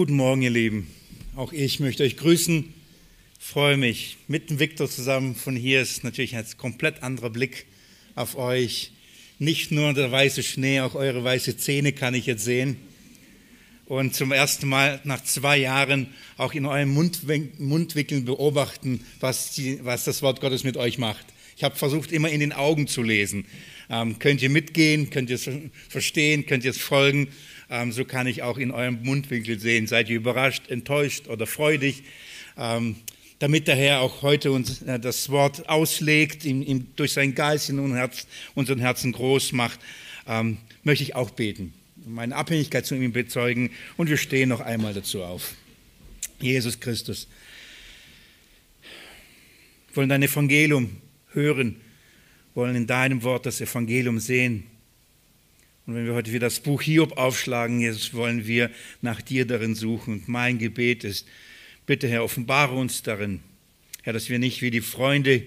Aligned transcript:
Guten 0.00 0.16
Morgen, 0.16 0.40
ihr 0.40 0.48
Lieben. 0.48 0.86
Auch 1.36 1.52
ich 1.52 1.78
möchte 1.78 2.04
euch 2.04 2.16
grüßen. 2.16 2.72
Freue 3.38 3.76
mich. 3.76 4.16
Mit 4.28 4.48
dem 4.48 4.58
Viktor 4.58 4.88
zusammen 4.88 5.34
von 5.34 5.54
hier 5.54 5.82
ist 5.82 6.04
natürlich 6.04 6.36
ein 6.36 6.46
komplett 6.56 7.02
anderer 7.02 7.28
Blick 7.28 7.66
auf 8.14 8.34
euch. 8.38 8.92
Nicht 9.38 9.72
nur 9.72 9.92
der 9.92 10.10
weiße 10.10 10.42
Schnee, 10.42 10.80
auch 10.80 10.94
eure 10.94 11.22
weiße 11.22 11.58
Zähne 11.58 11.92
kann 11.92 12.14
ich 12.14 12.24
jetzt 12.24 12.46
sehen. 12.46 12.78
Und 13.84 14.14
zum 14.14 14.32
ersten 14.32 14.70
Mal 14.70 15.02
nach 15.04 15.22
zwei 15.22 15.58
Jahren 15.58 16.06
auch 16.38 16.54
in 16.54 16.64
eurem 16.64 16.94
Mundwinkeln 16.94 18.24
beobachten, 18.24 19.04
was, 19.20 19.52
die, 19.52 19.80
was 19.84 20.04
das 20.04 20.22
Wort 20.22 20.40
Gottes 20.40 20.64
mit 20.64 20.78
euch 20.78 20.96
macht. 20.96 21.26
Ich 21.58 21.62
habe 21.62 21.76
versucht, 21.76 22.10
immer 22.10 22.30
in 22.30 22.40
den 22.40 22.54
Augen 22.54 22.86
zu 22.86 23.02
lesen. 23.02 23.44
Ähm, 23.90 24.18
könnt 24.18 24.40
ihr 24.40 24.48
mitgehen? 24.48 25.10
Könnt 25.10 25.28
ihr 25.28 25.36
es 25.36 25.46
verstehen? 25.90 26.46
Könnt 26.46 26.64
ihr 26.64 26.70
es 26.70 26.78
folgen? 26.78 27.28
Ähm, 27.70 27.92
so 27.92 28.04
kann 28.04 28.26
ich 28.26 28.42
auch 28.42 28.58
in 28.58 28.72
eurem 28.72 29.02
Mundwinkel 29.02 29.58
sehen. 29.60 29.86
Seid 29.86 30.10
ihr 30.10 30.16
überrascht, 30.16 30.68
enttäuscht 30.68 31.28
oder 31.28 31.46
freudig? 31.46 32.02
Ähm, 32.58 32.96
damit 33.38 33.68
der 33.68 33.76
Herr 33.76 34.00
auch 34.00 34.22
heute 34.22 34.52
uns 34.52 34.82
äh, 34.82 35.00
das 35.00 35.30
Wort 35.30 35.68
auslegt, 35.68 36.44
ihm, 36.44 36.62
ihm 36.62 36.88
durch 36.96 37.12
sein 37.12 37.34
Geist 37.34 37.70
in 37.70 37.78
unser 37.78 37.96
Herz, 37.96 38.26
unseren 38.54 38.80
Herzen 38.80 39.12
groß 39.12 39.52
macht, 39.52 39.80
ähm, 40.26 40.58
möchte 40.84 41.04
ich 41.04 41.14
auch 41.14 41.30
beten, 41.30 41.72
meine 42.04 42.36
Abhängigkeit 42.36 42.84
zu 42.84 42.94
ihm 42.94 43.12
bezeugen 43.12 43.70
und 43.96 44.10
wir 44.10 44.18
stehen 44.18 44.50
noch 44.50 44.60
einmal 44.60 44.92
dazu 44.92 45.22
auf. 45.22 45.54
Jesus 46.40 46.80
Christus, 46.80 47.28
wollen 49.94 50.08
dein 50.08 50.22
Evangelium 50.22 50.96
hören, 51.32 51.80
wollen 52.54 52.76
in 52.76 52.86
deinem 52.86 53.22
Wort 53.22 53.46
das 53.46 53.60
Evangelium 53.60 54.18
sehen. 54.18 54.69
Und 55.90 55.96
wenn 55.96 56.06
wir 56.06 56.14
heute 56.14 56.30
wieder 56.30 56.46
das 56.46 56.60
Buch 56.60 56.82
Hiob 56.82 57.18
aufschlagen, 57.18 57.80
Jesus, 57.80 58.14
wollen 58.14 58.46
wir 58.46 58.70
nach 59.02 59.20
dir 59.20 59.44
darin 59.44 59.74
suchen. 59.74 60.14
Und 60.14 60.28
mein 60.28 60.58
Gebet 60.58 61.02
ist, 61.02 61.26
bitte 61.84 62.06
Herr, 62.06 62.22
offenbare 62.22 62.76
uns 62.76 63.02
darin, 63.02 63.40
Herr, 64.04 64.12
dass 64.12 64.30
wir 64.30 64.38
nicht 64.38 64.62
wie 64.62 64.70
die 64.70 64.82
Freunde 64.82 65.42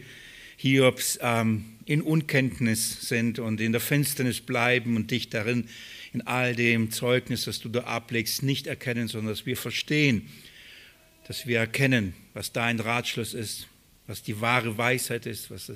Hiobs 0.57 1.17
ähm, 1.21 1.63
in 1.85 2.01
Unkenntnis 2.01 3.07
sind 3.07 3.39
und 3.39 3.61
in 3.61 3.71
der 3.71 3.79
Finsternis 3.79 4.41
bleiben 4.41 4.97
und 4.97 5.11
dich 5.11 5.29
darin 5.29 5.69
in 6.11 6.19
all 6.27 6.53
dem 6.57 6.91
Zeugnis, 6.91 7.45
das 7.45 7.61
du 7.61 7.69
da 7.69 7.85
ablegst, 7.85 8.43
nicht 8.43 8.67
erkennen, 8.67 9.07
sondern 9.07 9.33
dass 9.33 9.45
wir 9.45 9.55
verstehen, 9.55 10.27
dass 11.25 11.47
wir 11.47 11.59
erkennen, 11.59 12.15
was 12.33 12.51
dein 12.51 12.81
Ratschluss 12.81 13.33
ist, 13.33 13.67
was 14.07 14.23
die 14.23 14.41
wahre 14.41 14.77
Weisheit 14.77 15.25
ist, 15.25 15.49
was 15.49 15.71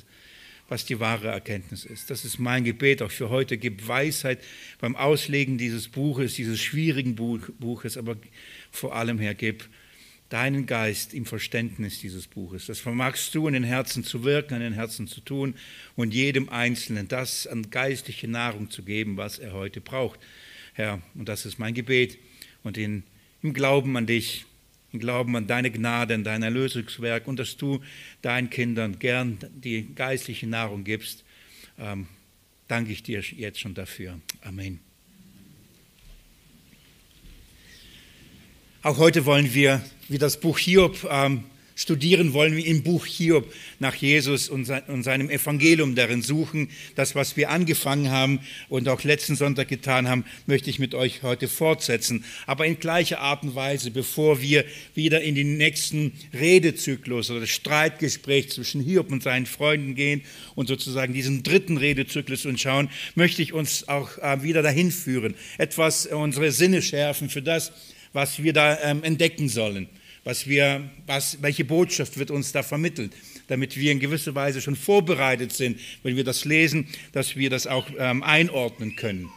was 0.68 0.86
die 0.86 1.00
wahre 1.00 1.30
Erkenntnis 1.30 1.86
ist. 1.86 2.10
Das 2.10 2.26
ist 2.26 2.40
mein 2.40 2.64
Gebet 2.64 3.02
auch 3.02 3.12
für 3.12 3.30
heute. 3.30 3.58
Gib 3.58 3.88
Weisheit 3.88 4.40
beim 4.80 4.96
Auslegen 4.96 5.58
dieses 5.58 5.88
Buches, 5.88 6.36
dieses 6.36 6.60
schwierigen 6.60 7.16
Buches, 7.16 7.98
aber 7.98 8.18
vor 8.72 8.96
allem, 8.96 9.20
Herr, 9.20 9.34
gib 9.34 9.68
deinen 10.30 10.66
Geist 10.66 11.14
im 11.14 11.26
Verständnis 11.26 12.00
dieses 12.00 12.28
Buches. 12.28 12.66
Das 12.66 12.80
vermagst 12.80 13.34
du 13.34 13.48
in 13.48 13.54
den 13.54 13.64
Herzen 13.64 14.04
zu 14.04 14.24
wirken, 14.24 14.56
in 14.56 14.62
den 14.62 14.74
Herzen 14.74 15.08
zu 15.08 15.22
tun 15.22 15.56
und 15.96 16.14
jedem 16.14 16.50
Einzelnen 16.50 17.08
das 17.08 17.48
an 17.48 17.70
geistliche 17.70 18.28
Nahrung 18.28 18.70
zu 18.70 18.84
geben, 18.84 19.16
was 19.16 19.40
er 19.40 19.54
heute 19.54 19.80
braucht. 19.80 20.20
Herr, 20.74 21.02
und 21.16 21.30
das 21.30 21.46
ist 21.46 21.60
mein 21.60 21.74
Gebet 21.74 22.18
und 22.64 22.78
in, 22.78 23.04
im 23.42 23.54
Glauben 23.54 23.96
an 23.96 24.06
dich 24.06 24.46
im 24.94 25.00
Glauben 25.00 25.36
an 25.36 25.48
deine 25.48 25.72
Gnade, 25.72 26.14
an 26.14 26.24
dein 26.24 26.44
Erlösungswerk 26.44 27.28
und 27.28 27.38
dass 27.40 27.58
du 27.58 27.82
deinen 28.22 28.50
Kindern 28.50 29.00
gern 29.00 29.38
die 29.52 29.94
geistliche 29.94 30.48
Nahrung 30.48 30.84
gibst, 30.84 31.24
ähm, 31.78 32.08
danke 32.68 32.92
ich 32.92 33.04
dir 33.04 33.22
jetzt 33.22 33.60
schon 33.60 33.74
dafür. 33.74 34.20
Amen. 34.42 34.80
Auch 38.84 38.98
heute 38.98 39.26
wollen 39.26 39.54
wir, 39.54 39.84
wie 40.08 40.18
das 40.18 40.40
Buch 40.40 40.58
Hiob, 40.60 41.06
ähm, 41.10 41.44
studieren 41.78 42.34
wollen 42.34 42.58
wir 42.58 42.66
im 42.66 42.82
Buch 42.82 43.06
Hiob 43.06 43.54
nach 43.80 43.96
Jesus 43.96 44.50
und 44.50 44.66
seinem 44.66 45.30
Evangelium 45.30 45.96
darin 45.96 46.24
suchen. 46.24 46.70
Das, 46.96 47.14
was 47.16 47.38
wir 47.38 47.52
angefangen 47.52 48.10
haben 48.10 48.40
und 48.68 48.90
auch 48.90 49.04
letzten 49.04 49.36
Sonntag 49.36 49.68
getan 49.68 50.10
haben, 50.10 50.26
möchte 50.48 50.72
ich 50.72 50.80
mit 50.80 50.96
euch 50.96 51.22
heute 51.22 51.48
fortsetzen. 51.48 52.26
Aber 52.48 52.66
in 52.66 52.80
gleicher 52.80 53.22
Art 53.22 53.44
und 53.44 53.54
Weise, 53.54 53.92
bevor 53.92 54.42
wir 54.42 54.66
wieder 54.96 55.22
in 55.22 55.36
den 55.36 55.58
nächsten 55.58 56.14
Redezyklus 56.34 57.30
oder 57.30 57.46
Streitgespräch 57.46 58.50
zwischen 58.50 58.82
Hiob 58.82 59.12
und 59.12 59.22
seinen 59.22 59.46
Freunden 59.46 59.94
gehen 59.94 60.24
und 60.56 60.68
sozusagen 60.68 61.14
diesen 61.14 61.44
dritten 61.44 61.78
Redezyklus 61.78 62.48
und 62.48 62.60
schauen, 62.60 62.90
möchte 63.14 63.44
ich 63.44 63.54
uns 63.54 63.88
auch 63.88 64.18
äh, 64.18 64.42
wieder 64.42 64.64
dahin 64.64 64.92
führen, 64.92 65.36
etwas 65.60 66.08
unsere 66.08 66.52
Sinne 66.52 66.82
schärfen 66.82 67.30
für 67.30 67.44
das, 67.44 67.72
was 68.14 68.42
wir 68.42 68.54
da 68.54 68.80
ähm, 68.82 69.04
entdecken 69.04 69.48
sollen 69.48 69.88
was 70.28 70.46
wir, 70.46 70.84
was, 71.06 71.42
welche 71.42 71.64
Botschaft 71.64 72.20
wird 72.20 72.32
uns 72.32 72.52
da 72.52 72.62
vermittelt, 72.62 73.14
damit 73.48 73.78
wir 73.78 73.94
in 73.94 74.00
gewisser 74.02 74.36
Weise 74.36 74.60
schon 74.60 74.76
vorbereitet 74.76 75.54
sind, 75.54 75.80
wenn 76.04 76.18
wir 76.18 76.26
das 76.26 76.44
lesen, 76.44 76.86
dass 77.14 77.38
wir 77.38 77.50
das 77.50 77.66
auch 77.66 77.88
ähm, 77.98 78.24
einordnen 78.24 78.98
können. 78.98 79.30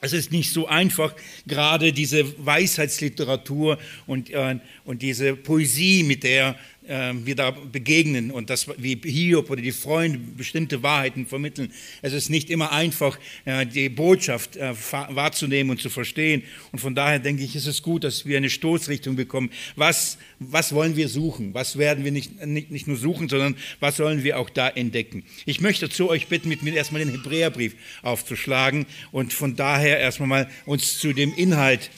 Es 0.00 0.14
ist 0.14 0.32
nicht 0.32 0.50
so 0.50 0.66
einfach, 0.66 1.14
gerade 1.46 1.92
diese 1.92 2.24
Weisheitsliteratur 2.42 3.78
und, 4.06 4.30
äh, 4.30 4.56
und 4.86 5.02
diese 5.02 5.36
Poesie, 5.36 6.04
mit 6.04 6.22
der 6.24 6.58
wir 6.86 7.34
da 7.34 7.50
begegnen 7.50 8.30
und 8.30 8.50
das 8.50 8.68
wie 8.76 9.00
Hiob 9.02 9.48
oder 9.50 9.62
die 9.62 9.72
Freunde 9.72 10.18
bestimmte 10.18 10.82
Wahrheiten 10.82 11.26
vermitteln. 11.26 11.72
Es 12.02 12.12
ist 12.12 12.28
nicht 12.28 12.50
immer 12.50 12.72
einfach, 12.72 13.18
äh, 13.46 13.64
die 13.64 13.88
Botschaft 13.88 14.56
äh, 14.56 14.74
wahrzunehmen 14.90 15.70
und 15.70 15.80
zu 15.80 15.88
verstehen. 15.88 16.42
Und 16.72 16.80
von 16.80 16.94
daher 16.94 17.18
denke 17.18 17.42
ich, 17.42 17.56
ist 17.56 17.66
es 17.66 17.82
gut, 17.82 18.04
dass 18.04 18.26
wir 18.26 18.36
eine 18.36 18.50
Stoßrichtung 18.50 19.16
bekommen. 19.16 19.50
Was, 19.76 20.18
was 20.38 20.74
wollen 20.74 20.96
wir 20.96 21.08
suchen? 21.08 21.54
Was 21.54 21.78
werden 21.78 22.04
wir 22.04 22.12
nicht, 22.12 22.44
nicht, 22.44 22.70
nicht 22.70 22.86
nur 22.86 22.96
suchen, 22.96 23.28
sondern 23.28 23.56
was 23.80 23.96
sollen 23.96 24.22
wir 24.22 24.38
auch 24.38 24.50
da 24.50 24.68
entdecken? 24.68 25.24
Ich 25.46 25.60
möchte 25.60 25.88
zu 25.88 26.10
euch 26.10 26.28
bitten, 26.28 26.48
mit 26.48 26.62
mir 26.62 26.74
erstmal 26.74 27.04
den 27.04 27.12
Hebräerbrief 27.12 27.74
aufzuschlagen 28.02 28.86
und 29.10 29.32
von 29.32 29.56
daher 29.56 29.98
erstmal 29.98 30.28
mal 30.28 30.50
uns 30.66 30.98
zu 30.98 31.12
dem 31.12 31.32
Inhalt 31.34 31.90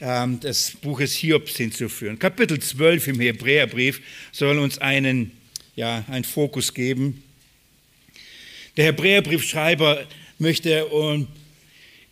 ähm, 0.00 0.40
des 0.40 0.72
Buches 0.82 1.14
Hiobs 1.14 1.56
hinzuführen. 1.56 2.18
Kapitel 2.18 2.58
12 2.58 3.08
im 3.08 3.20
Hebräerbrief 3.20 4.00
soll 4.32 4.58
uns 4.58 4.78
einen, 4.78 5.32
ja, 5.76 6.04
einen 6.08 6.24
Fokus 6.24 6.74
geben. 6.74 7.22
Der 8.76 8.86
Hebräerbriefschreiber 8.86 10.06
möchte 10.38 10.86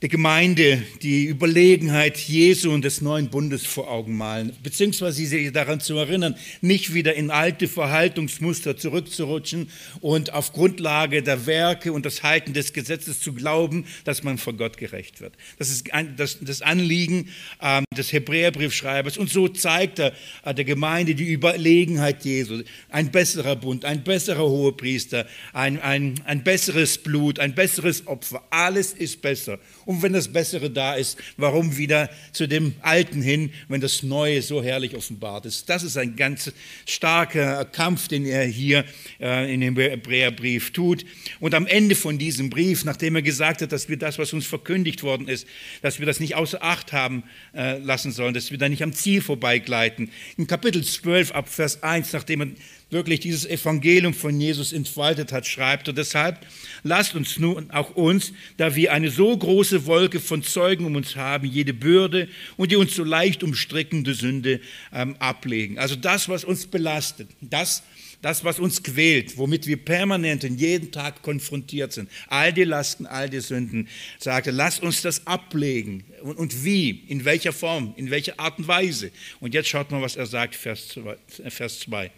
der 0.01 0.09
Gemeinde 0.09 0.81
die 1.03 1.25
Überlegenheit 1.25 2.19
Jesu 2.19 2.71
und 2.71 2.85
des 2.85 3.01
neuen 3.01 3.31
Bundes 3.31 3.67
vor 3.67 3.91
Augen 3.91 4.17
malen, 4.17 4.53
beziehungsweise 4.63 5.27
sie 5.27 5.51
daran 5.51 5.81
zu 5.81 5.97
erinnern, 5.97 6.37
nicht 6.61 6.95
wieder 6.95 7.15
in 7.15 7.33
alte 7.33 7.67
Verhaltungsmuster 7.67 8.77
zurückzurutschen 8.77 9.71
und 10.01 10.33
auf 10.33 10.53
Grundlage 10.53 11.25
der 11.25 11.47
Werke 11.47 11.93
und 11.93 12.07
des 12.07 12.23
Halten 12.23 12.53
des 12.53 12.73
Gesetzes 12.73 13.19
zu 13.19 13.33
glauben, 13.33 13.87
dass 14.05 14.23
man 14.23 14.39
vor 14.39 14.53
Gott 14.53 14.77
gerecht 14.77 15.21
wird. 15.21 15.35
Das 15.59 15.69
ist 15.69 15.89
das, 16.17 16.63
Anliegen 16.63 17.29
ähm, 17.61 17.85
des 17.97 18.13
Hebräerbriefschreibers 18.13 19.19
und 19.19 19.31
so 19.31 19.49
zeigt 19.49 19.99
er 19.99 20.13
äh, 20.45 20.55
der 20.55 20.65
Gemeinde 20.65 21.17
die 21.17 21.33
Überlegenheit 21.33 22.25
Jesu. 22.25 22.63
Ein 22.89 23.11
besserer 23.11 23.57
Bund, 23.57 23.85
ein 23.85 24.05
besserer 24.05 24.47
Hohepriester, 24.47 25.27
ein, 25.53 25.81
ein, 25.81 26.21
ein 26.25 26.45
besseres 26.45 26.99
Blut, 26.99 27.41
ein 27.41 27.55
besseres 27.55 28.07
Opfer, 28.07 28.45
alles 28.51 28.93
ist 28.93 29.23
besser. 29.23 29.59
Und 29.89 30.03
wenn 30.03 30.13
das 30.13 30.29
Bessere 30.29 30.69
da 30.69 30.97
ist, 30.97 31.17
warum 31.39 31.79
wieder 31.79 32.11
zu 32.33 32.47
dem 32.47 32.75
Alten 32.83 33.23
hin, 33.23 33.51
wenn 33.69 33.81
das 33.81 34.03
Neue 34.03 34.43
so 34.43 34.63
herrlich 34.63 34.95
offenbart 34.95 35.47
ist? 35.47 35.71
Das 35.71 35.83
ist 35.83 35.97
ein 35.97 36.15
ganz 36.15 36.53
starker 36.85 37.65
Kampf, 37.65 38.07
den 38.07 38.27
er 38.27 38.45
hier 38.45 38.85
äh, 39.19 39.51
in 39.51 39.63
dem 39.63 39.75
Hebräerbrief 39.79 40.73
tut. 40.73 41.07
Und 41.41 41.55
am 41.55 41.67
Ende 41.67 41.95
von 41.95 42.19
diesem 42.19 42.51
Brief, 42.51 42.85
nachdem 42.85 43.15
er 43.17 43.23
gesagt 43.23 43.63
hat, 43.63 43.73
dass 43.73 43.89
wir 43.89 43.97
das, 43.97 44.19
was 44.19 44.35
uns 44.35 44.45
verkündigt 44.45 45.03
worden 45.05 45.27
ist, 45.27 45.47
dass 45.81 45.99
wir 45.99 46.05
das 46.05 46.21
nicht 46.21 46.35
außer 46.35 46.63
Acht 46.63 46.93
haben 46.93 47.23
äh, 47.55 47.79
lassen 47.79 48.13
sollen, 48.13 48.35
dass 48.35 48.51
wir 48.51 48.59
da 48.59 48.69
nicht 48.69 48.83
am 48.83 48.93
Ziel 48.93 49.23
vorbeigleiten. 49.23 50.11
In 50.37 50.47
Kapitel 50.47 50.85
12 50.85 51.33
ab 51.33 51.49
Vers 51.49 51.83
1, 51.83 52.13
nachdem 52.13 52.43
er 52.43 52.49
wirklich 52.91 53.21
dieses 53.21 53.45
Evangelium 53.45 54.15
von 54.15 54.41
Jesus 54.41 54.73
entfaltet 54.73 55.33
hat, 55.33 55.47
schreibt. 55.47 55.89
Und 55.89 55.99
deshalb 55.99 56.47
lasst 56.83 57.15
uns 57.15 57.39
nun 57.39 57.71
auch 57.71 57.91
uns, 57.97 58.33
da 58.57 58.75
wir 58.75 58.93
eine 58.93 59.11
so 59.11 59.37
große 59.37 59.87
Wolke 59.87 60.21
von 60.21 60.43
Zeugen 60.43 60.87
um 60.87 60.97
uns 60.97 61.17
haben, 61.17 61.47
jede 61.47 61.75
Bürde 61.75 62.29
und 62.57 62.71
die 62.71 62.77
uns 62.77 62.95
so 62.95 63.05
leicht 63.05 63.43
umstrickende 63.43 64.15
Sünde 64.15 64.61
ähm, 64.93 65.17
ablegen. 65.19 65.79
Also 65.79 65.97
das, 65.97 66.29
was 66.29 66.45
uns 66.45 66.67
belastet, 66.67 67.29
das, 67.43 67.83
das, 68.23 68.43
was 68.43 68.59
uns 68.59 68.83
quält, 68.83 69.37
womit 69.37 69.67
wir 69.67 69.77
permanent 69.77 70.43
in 70.43 70.57
jeden 70.57 70.91
Tag 70.91 71.21
konfrontiert 71.23 71.93
sind, 71.93 72.11
all 72.29 72.55
die 72.55 72.65
Lasten, 72.65 73.05
all 73.07 73.29
die 73.29 73.41
Sünden, 73.41 73.89
sagte, 74.19 74.51
lasst 74.51 74.83
uns 74.83 75.03
das 75.03 75.27
ablegen. 75.27 76.05
Und, 76.23 76.39
und, 76.39 76.65
wie, 76.65 77.03
in 77.09 77.25
welcher 77.27 77.53
Form, 77.53 77.93
in 77.97 78.11
welcher 78.11 78.41
Art 78.41 78.59
und 78.59 78.67
Weise. 78.67 79.13
Und 79.41 79.53
jetzt 79.53 79.69
schaut 79.69 79.91
mal, 79.91 80.01
was 80.01 80.17
er 80.17 80.27
sagt, 80.27 80.57
Vers 80.57 80.89
2 80.89 82.11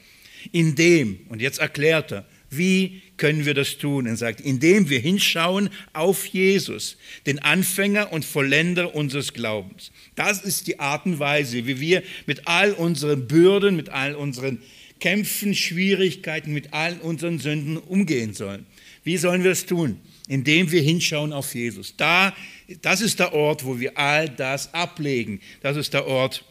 indem, 0.52 1.20
und 1.28 1.40
jetzt 1.40 1.58
erklärt 1.58 2.12
er, 2.12 2.26
Wie 2.50 3.02
können 3.16 3.46
wir 3.46 3.54
das 3.54 3.78
tun? 3.78 4.06
Er 4.06 4.16
sagt, 4.16 4.40
indem 4.40 4.90
wir 4.90 4.98
hinschauen 4.98 5.70
auf 5.92 6.26
Jesus, 6.26 6.96
den 7.24 7.38
Anfänger 7.38 8.12
und 8.12 8.24
Vollender 8.24 8.94
unseres 8.94 9.32
Glaubens. 9.32 9.92
Das 10.16 10.42
ist 10.42 10.66
die 10.66 10.80
Art 10.80 11.06
und 11.06 11.20
Weise, 11.20 11.66
wie 11.66 11.80
wir 11.80 12.02
mit 12.26 12.48
all 12.48 12.72
unseren 12.72 13.28
Bürden, 13.28 13.76
mit 13.76 13.88
all 13.90 14.16
unseren 14.16 14.60
Kämpfen, 14.98 15.54
Schwierigkeiten, 15.54 16.52
mit 16.52 16.72
all 16.74 16.98
unseren 16.98 17.38
Sünden 17.38 17.76
umgehen 17.76 18.34
sollen. 18.34 18.66
Wie 19.04 19.16
sollen 19.16 19.44
wir 19.44 19.52
es 19.52 19.64
tun? 19.64 20.00
Indem 20.26 20.72
wir 20.72 20.82
hinschauen 20.82 21.32
auf 21.32 21.54
Jesus. 21.54 21.94
Da, 21.96 22.34
das 22.82 23.00
ist 23.00 23.20
der 23.20 23.32
Ort, 23.32 23.64
wo 23.64 23.78
wir 23.78 23.96
all 23.96 24.28
das 24.28 24.74
ablegen. 24.74 25.40
Das 25.62 25.76
ist 25.76 25.94
der 25.94 26.06
Ort, 26.06 26.44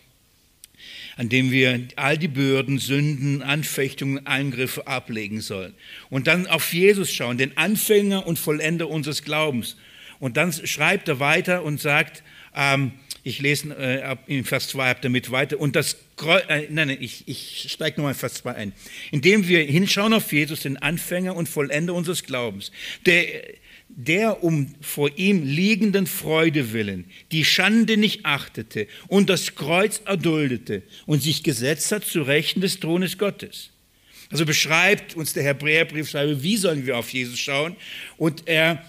an 1.19 1.27
dem 1.27 1.51
wir 1.51 1.81
all 1.97 2.17
die 2.17 2.29
Bürden, 2.29 2.79
Sünden, 2.79 3.41
Anfechtungen, 3.41 4.25
Eingriffe 4.25 4.87
ablegen 4.87 5.41
sollen. 5.41 5.73
Und 6.09 6.27
dann 6.27 6.47
auf 6.47 6.71
Jesus 6.71 7.11
schauen, 7.11 7.37
den 7.37 7.57
Anfänger 7.57 8.25
und 8.25 8.39
Vollender 8.39 8.89
unseres 8.89 9.25
Glaubens. 9.25 9.75
Und 10.21 10.37
dann 10.37 10.53
schreibt 10.53 11.09
er 11.09 11.19
weiter 11.19 11.63
und 11.63 11.81
sagt, 11.81 12.23
ähm, 12.55 12.93
ich 13.23 13.39
lese 13.39 13.75
äh, 13.77 14.15
in 14.27 14.45
Vers 14.45 14.69
2 14.69 14.91
ab 14.91 15.01
damit 15.01 15.29
weiter. 15.29 15.59
Und 15.59 15.75
das 15.75 15.97
Kreuz, 16.15 16.45
äh, 16.47 16.67
nein, 16.69 16.87
nein, 16.87 16.97
ich, 17.01 17.27
ich 17.27 17.67
steige 17.69 17.97
nochmal 17.97 18.13
in 18.13 18.19
Vers 18.19 18.35
2 18.35 18.55
ein. 18.55 18.73
Indem 19.11 19.45
wir 19.45 19.61
hinschauen 19.65 20.13
auf 20.13 20.31
Jesus, 20.31 20.61
den 20.61 20.77
Anfänger 20.77 21.35
und 21.35 21.49
Vollender 21.49 21.95
unseres 21.95 22.23
Glaubens, 22.23 22.71
der 23.05 23.25
der 23.89 24.43
um 24.43 24.73
vor 24.81 25.09
ihm 25.17 25.43
liegenden 25.43 26.07
Freude 26.07 26.73
willen 26.73 27.05
die 27.31 27.43
Schande 27.43 27.97
nicht 27.97 28.25
achtete 28.25 28.87
und 29.07 29.29
das 29.29 29.55
Kreuz 29.55 30.01
erduldete 30.05 30.83
und 31.05 31.21
sich 31.21 31.43
gesetzt 31.43 31.91
hat 31.91 32.05
zu 32.05 32.21
Rechten 32.21 32.61
des 32.61 32.79
Thrones 32.79 33.17
Gottes. 33.17 33.71
Also 34.31 34.45
beschreibt 34.45 35.15
uns 35.15 35.33
der 35.33 35.43
Hebräerbriefschreiber, 35.43 36.43
wie 36.43 36.57
sollen 36.57 36.85
wir 36.85 36.97
auf 36.97 37.11
Jesus 37.11 37.39
schauen? 37.39 37.75
Und 38.17 38.43
er 38.47 38.85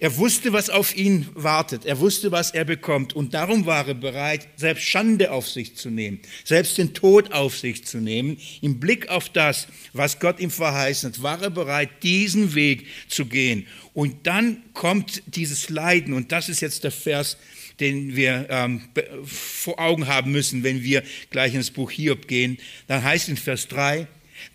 er 0.00 0.16
wusste, 0.16 0.52
was 0.52 0.70
auf 0.70 0.96
ihn 0.96 1.26
wartet. 1.34 1.84
Er 1.84 1.98
wusste, 1.98 2.30
was 2.30 2.52
er 2.52 2.64
bekommt. 2.64 3.16
Und 3.16 3.34
darum 3.34 3.66
war 3.66 3.88
er 3.88 3.94
bereit, 3.94 4.46
selbst 4.56 4.84
Schande 4.84 5.32
auf 5.32 5.48
sich 5.48 5.74
zu 5.74 5.90
nehmen, 5.90 6.20
selbst 6.44 6.78
den 6.78 6.94
Tod 6.94 7.32
auf 7.32 7.58
sich 7.58 7.84
zu 7.84 7.98
nehmen. 7.98 8.38
Im 8.60 8.78
Blick 8.78 9.08
auf 9.08 9.28
das, 9.28 9.66
was 9.92 10.20
Gott 10.20 10.38
ihm 10.38 10.52
verheißen 10.52 11.12
hat, 11.12 11.22
war 11.22 11.42
er 11.42 11.50
bereit, 11.50 11.90
diesen 12.04 12.54
Weg 12.54 12.86
zu 13.08 13.26
gehen. 13.26 13.66
Und 13.92 14.26
dann 14.28 14.62
kommt 14.72 15.22
dieses 15.26 15.68
Leiden. 15.68 16.14
Und 16.14 16.30
das 16.30 16.48
ist 16.48 16.60
jetzt 16.60 16.84
der 16.84 16.92
Vers, 16.92 17.36
den 17.80 18.14
wir 18.14 18.46
ähm, 18.50 18.82
vor 19.24 19.80
Augen 19.80 20.06
haben 20.06 20.30
müssen, 20.30 20.62
wenn 20.62 20.82
wir 20.84 21.02
gleich 21.30 21.54
ins 21.54 21.72
Buch 21.72 21.90
Hiob 21.90 22.28
gehen. 22.28 22.58
Dann 22.86 23.02
heißt 23.02 23.28
in 23.28 23.36
Vers 23.36 23.66
3, 23.68 24.06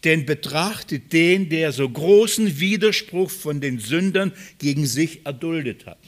denn 0.03 0.25
betrachtet 0.25 1.13
den, 1.13 1.49
der 1.49 1.71
so 1.71 1.89
großen 1.89 2.59
Widerspruch 2.59 3.29
von 3.29 3.61
den 3.61 3.79
Sündern 3.79 4.33
gegen 4.59 4.85
sich 4.85 5.25
erduldet 5.25 5.85
hat. 5.85 5.99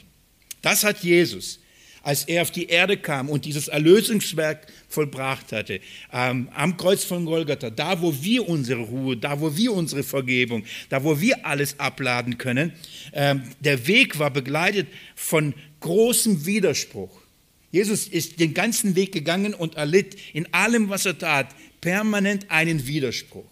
Das 0.62 0.84
hat 0.84 1.02
Jesus, 1.02 1.60
als 2.02 2.24
er 2.24 2.42
auf 2.42 2.50
die 2.50 2.66
Erde 2.66 2.96
kam 2.96 3.28
und 3.28 3.44
dieses 3.44 3.68
Erlösungswerk 3.68 4.66
vollbracht 4.88 5.52
hatte, 5.52 5.80
ähm, 6.12 6.48
am 6.54 6.76
Kreuz 6.76 7.04
von 7.04 7.24
Golgatha, 7.24 7.70
da 7.70 8.00
wo 8.00 8.14
wir 8.22 8.48
unsere 8.48 8.80
Ruhe, 8.80 9.16
da 9.16 9.40
wo 9.40 9.56
wir 9.56 9.72
unsere 9.72 10.02
Vergebung, 10.02 10.64
da 10.88 11.02
wo 11.02 11.20
wir 11.20 11.44
alles 11.44 11.80
abladen 11.80 12.38
können, 12.38 12.72
ähm, 13.12 13.42
der 13.60 13.86
Weg 13.88 14.18
war 14.18 14.30
begleitet 14.30 14.86
von 15.14 15.54
großem 15.80 16.46
Widerspruch. 16.46 17.20
Jesus 17.72 18.06
ist 18.08 18.40
den 18.40 18.54
ganzen 18.54 18.94
Weg 18.94 19.12
gegangen 19.12 19.52
und 19.52 19.74
erlitt 19.74 20.16
in 20.32 20.52
allem, 20.54 20.88
was 20.88 21.06
er 21.06 21.18
tat, 21.18 21.48
permanent 21.80 22.50
einen 22.50 22.86
Widerspruch. 22.86 23.44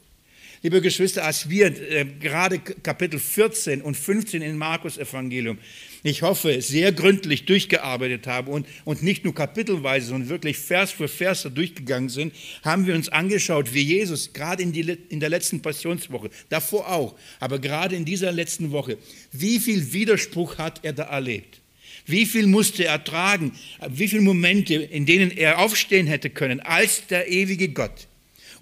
Liebe 0.65 0.81
Geschwister, 0.81 1.27
als 1.27 1.51
wir 1.51 1.67
äh, 1.67 2.07
gerade 2.07 2.59
Kapitel 2.59 3.21
14 3.21 3.83
und 3.83 3.99
15 3.99 4.41
in 4.41 4.57
Markus 4.57 4.97
Evangelium, 4.97 5.59
ich 6.03 6.23
hoffe, 6.23 6.63
sehr 6.63 6.91
gründlich 6.91 7.45
durchgearbeitet 7.45 8.27
haben 8.27 8.49
und, 8.49 8.67
und 8.87 9.03
nicht 9.03 9.25
nur 9.25 9.35
kapitelweise, 9.35 10.07
sondern 10.07 10.31
wirklich 10.31 10.57
Vers 10.57 10.91
für 10.91 11.07
Vers 11.07 11.47
durchgegangen 11.55 12.09
sind, 12.09 12.33
haben 12.63 12.87
wir 12.87 12.95
uns 12.95 13.11
angeschaut, 13.11 13.75
wie 13.75 13.83
Jesus 13.83 14.33
gerade 14.33 14.63
in, 14.63 14.73
die, 14.73 14.97
in 15.11 15.21
der 15.21 15.29
letzten 15.29 15.61
Passionswoche, 15.61 16.31
davor 16.49 16.91
auch, 16.91 17.15
aber 17.41 17.59
gerade 17.59 17.95
in 17.95 18.07
dieser 18.07 18.33
letzten 18.33 18.73
Woche, 18.73 18.97
wie 19.33 19.61
viel 19.61 19.93
Widerspruch 19.93 20.57
hat 20.57 20.81
er 20.83 20.95
da 20.95 21.03
erlebt? 21.03 21.61
Wie 22.07 22.25
viel 22.25 22.47
musste 22.47 22.87
er 22.87 23.05
tragen? 23.05 23.53
Wie 23.87 24.09
viele 24.09 24.23
Momente, 24.23 24.77
in 24.77 25.05
denen 25.05 25.31
er 25.31 25.59
aufstehen 25.59 26.07
hätte 26.07 26.31
können 26.31 26.61
als 26.61 27.07
der 27.09 27.29
ewige 27.29 27.69
Gott 27.69 28.09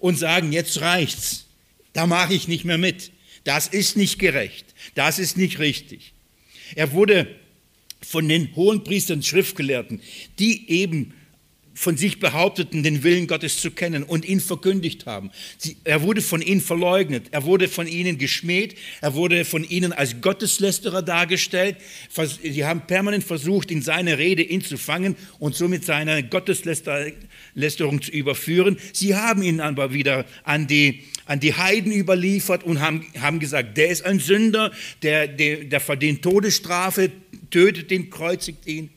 und 0.00 0.18
sagen, 0.18 0.50
jetzt 0.50 0.80
reicht's. 0.80 1.46
Da 1.92 2.06
mache 2.06 2.34
ich 2.34 2.48
nicht 2.48 2.64
mehr 2.64 2.78
mit. 2.78 3.12
Das 3.44 3.66
ist 3.68 3.96
nicht 3.96 4.18
gerecht. 4.18 4.66
Das 4.94 5.18
ist 5.18 5.36
nicht 5.36 5.58
richtig. 5.58 6.12
Er 6.74 6.92
wurde 6.92 7.26
von 8.00 8.28
den 8.28 8.54
hohen 8.56 8.84
Priestern, 8.84 9.22
Schriftgelehrten, 9.22 10.00
die 10.38 10.70
eben 10.70 11.14
von 11.74 11.96
sich 11.96 12.20
behaupteten, 12.20 12.82
den 12.82 13.02
Willen 13.02 13.26
Gottes 13.26 13.60
zu 13.60 13.70
kennen 13.70 14.02
und 14.02 14.24
ihn 14.24 14.40
verkündigt 14.40 15.06
haben. 15.06 15.30
Sie, 15.56 15.76
er 15.84 16.02
wurde 16.02 16.20
von 16.20 16.42
ihnen 16.42 16.60
verleugnet, 16.60 17.28
er 17.30 17.44
wurde 17.44 17.68
von 17.68 17.86
ihnen 17.86 18.18
geschmäht, 18.18 18.76
er 19.00 19.14
wurde 19.14 19.44
von 19.44 19.64
ihnen 19.64 19.92
als 19.92 20.20
Gotteslästerer 20.20 21.02
dargestellt. 21.02 21.76
Sie 22.42 22.64
haben 22.64 22.82
permanent 22.86 23.24
versucht, 23.24 23.70
in 23.70 23.82
seine 23.82 24.18
Rede 24.18 24.42
ihn 24.42 24.62
zu 24.62 24.76
fangen 24.76 25.16
und 25.38 25.54
somit 25.54 25.84
seine 25.84 26.22
Gotteslästerung 26.22 28.02
zu 28.02 28.10
überführen. 28.10 28.76
Sie 28.92 29.14
haben 29.14 29.42
ihn 29.42 29.60
aber 29.60 29.92
wieder 29.92 30.26
an 30.44 30.66
die 30.66 31.04
an 31.24 31.38
die 31.38 31.54
Heiden 31.54 31.92
überliefert 31.92 32.64
und 32.64 32.80
haben, 32.80 33.06
haben 33.20 33.38
gesagt, 33.38 33.76
der 33.76 33.88
ist 33.88 34.04
ein 34.04 34.18
Sünder, 34.18 34.72
der, 35.02 35.28
der, 35.28 35.64
der 35.64 35.80
verdient 35.80 36.20
Todesstrafe, 36.22 37.12
tötet 37.50 37.92
ihn, 37.92 38.10
kreuzigt 38.10 38.66
ihn. 38.66 38.90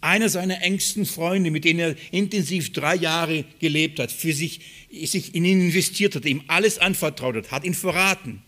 Einer 0.00 0.28
seiner 0.28 0.62
engsten 0.62 1.04
Freunde, 1.04 1.50
mit 1.50 1.64
denen 1.64 1.80
er 1.80 1.96
intensiv 2.10 2.72
drei 2.72 2.94
Jahre 2.94 3.44
gelebt 3.60 3.98
hat, 3.98 4.10
für 4.10 4.32
sich, 4.32 4.60
sich 5.04 5.34
in 5.34 5.44
ihn 5.44 5.60
investiert 5.60 6.14
hat, 6.14 6.24
ihm 6.24 6.42
alles 6.46 6.78
anvertraut 6.78 7.36
hat, 7.36 7.50
hat 7.50 7.64
ihn 7.64 7.74
verraten. 7.74 8.42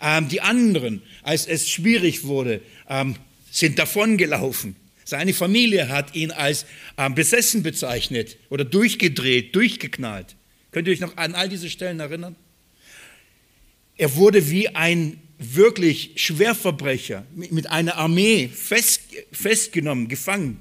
Ähm, 0.00 0.28
die 0.28 0.40
anderen, 0.40 1.02
als 1.22 1.46
es 1.46 1.68
schwierig 1.68 2.24
wurde, 2.24 2.62
ähm, 2.88 3.16
sind 3.50 3.78
davongelaufen. 3.78 4.76
Seine 5.04 5.34
Familie 5.34 5.88
hat 5.88 6.14
ihn 6.14 6.30
als 6.32 6.66
ähm, 6.98 7.14
besessen 7.14 7.62
bezeichnet 7.62 8.38
oder 8.50 8.64
durchgedreht, 8.64 9.54
durchgeknallt. 9.54 10.36
Könnt 10.72 10.88
ihr 10.88 10.92
euch 10.92 11.00
noch 11.00 11.16
an 11.16 11.34
all 11.34 11.48
diese 11.48 11.70
Stellen 11.70 12.00
erinnern? 12.00 12.36
Er 13.96 14.14
wurde 14.16 14.50
wie 14.50 14.68
ein 14.68 15.18
wirklich 15.38 16.12
Schwerverbrecher 16.16 17.24
mit 17.34 17.68
einer 17.68 17.96
Armee 17.96 18.48
fest, 18.48 19.02
festgenommen, 19.32 20.08
gefangen. 20.08 20.60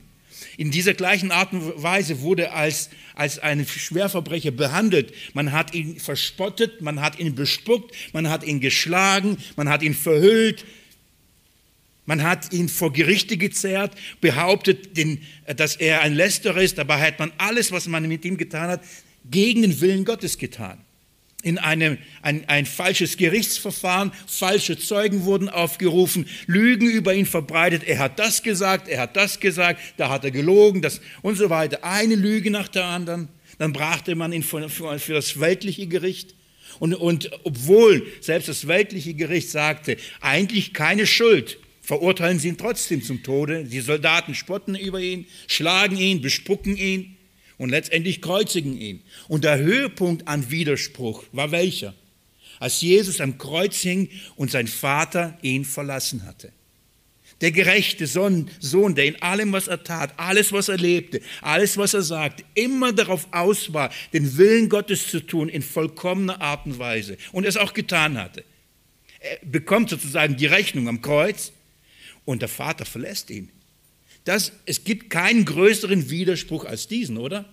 In 0.58 0.72
dieser 0.72 0.94
gleichen 0.94 1.32
Art 1.32 1.54
und 1.54 1.82
Weise 1.82 2.22
wurde 2.22 2.52
als, 2.52 2.90
als 3.14 3.40
ein 3.40 3.66
Schwerverbrecher 3.66 4.52
behandelt. 4.52 5.14
Man 5.34 5.52
hat 5.52 5.74
ihn 5.74 6.00
verspottet, 6.00 6.82
man 6.82 7.02
hat 7.02 7.20
ihn 7.20 7.36
bespuckt, 7.36 7.94
man 8.14 8.30
hat 8.30 8.44
ihn 8.44 8.62
geschlagen, 8.62 9.38
man 9.56 9.70
hat 9.70 9.84
ihn 9.84 9.94
verhüllt, 9.94 10.66
man 12.06 12.24
hat 12.24 12.54
ihn 12.54 12.70
vor 12.70 12.94
Gerichte 12.94 13.38
gezerrt, 13.38 13.98
behauptet, 14.22 14.98
dass 15.58 15.76
er 15.76 16.02
ein 16.02 16.14
Lästerer 16.14 16.62
ist. 16.62 16.78
Dabei 16.78 17.02
hat 17.02 17.20
man 17.20 17.34
alles, 17.38 17.72
was 17.72 17.88
man 17.88 18.08
mit 18.08 18.24
ihm 18.24 18.38
getan 18.38 18.70
hat, 18.70 18.82
gegen 19.30 19.64
den 19.64 19.82
Willen 19.82 20.06
Gottes 20.06 20.38
getan. 20.38 20.78
In 21.46 21.60
einem, 21.60 22.00
ein, 22.24 22.50
ein 22.50 22.66
falsches 22.66 23.18
Gerichtsverfahren, 23.18 24.12
falsche 24.26 24.80
Zeugen 24.80 25.26
wurden 25.26 25.48
aufgerufen, 25.48 26.26
Lügen 26.48 26.90
über 26.90 27.14
ihn 27.14 27.28
verbreitet, 27.28 27.84
er 27.84 28.00
hat 28.00 28.18
das 28.18 28.42
gesagt, 28.42 28.88
er 28.88 29.02
hat 29.02 29.16
das 29.16 29.40
gesagt, 29.40 29.80
da 29.98 30.10
hat 30.10 30.24
er 30.24 30.32
gelogen 30.32 30.82
das, 30.82 31.02
und 31.22 31.36
so 31.36 31.52
weiter. 31.52 31.84
Eine 31.84 32.16
Lüge 32.16 32.50
nach 32.50 32.68
der 32.68 32.86
anderen. 32.86 33.28
Dann 33.60 33.74
brachte 33.74 34.16
man 34.16 34.34
ihn 34.34 34.42
für, 34.42 34.68
für, 34.70 34.98
für 34.98 35.14
das 35.14 35.40
weltliche 35.40 35.86
Gericht. 35.86 36.34
Und, 36.80 36.96
und 36.96 37.30
obwohl 37.44 38.08
selbst 38.22 38.50
das 38.50 38.66
weltliche 38.66 39.14
Gericht 39.14 39.52
sagte, 39.52 39.98
eigentlich 40.22 40.74
keine 40.74 41.06
Schuld, 41.06 41.60
verurteilen 41.84 42.40
sie 42.40 42.48
ihn 42.48 42.58
trotzdem 42.58 43.04
zum 43.04 43.22
Tode. 43.22 43.66
Die 43.66 43.82
Soldaten 43.82 44.34
spotten 44.34 44.74
über 44.74 45.00
ihn, 45.00 45.28
schlagen 45.46 45.96
ihn, 45.96 46.22
bespucken 46.22 46.76
ihn 46.76 47.15
und 47.58 47.70
letztendlich 47.70 48.22
kreuzigen 48.22 48.78
ihn. 48.78 49.02
Und 49.28 49.44
der 49.44 49.58
Höhepunkt 49.58 50.28
an 50.28 50.50
Widerspruch 50.52 51.24
war 51.32 51.52
welcher? 51.52 51.94
Als 52.60 52.82
Jesus 52.82 53.20
am 53.20 53.38
Kreuz 53.38 53.78
hing 53.78 54.10
und 54.36 54.52
sein 54.52 54.68
Vater 54.68 55.38
ihn 55.42 55.66
verlassen 55.66 56.26
hatte. 56.26 56.52
Der 57.42 57.52
gerechte 57.52 58.08
Sohn, 58.08 58.50
der 58.96 59.06
in 59.06 59.22
allem, 59.22 59.52
was 59.52 59.68
er 59.68 59.84
tat, 59.84 60.14
alles, 60.16 60.54
was 60.54 60.70
er 60.70 60.78
lebte, 60.78 61.22
alles, 61.42 61.78
was 61.78 61.94
er 61.94 62.02
sagte, 62.02 62.46
immer 62.54 62.94
darauf 62.94 63.28
aus 63.32 63.74
war, 63.74 63.92
den 64.14 64.38
Willen 64.38 64.70
Gottes 64.70 65.10
zu 65.10 65.20
tun 65.20 65.50
in 65.50 65.62
vollkommener 65.62 66.42
Art 66.42 66.66
und 66.66 66.80
Weise 66.80 67.18
und 67.34 67.46
es 67.46 67.58
auch 67.58 67.74
getan 67.74 68.18
hatte. 68.18 68.46
Er 69.20 69.40
bekommt 69.44 69.90
sozusagen 69.90 70.38
die 70.38 70.46
Rechnung 70.46 70.88
am 70.88 71.02
Kreuz 71.02 71.52
und 72.24 72.42
der 72.42 72.50
Vater 72.50 72.86
verlässt 72.86 73.30
ihn. 73.30 73.50
Das, 74.26 74.52
es 74.66 74.84
gibt 74.84 75.10
keinen 75.10 75.46
größeren 75.46 76.10
Widerspruch 76.10 76.66
als 76.66 76.88
diesen, 76.88 77.18
oder? 77.18 77.46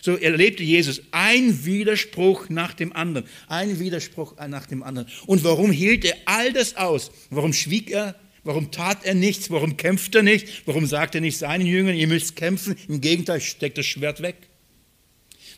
So 0.00 0.16
erlebte 0.16 0.62
Jesus 0.62 1.02
ein 1.10 1.64
Widerspruch 1.64 2.48
nach 2.48 2.72
dem 2.74 2.92
anderen, 2.92 3.26
ein 3.48 3.80
Widerspruch 3.80 4.36
nach 4.48 4.66
dem 4.66 4.82
anderen. 4.84 5.08
Und 5.26 5.42
warum 5.42 5.72
hielt 5.72 6.04
er 6.04 6.16
all 6.24 6.52
das 6.52 6.76
aus? 6.76 7.10
Warum 7.30 7.52
schwieg 7.52 7.90
er? 7.90 8.14
Warum 8.44 8.70
tat 8.70 9.04
er 9.04 9.14
nichts? 9.14 9.50
Warum 9.50 9.76
kämpft 9.76 10.14
er 10.14 10.22
nicht? 10.22 10.66
Warum 10.66 10.86
sagt 10.86 11.16
er 11.16 11.20
nicht 11.20 11.38
seinen 11.38 11.66
Jüngern, 11.66 11.96
ihr 11.96 12.08
müsst 12.08 12.36
kämpfen? 12.36 12.76
Im 12.88 13.00
Gegenteil, 13.00 13.40
steckt 13.40 13.78
das 13.78 13.86
Schwert 13.86 14.22
weg. 14.22 14.36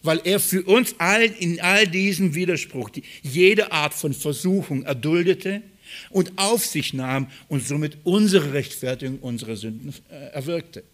Weil 0.03 0.21
er 0.25 0.41
für 0.41 0.63
uns 0.63 0.95
all, 0.99 1.23
in 1.23 1.61
all 1.61 1.87
diesem 1.87 2.35
Widerspruch 2.35 2.91
die, 2.91 3.03
jede 3.23 3.73
Art 3.73 3.95
von 3.95 4.13
Versuchung 4.13 4.83
erduldete 4.85 5.63
und 6.11 6.33
auf 6.37 6.65
sich 6.65 6.95
nahm 6.95 7.29
und 7.49 7.67
somit 7.67 7.99
unsere 8.05 8.53
Rechtfertigung, 8.53 9.19
unsere 9.21 9.57
Sünden 9.57 9.95
äh, 10.11 10.33
erwirkte. 10.33 10.85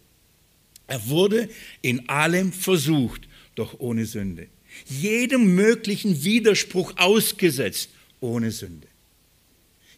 Er 0.87 1.07
wurde 1.07 1.49
in 1.81 2.09
allem 2.09 2.51
versucht, 2.51 3.27
doch 3.55 3.79
ohne 3.79 4.05
Sünde. 4.05 4.47
Jedem 4.87 5.55
möglichen 5.55 6.23
Widerspruch 6.23 6.93
ausgesetzt, 6.97 7.89
ohne 8.19 8.51
Sünde. 8.51 8.87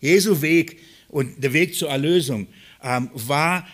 Jesu 0.01 0.41
Weg 0.41 0.79
und 1.09 1.43
der 1.43 1.53
Weg 1.53 1.75
zur 1.75 1.89
Erlösung 1.89 2.47
ähm, 2.83 3.09
war, 3.13 3.67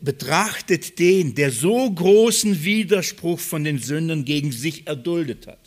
betrachtet 0.00 0.98
den, 0.98 1.34
der 1.34 1.50
so 1.50 1.90
großen 1.90 2.64
Widerspruch 2.64 3.38
von 3.38 3.62
den 3.62 3.78
Sündern 3.78 4.24
gegen 4.24 4.50
sich 4.50 4.86
erduldet 4.86 5.46
hat. 5.46 5.65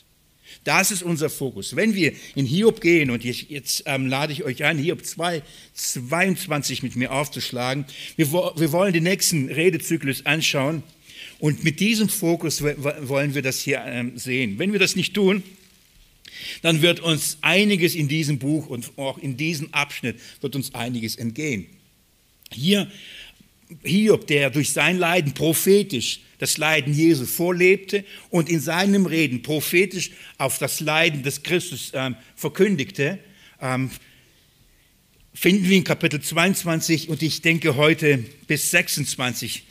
Das 0.63 0.91
ist 0.91 1.03
unser 1.03 1.29
Fokus. 1.29 1.75
Wenn 1.75 1.95
wir 1.95 2.13
in 2.35 2.45
Hiob 2.45 2.81
gehen, 2.81 3.09
und 3.09 3.23
jetzt, 3.23 3.49
jetzt 3.49 3.83
ähm, 3.85 4.07
lade 4.07 4.33
ich 4.33 4.43
euch 4.43 4.63
ein, 4.63 4.77
Hiob 4.77 5.05
2, 5.05 5.41
22 5.73 6.83
mit 6.83 6.95
mir 6.95 7.11
aufzuschlagen, 7.11 7.85
wir, 8.17 8.31
wir 8.31 8.71
wollen 8.71 8.93
den 8.93 9.03
nächsten 9.03 9.49
Redezyklus 9.49 10.25
anschauen 10.25 10.83
und 11.39 11.63
mit 11.63 11.79
diesem 11.79 12.09
Fokus 12.09 12.61
wollen 12.61 13.33
wir 13.33 13.41
das 13.41 13.61
hier 13.61 13.81
ähm, 13.85 14.17
sehen. 14.17 14.59
Wenn 14.59 14.73
wir 14.73 14.79
das 14.79 14.95
nicht 14.95 15.13
tun, 15.13 15.43
dann 16.61 16.81
wird 16.81 16.99
uns 16.99 17.37
einiges 17.41 17.95
in 17.95 18.07
diesem 18.07 18.39
Buch 18.39 18.67
und 18.67 18.91
auch 18.97 19.17
in 19.17 19.37
diesem 19.37 19.73
Abschnitt 19.73 20.17
wird 20.41 20.55
uns 20.55 20.75
einiges 20.75 21.15
entgehen. 21.15 21.67
Hier 22.51 22.91
Hiob, 23.83 24.27
der 24.27 24.49
durch 24.49 24.73
sein 24.73 24.97
Leiden 24.97 25.33
prophetisch 25.33 26.21
das 26.39 26.57
Leiden 26.57 26.93
Jesu 26.93 27.25
vorlebte 27.25 28.03
und 28.29 28.49
in 28.49 28.59
seinem 28.61 29.05
Reden 29.05 29.41
prophetisch 29.41 30.11
auf 30.37 30.57
das 30.57 30.79
Leiden 30.79 31.21
des 31.21 31.43
Christus 31.43 31.91
ähm, 31.93 32.15
verkündigte, 32.35 33.19
ähm, 33.61 33.91
finden 35.33 35.69
wir 35.69 35.77
in 35.77 35.83
Kapitel 35.83 36.21
22 36.21 37.09
und 37.09 37.21
ich 37.21 37.41
denke 37.41 37.75
heute 37.75 38.23
bis 38.47 38.71
26 38.71 39.63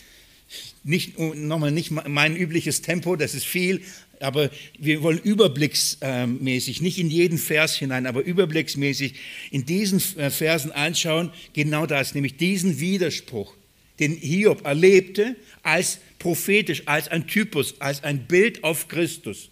nicht 0.85 1.19
nochmal 1.19 1.73
nicht 1.73 1.91
mein 1.91 2.37
übliches 2.37 2.81
Tempo, 2.83 3.17
das 3.17 3.35
ist 3.35 3.45
viel, 3.45 3.83
aber 4.21 4.51
wir 4.79 5.03
wollen 5.03 5.19
überblicksmäßig, 5.19 6.81
nicht 6.81 6.99
in 6.99 7.11
jeden 7.11 7.39
Vers 7.39 7.77
hinein, 7.77 8.07
aber 8.07 8.23
überblicksmäßig 8.23 9.15
in 9.51 9.67
diesen 9.67 10.03
äh, 10.17 10.31
Versen 10.31 10.73
anschauen, 10.73 11.31
genau 11.53 11.87
das, 11.87 12.15
nämlich 12.15 12.37
diesen 12.37 12.81
Widerspruch, 12.81 13.58
den 14.01 14.15
Hiob 14.15 14.65
erlebte 14.65 15.37
als 15.63 15.99
prophetisch, 16.19 16.83
als 16.87 17.09
ein 17.09 17.27
Typus, 17.27 17.81
als 17.81 18.03
ein 18.05 18.27
Bild 18.27 18.65
auf 18.65 18.89
Christus. 18.89 19.51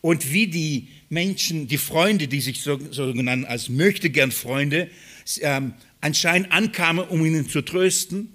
Und 0.00 0.32
wie 0.32 0.46
die 0.46 0.88
Menschen, 1.08 1.68
die 1.68 1.78
Freunde, 1.78 2.28
die 2.28 2.40
sich 2.40 2.62
so, 2.62 2.78
so 2.90 3.12
genannt 3.12 3.46
als 3.46 3.68
möchtegern 3.68 4.32
Freunde, 4.32 4.90
ähm, 5.40 5.74
anscheinend 6.00 6.52
ankamen, 6.52 7.06
um 7.06 7.24
ihn 7.24 7.48
zu 7.48 7.62
trösten 7.62 8.28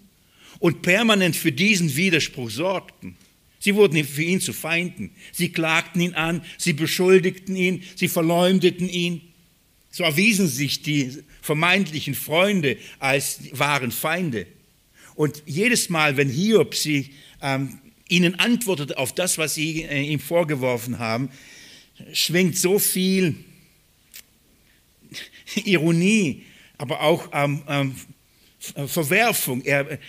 und 0.60 0.82
permanent 0.82 1.36
für 1.36 1.52
diesen 1.52 1.96
Widerspruch 1.96 2.50
sorgten. 2.50 3.16
Sie 3.60 3.74
wurden 3.74 4.04
für 4.06 4.22
ihn 4.22 4.42
zu 4.42 4.54
Feinden. 4.54 5.12
Sie 5.32 5.50
klagten 5.50 6.02
ihn 6.02 6.14
an, 6.14 6.44
sie 6.58 6.74
beschuldigten 6.74 7.56
ihn, 7.56 7.84
sie 7.96 8.08
verleumdeten 8.08 8.88
ihn. 8.88 9.22
So 9.90 10.04
erwiesen 10.04 10.48
sich 10.48 10.84
die 10.84 11.24
vermeintlichen 11.42 12.14
Freunde 12.14 12.78
als 13.00 13.40
wahren 13.54 13.92
Feinde. 13.92 14.46
Und 15.16 15.44
jedes 15.46 15.90
Mal, 15.90 16.18
wenn 16.18 16.30
Hiob 16.30 16.76
sie, 16.76 17.12
ähm, 17.42 17.80
ihnen 18.10 18.36
antwortete 18.36 18.98
auf 18.98 19.14
das, 19.14 19.38
was 19.38 19.56
sie 19.56 19.84
äh, 19.84 20.02
ihm 20.02 20.20
vorgeworfen 20.20 21.00
haben, 21.00 21.30
schwingt 22.14 22.58
so 22.58 22.80
viel 22.80 23.36
Ironie, 25.66 26.44
aber 26.78 27.02
auch 27.02 27.30
ähm, 27.34 27.64
ähm, 27.68 27.96
Verwerfung. 28.88 29.64
Er, 29.64 30.00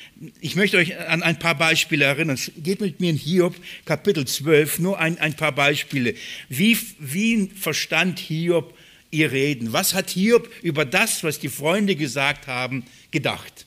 ich 0.40 0.56
möchte 0.56 0.78
euch 0.78 0.98
an 0.98 1.22
ein 1.22 1.38
paar 1.38 1.56
Beispiele 1.56 2.04
erinnern. 2.04 2.38
Geht 2.56 2.80
mit 2.80 3.00
mir 3.00 3.10
in 3.10 3.16
Hiob, 3.16 3.54
Kapitel 3.84 4.26
12, 4.26 4.78
nur 4.78 4.98
ein, 4.98 5.18
ein 5.18 5.34
paar 5.34 5.52
Beispiele. 5.52 6.14
Wie, 6.48 6.78
wie 6.98 7.48
verstand 7.48 8.18
Hiob 8.18 8.76
ihr 9.10 9.30
Reden? 9.30 9.72
Was 9.72 9.94
hat 9.94 10.10
Hiob 10.10 10.50
über 10.62 10.84
das, 10.84 11.22
was 11.22 11.38
die 11.38 11.48
Freunde 11.48 11.96
gesagt 11.96 12.46
haben, 12.46 12.84
gedacht? 13.10 13.65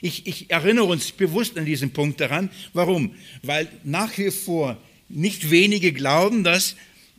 Ich, 0.00 0.26
ich 0.26 0.50
erinnere 0.50 0.84
uns 0.84 1.12
bewusst 1.12 1.58
an 1.58 1.64
diesen 1.64 1.92
Punkt 1.92 2.20
daran. 2.20 2.50
Warum? 2.72 3.14
Weil 3.42 3.68
nach 3.84 4.16
wie 4.16 4.30
vor 4.30 4.76
nicht 5.08 5.50
wenige 5.50 5.92
glauben, 5.92 6.44
dass 6.44 6.76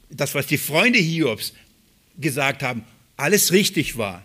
das, 0.09 0.33
was 0.33 0.47
die 0.47 0.57
Freunde 0.57 0.99
Hiobs 0.99 1.53
gesagt 2.17 2.63
haben, 2.63 2.83
alles 3.17 3.51
richtig 3.51 3.97
war. 3.97 4.23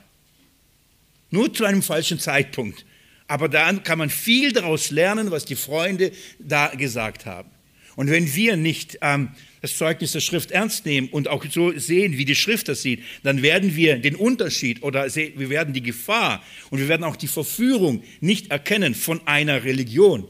Nur 1.30 1.52
zu 1.52 1.64
einem 1.64 1.82
falschen 1.82 2.18
Zeitpunkt. 2.18 2.84
Aber 3.28 3.48
dann 3.48 3.82
kann 3.82 3.98
man 3.98 4.10
viel 4.10 4.52
daraus 4.52 4.90
lernen, 4.90 5.30
was 5.30 5.44
die 5.44 5.56
Freunde 5.56 6.12
da 6.38 6.68
gesagt 6.68 7.26
haben. 7.26 7.50
Und 7.96 8.10
wenn 8.10 8.34
wir 8.34 8.56
nicht 8.56 8.98
ähm, 9.02 9.30
das 9.62 9.76
Zeugnis 9.76 10.12
der 10.12 10.20
Schrift 10.20 10.50
ernst 10.50 10.86
nehmen 10.86 11.08
und 11.08 11.28
auch 11.28 11.44
so 11.50 11.76
sehen, 11.78 12.18
wie 12.18 12.24
die 12.24 12.34
Schrift 12.34 12.68
das 12.68 12.82
sieht, 12.82 13.02
dann 13.22 13.42
werden 13.42 13.76
wir 13.76 13.96
den 13.96 14.16
Unterschied 14.16 14.82
oder 14.82 15.06
wir 15.14 15.50
werden 15.50 15.74
die 15.74 15.82
Gefahr 15.82 16.42
und 16.70 16.78
wir 16.78 16.88
werden 16.88 17.04
auch 17.04 17.16
die 17.16 17.26
Verführung 17.26 18.02
nicht 18.20 18.50
erkennen 18.50 18.94
von 18.94 19.26
einer 19.26 19.64
Religion. 19.64 20.24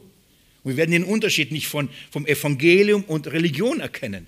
Und 0.63 0.71
wir 0.71 0.77
werden 0.77 0.91
den 0.91 1.03
Unterschied 1.03 1.51
nicht 1.51 1.67
von, 1.67 1.89
vom 2.11 2.25
Evangelium 2.25 3.03
und 3.03 3.27
Religion 3.27 3.79
erkennen. 3.79 4.27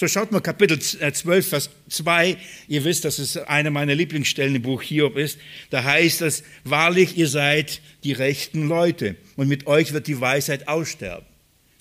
So 0.00 0.08
schaut 0.08 0.32
mal 0.32 0.40
Kapitel 0.40 0.78
12, 0.78 1.28
äh, 1.28 1.42
Vers 1.42 1.70
2. 1.90 2.36
Ihr 2.68 2.84
wisst, 2.84 3.04
dass 3.04 3.18
es 3.18 3.36
eine 3.36 3.70
meiner 3.70 3.94
Lieblingsstellen 3.94 4.54
im 4.54 4.62
Buch 4.62 4.80
Hiob 4.80 5.18
ist. 5.18 5.38
Da 5.68 5.84
heißt 5.84 6.22
es, 6.22 6.42
wahrlich, 6.64 7.18
ihr 7.18 7.28
seid 7.28 7.82
die 8.02 8.12
rechten 8.12 8.66
Leute 8.66 9.16
und 9.36 9.48
mit 9.48 9.66
euch 9.66 9.92
wird 9.92 10.06
die 10.06 10.18
Weisheit 10.18 10.68
aussterben. 10.68 11.26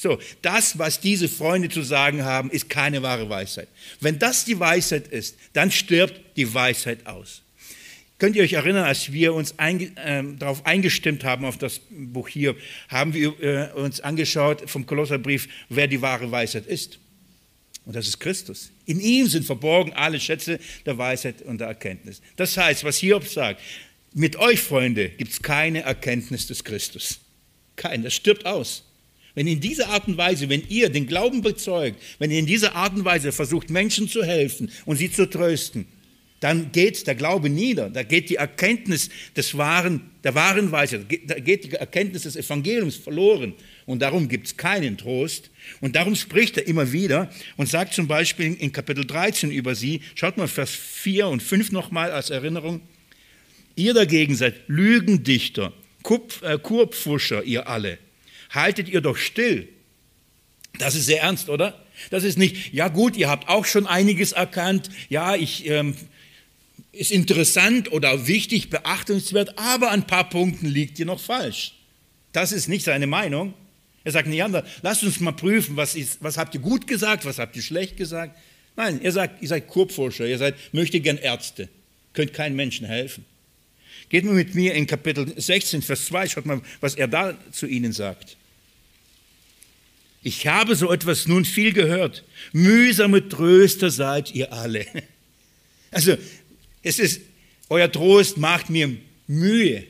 So, 0.01 0.17
das, 0.41 0.79
was 0.79 1.01
diese 1.01 1.27
Freunde 1.27 1.67
zu 1.67 1.81
sagen 1.81 2.23
haben, 2.23 2.49
ist 2.51 2.69
keine 2.69 3.03
wahre 3.03 3.29
Weisheit. 3.29 3.67
Wenn 3.99 4.17
das 4.17 4.45
die 4.45 4.57
Weisheit 4.57 5.09
ist, 5.09 5.35
dann 5.51 5.71
stirbt 5.71 6.37
die 6.37 6.53
Weisheit 6.53 7.05
aus. 7.05 7.41
Könnt 8.17 8.37
ihr 8.37 8.43
euch 8.43 8.53
erinnern, 8.53 8.85
als 8.85 9.11
wir 9.11 9.33
uns 9.33 9.59
ein, 9.59 9.97
äh, 9.97 10.23
darauf 10.37 10.65
eingestimmt 10.65 11.25
haben, 11.25 11.43
auf 11.43 11.57
das 11.57 11.81
Buch 11.89 12.29
Hiob, 12.29 12.55
haben 12.87 13.13
wir 13.13 13.37
äh, 13.41 13.73
uns 13.73 13.99
angeschaut 13.99 14.69
vom 14.69 14.85
Kolosserbrief, 14.85 15.49
wer 15.67 15.87
die 15.87 16.01
wahre 16.01 16.31
Weisheit 16.31 16.65
ist. 16.65 16.97
Und 17.83 17.93
das 17.93 18.07
ist 18.07 18.21
Christus. 18.21 18.71
In 18.85 19.01
ihm 19.01 19.27
sind 19.27 19.45
verborgen 19.45 19.91
alle 19.91 20.21
Schätze 20.21 20.59
der 20.85 20.97
Weisheit 20.97 21.41
und 21.41 21.57
der 21.57 21.67
Erkenntnis. 21.67 22.21
Das 22.37 22.55
heißt, 22.55 22.85
was 22.85 22.99
Hiob 22.99 23.27
sagt, 23.27 23.59
mit 24.13 24.37
euch, 24.37 24.61
Freunde, 24.61 25.09
gibt 25.09 25.33
es 25.33 25.41
keine 25.41 25.81
Erkenntnis 25.81 26.47
des 26.47 26.63
Christus. 26.63 27.19
Kein, 27.75 28.01
das 28.01 28.13
stirbt 28.13 28.45
aus. 28.45 28.85
Wenn 29.39 29.47
in 29.47 29.61
dieser 29.61 29.87
Art 29.87 30.05
und 30.09 30.17
Weise, 30.17 30.49
wenn 30.49 30.63
ihr 30.67 30.89
den 30.89 31.07
Glauben 31.07 31.41
bezeugt, 31.41 31.97
wenn 32.17 32.29
ihr 32.29 32.39
in 32.39 32.45
dieser 32.45 32.75
Art 32.75 32.93
und 32.93 33.05
Weise 33.05 33.31
versucht, 33.31 33.69
Menschen 33.69 34.09
zu 34.09 34.21
helfen 34.21 34.69
und 34.85 34.97
sie 34.97 35.09
zu 35.09 35.29
trösten, 35.29 35.85
dann 36.41 36.73
geht 36.73 37.07
der 37.07 37.15
Glaube 37.15 37.49
nieder, 37.49 37.89
da 37.89 38.03
geht 38.03 38.29
die 38.29 38.35
Erkenntnis 38.35 39.07
des 39.37 39.57
wahren, 39.57 40.11
der 40.25 40.35
wahren 40.35 40.73
Weisheit, 40.73 41.05
da 41.25 41.39
geht 41.39 41.63
die 41.63 41.71
Erkenntnis 41.71 42.23
des 42.23 42.35
Evangeliums 42.35 42.97
verloren 42.97 43.53
und 43.85 44.01
darum 44.01 44.27
gibt 44.27 44.47
es 44.47 44.57
keinen 44.57 44.97
Trost. 44.97 45.51
Und 45.79 45.95
darum 45.95 46.17
spricht 46.17 46.57
er 46.57 46.67
immer 46.67 46.91
wieder 46.91 47.29
und 47.55 47.69
sagt 47.69 47.93
zum 47.93 48.09
Beispiel 48.09 48.57
in 48.59 48.73
Kapitel 48.73 49.05
13 49.05 49.51
über 49.51 49.73
sie, 49.73 50.01
schaut 50.15 50.35
mal 50.35 50.49
Vers 50.49 50.71
4 50.71 51.29
und 51.29 51.41
5 51.41 51.71
nochmal 51.71 52.11
als 52.11 52.29
Erinnerung, 52.29 52.81
ihr 53.77 53.93
dagegen 53.93 54.35
seid 54.35 54.55
Lügendichter, 54.67 55.71
äh, 56.41 56.57
Kurpfuscher, 56.57 57.45
ihr 57.45 57.69
alle. 57.69 57.99
Haltet 58.49 58.89
ihr 58.89 59.01
doch 59.01 59.17
still. 59.17 59.69
Das 60.77 60.95
ist 60.95 61.05
sehr 61.05 61.21
ernst, 61.21 61.49
oder? 61.49 61.83
Das 62.09 62.23
ist 62.23 62.37
nicht, 62.37 62.73
ja 62.73 62.87
gut, 62.87 63.17
ihr 63.17 63.29
habt 63.29 63.49
auch 63.49 63.65
schon 63.65 63.85
einiges 63.85 64.31
erkannt, 64.31 64.89
ja, 65.09 65.35
ich, 65.35 65.67
ähm, 65.67 65.95
ist 66.91 67.11
interessant 67.11 67.91
oder 67.91 68.27
wichtig, 68.27 68.69
beachtenswert, 68.69 69.57
aber 69.57 69.91
an 69.91 70.01
ein 70.01 70.07
paar 70.07 70.29
Punkten 70.29 70.67
liegt 70.67 70.97
ihr 70.99 71.05
noch 71.05 71.19
falsch. 71.19 71.75
Das 72.31 72.51
ist 72.51 72.67
nicht 72.67 72.85
seine 72.85 73.07
Meinung. 73.07 73.53
Er 74.03 74.11
sagt 74.11 74.27
nicht 74.27 74.43
anders, 74.43 74.67
lasst 74.81 75.03
uns 75.03 75.19
mal 75.19 75.33
prüfen, 75.33 75.75
was, 75.75 75.95
ist, 75.95 76.23
was 76.23 76.37
habt 76.37 76.55
ihr 76.55 76.61
gut 76.61 76.87
gesagt, 76.87 77.25
was 77.25 77.37
habt 77.37 77.55
ihr 77.55 77.61
schlecht 77.61 77.97
gesagt. 77.97 78.37
Nein, 78.75 79.01
er 79.01 79.11
sagt, 79.11 79.41
ihr 79.41 79.47
seid 79.47 79.67
Kurpforscher, 79.67 80.25
ihr 80.25 80.37
seid, 80.37 80.55
möchte 80.71 80.99
gern 80.99 81.17
Ärzte, 81.17 81.67
könnt 82.13 82.33
keinen 82.33 82.55
Menschen 82.55 82.87
helfen. 82.87 83.25
Geht 84.07 84.25
mal 84.25 84.33
mit 84.33 84.55
mir 84.55 84.73
in 84.73 84.87
Kapitel 84.87 85.33
16, 85.39 85.81
Vers 85.81 86.05
2, 86.05 86.29
schaut 86.29 86.45
mal, 86.45 86.61
was 86.79 86.95
er 86.95 87.07
da 87.07 87.37
zu 87.51 87.67
ihnen 87.67 87.91
sagt. 87.91 88.37
Ich 90.21 90.47
habe 90.47 90.75
so 90.75 90.91
etwas 90.91 91.27
nun 91.27 91.45
viel 91.45 91.73
gehört. 91.73 92.23
Mühsame 92.51 93.27
Tröster 93.29 93.89
seid 93.89 94.33
ihr 94.33 94.53
alle. 94.53 94.85
Also, 95.91 96.15
es 96.83 96.99
ist, 96.99 97.21
euer 97.67 97.91
Trost 97.91 98.37
macht 98.37 98.69
mir 98.69 98.95
Mühe 99.25 99.87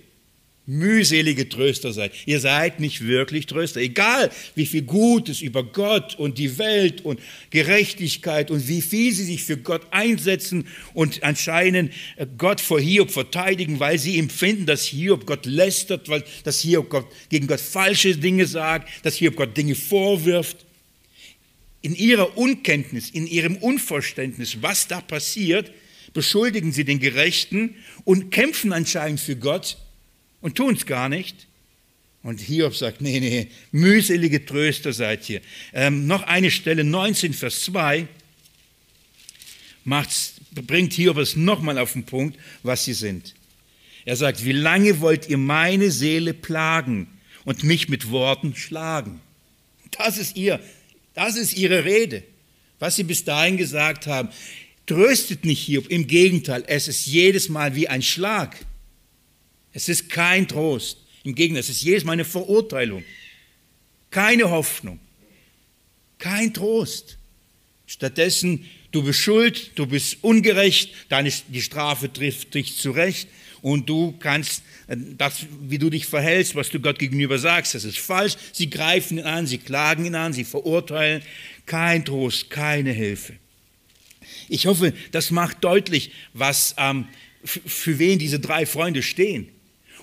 mühselige 0.70 1.50
Tröster 1.50 1.94
seid. 1.94 2.14
Ihr 2.28 2.40
seid 2.40 2.80
nicht 2.80 3.02
wirklich 3.02 3.48
Tröster. 3.48 3.82
Egal, 3.82 4.30
wie 4.54 4.68
viel 4.68 4.84
Gutes 4.84 5.42
über 5.42 5.64
Gott 5.64 6.14
und 6.20 6.38
die 6.38 6.60
Welt 6.60 7.04
und 7.04 7.20
Gerechtigkeit 7.50 8.52
und 8.52 8.68
wie 8.68 8.84
viel 8.84 9.12
sie 9.12 9.24
sich 9.24 9.44
für 9.44 9.58
Gott 9.58 9.82
einsetzen 9.90 10.68
und 10.94 11.24
anscheinend 11.24 11.92
äh, 12.18 12.28
Gott 12.38 12.62
vor 12.62 12.80
Hiob 12.80 13.10
verteidigen, 13.10 13.80
weil 13.80 13.98
sie 13.98 14.20
empfinden, 14.20 14.68
dass 14.68 14.86
Hiob 14.86 15.26
Gott 15.26 15.48
lästert, 15.48 16.08
weil, 16.08 16.24
dass 16.44 16.62
Hiob 16.62 16.90
Gott, 16.92 17.08
gegen 17.30 17.48
Gott 17.48 17.62
falsche 17.62 18.16
Dinge 18.16 18.46
sagt, 18.46 18.90
dass 19.04 19.16
Hiob 19.16 19.38
Gott 19.38 19.58
Dinge 19.58 19.74
vorwirft. 19.74 20.66
In 21.82 21.96
ihrer 21.96 22.38
Unkenntnis, 22.38 23.10
in 23.10 23.26
ihrem 23.26 23.56
Unverständnis, 23.56 24.62
was 24.62 24.88
da 24.88 25.02
passiert, 25.02 25.72
beschuldigen 26.14 26.72
sie 26.74 26.84
den 26.84 27.00
Gerechten 27.00 27.76
und 28.04 28.30
kämpfen 28.30 28.72
anscheinend 28.72 29.20
für 29.20 29.36
Gott 29.36 29.78
und 30.41 30.55
tun 30.55 30.75
es 30.75 30.86
gar 30.86 31.10
nicht. 31.10 31.48
Und 32.22 32.41
Hiob 32.41 32.75
sagt, 32.75 33.00
nee, 33.01 33.19
nee, 33.19 33.48
mühselige 33.72 34.46
Tröster 34.46 34.91
seid 34.91 35.29
ihr. 35.29 35.41
Ähm, 35.74 36.05
noch 36.05 36.24
eine 36.24 36.51
Stelle, 36.51 36.84
19, 36.84 37.34
Vers 37.34 37.63
2, 37.63 38.08
macht's, 39.86 40.34
bringt 40.51 40.93
Hiob 40.93 41.17
es 41.17 41.36
nochmal 41.36 41.77
auf 41.77 41.93
den 41.93 42.03
Punkt, 42.03 42.38
was 42.62 42.84
sie 42.84 42.93
sind. 42.93 43.36
Er 44.03 44.17
sagt, 44.17 44.43
wie 44.43 44.51
lange 44.51 45.00
wollt 45.00 45.29
ihr 45.29 45.38
meine 45.38 45.91
Seele 45.91 46.34
plagen 46.34 47.08
und 47.46 47.63
mich 47.63 47.88
mit 47.88 48.10
Worten 48.10 48.55
schlagen? 48.55 49.22
Das 49.91 50.17
ist 50.17 50.36
ihr, 50.36 50.60
das 51.13 51.38
ist 51.38 51.55
ihre 51.55 51.86
Rede, 51.86 52.24
was 52.79 52.98
sie 52.98 53.03
bis 53.03 53.24
dahin 53.24 53.55
gesagt 53.55 54.08
haben. 54.08 54.29
Tröstet 54.86 55.46
nicht 55.46 55.62
Hiob, 55.62 55.88
im 55.89 56.08
Gegenteil, 56.08 56.63
es 56.67 56.88
ist 56.88 57.05
jedes 57.05 57.48
Mal 57.48 57.75
wie 57.75 57.88
ein 57.88 58.01
Schlag. 58.01 58.58
Es 59.74 59.90
ist 59.90 60.10
kein 60.10 60.48
Trost. 60.48 60.98
Im 61.24 61.36
Gegenteil, 61.36 61.62
es 61.62 61.70
ist 61.70 61.82
jedes 61.82 62.04
Mal 62.04 62.14
eine 62.14 62.26
Verurteilung. 62.26 63.04
Keine 64.10 64.50
Hoffnung. 64.50 65.00
Kein 66.18 66.54
Trost. 66.54 67.18
Stattdessen, 67.86 68.66
du 68.92 69.04
bist 69.04 69.20
schuld, 69.20 69.72
du 69.76 69.88
bist 69.88 70.18
ungerecht, 70.22 70.94
deine, 71.10 71.32
die 71.48 71.62
Strafe 71.62 72.12
trifft 72.12 72.54
dich 72.54 72.78
zurecht 72.78 73.28
und 73.62 73.90
du 73.90 74.14
kannst 74.20 74.64
äh, 74.88 74.96
das, 75.18 75.46
wie 75.62 75.78
du 75.78 75.90
dich 75.90 76.06
verhältst, 76.06 76.56
was 76.56 76.70
du 76.70 76.80
Gott 76.80 77.00
gegenüber 77.00 77.40
sagst, 77.40 77.76
das 77.76 77.84
ist 77.84 78.00
falsch. 78.00 78.36
Sie 78.54 78.70
greifen 78.70 79.18
ihn 79.18 79.26
an, 79.26 79.48
sie 79.48 79.58
klagen 79.58 80.06
ihn 80.06 80.16
an, 80.16 80.34
sie 80.34 80.44
verurteilen. 80.44 81.24
Kein 81.66 82.06
Trost, 82.06 82.50
keine 82.50 82.92
Hilfe. 82.92 83.34
Ich 84.48 84.66
hoffe, 84.66 84.94
das 85.12 85.32
macht 85.32 85.64
deutlich, 85.64 86.12
was 86.34 86.76
ähm, 86.78 87.08
für 87.44 88.00
wen 88.00 88.20
diese 88.20 88.40
drei 88.40 88.66
Freunde 88.66 89.04
stehen. 89.04 89.50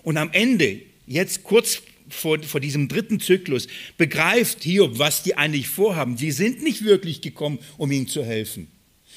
Und 0.07 0.19
am 0.19 0.31
Ende, 0.31 0.83
jetzt 1.09 1.43
kurz 1.43 1.83
vor, 2.09 2.41
vor 2.41 2.61
diesem 2.61 2.87
dritten 2.87 3.19
Zyklus, 3.19 3.67
begreift 3.99 4.63
Hiob, 4.63 5.01
was 5.01 5.25
die 5.25 5.37
eigentlich 5.37 5.67
vorhaben. 5.67 6.17
Sie 6.17 6.31
sind 6.31 6.63
nicht 6.63 6.85
wirklich 6.85 7.23
gekommen, 7.23 7.59
um 7.77 7.91
ihm 7.91 8.07
zu 8.07 8.25
helfen, 8.25 8.69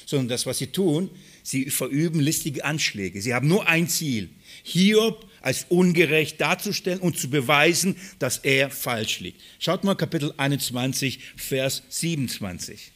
sondern 0.04 0.26
das, 0.26 0.46
was 0.46 0.58
sie 0.58 0.66
tun, 0.66 1.08
sie 1.44 1.70
verüben 1.70 2.18
listige 2.18 2.64
Anschläge. 2.64 3.22
Sie 3.22 3.32
haben 3.34 3.46
nur 3.46 3.68
ein 3.68 3.88
Ziel, 3.88 4.30
Hiob 4.64 5.30
als 5.42 5.66
ungerecht 5.68 6.40
darzustellen 6.40 6.98
und 6.98 7.16
zu 7.16 7.30
beweisen, 7.30 7.94
dass 8.18 8.38
er 8.38 8.68
falsch 8.68 9.20
liegt. 9.20 9.40
Schaut 9.60 9.84
mal 9.84 9.94
Kapitel 9.94 10.34
21, 10.38 11.20
Vers 11.36 11.84
27. 11.88 12.90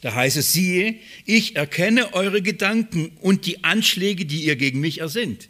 Da 0.00 0.14
heißt 0.14 0.36
es, 0.36 0.52
siehe, 0.52 0.96
ich 1.24 1.56
erkenne 1.56 2.14
eure 2.14 2.40
Gedanken 2.40 3.10
und 3.20 3.46
die 3.46 3.64
Anschläge, 3.64 4.26
die 4.26 4.44
ihr 4.44 4.56
gegen 4.56 4.80
mich 4.80 5.00
ersinnt. 5.00 5.48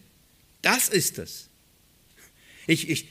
Das 0.62 0.88
ist 0.88 1.18
es. 1.18 1.48
Ich, 2.66 2.88
ich, 2.88 3.06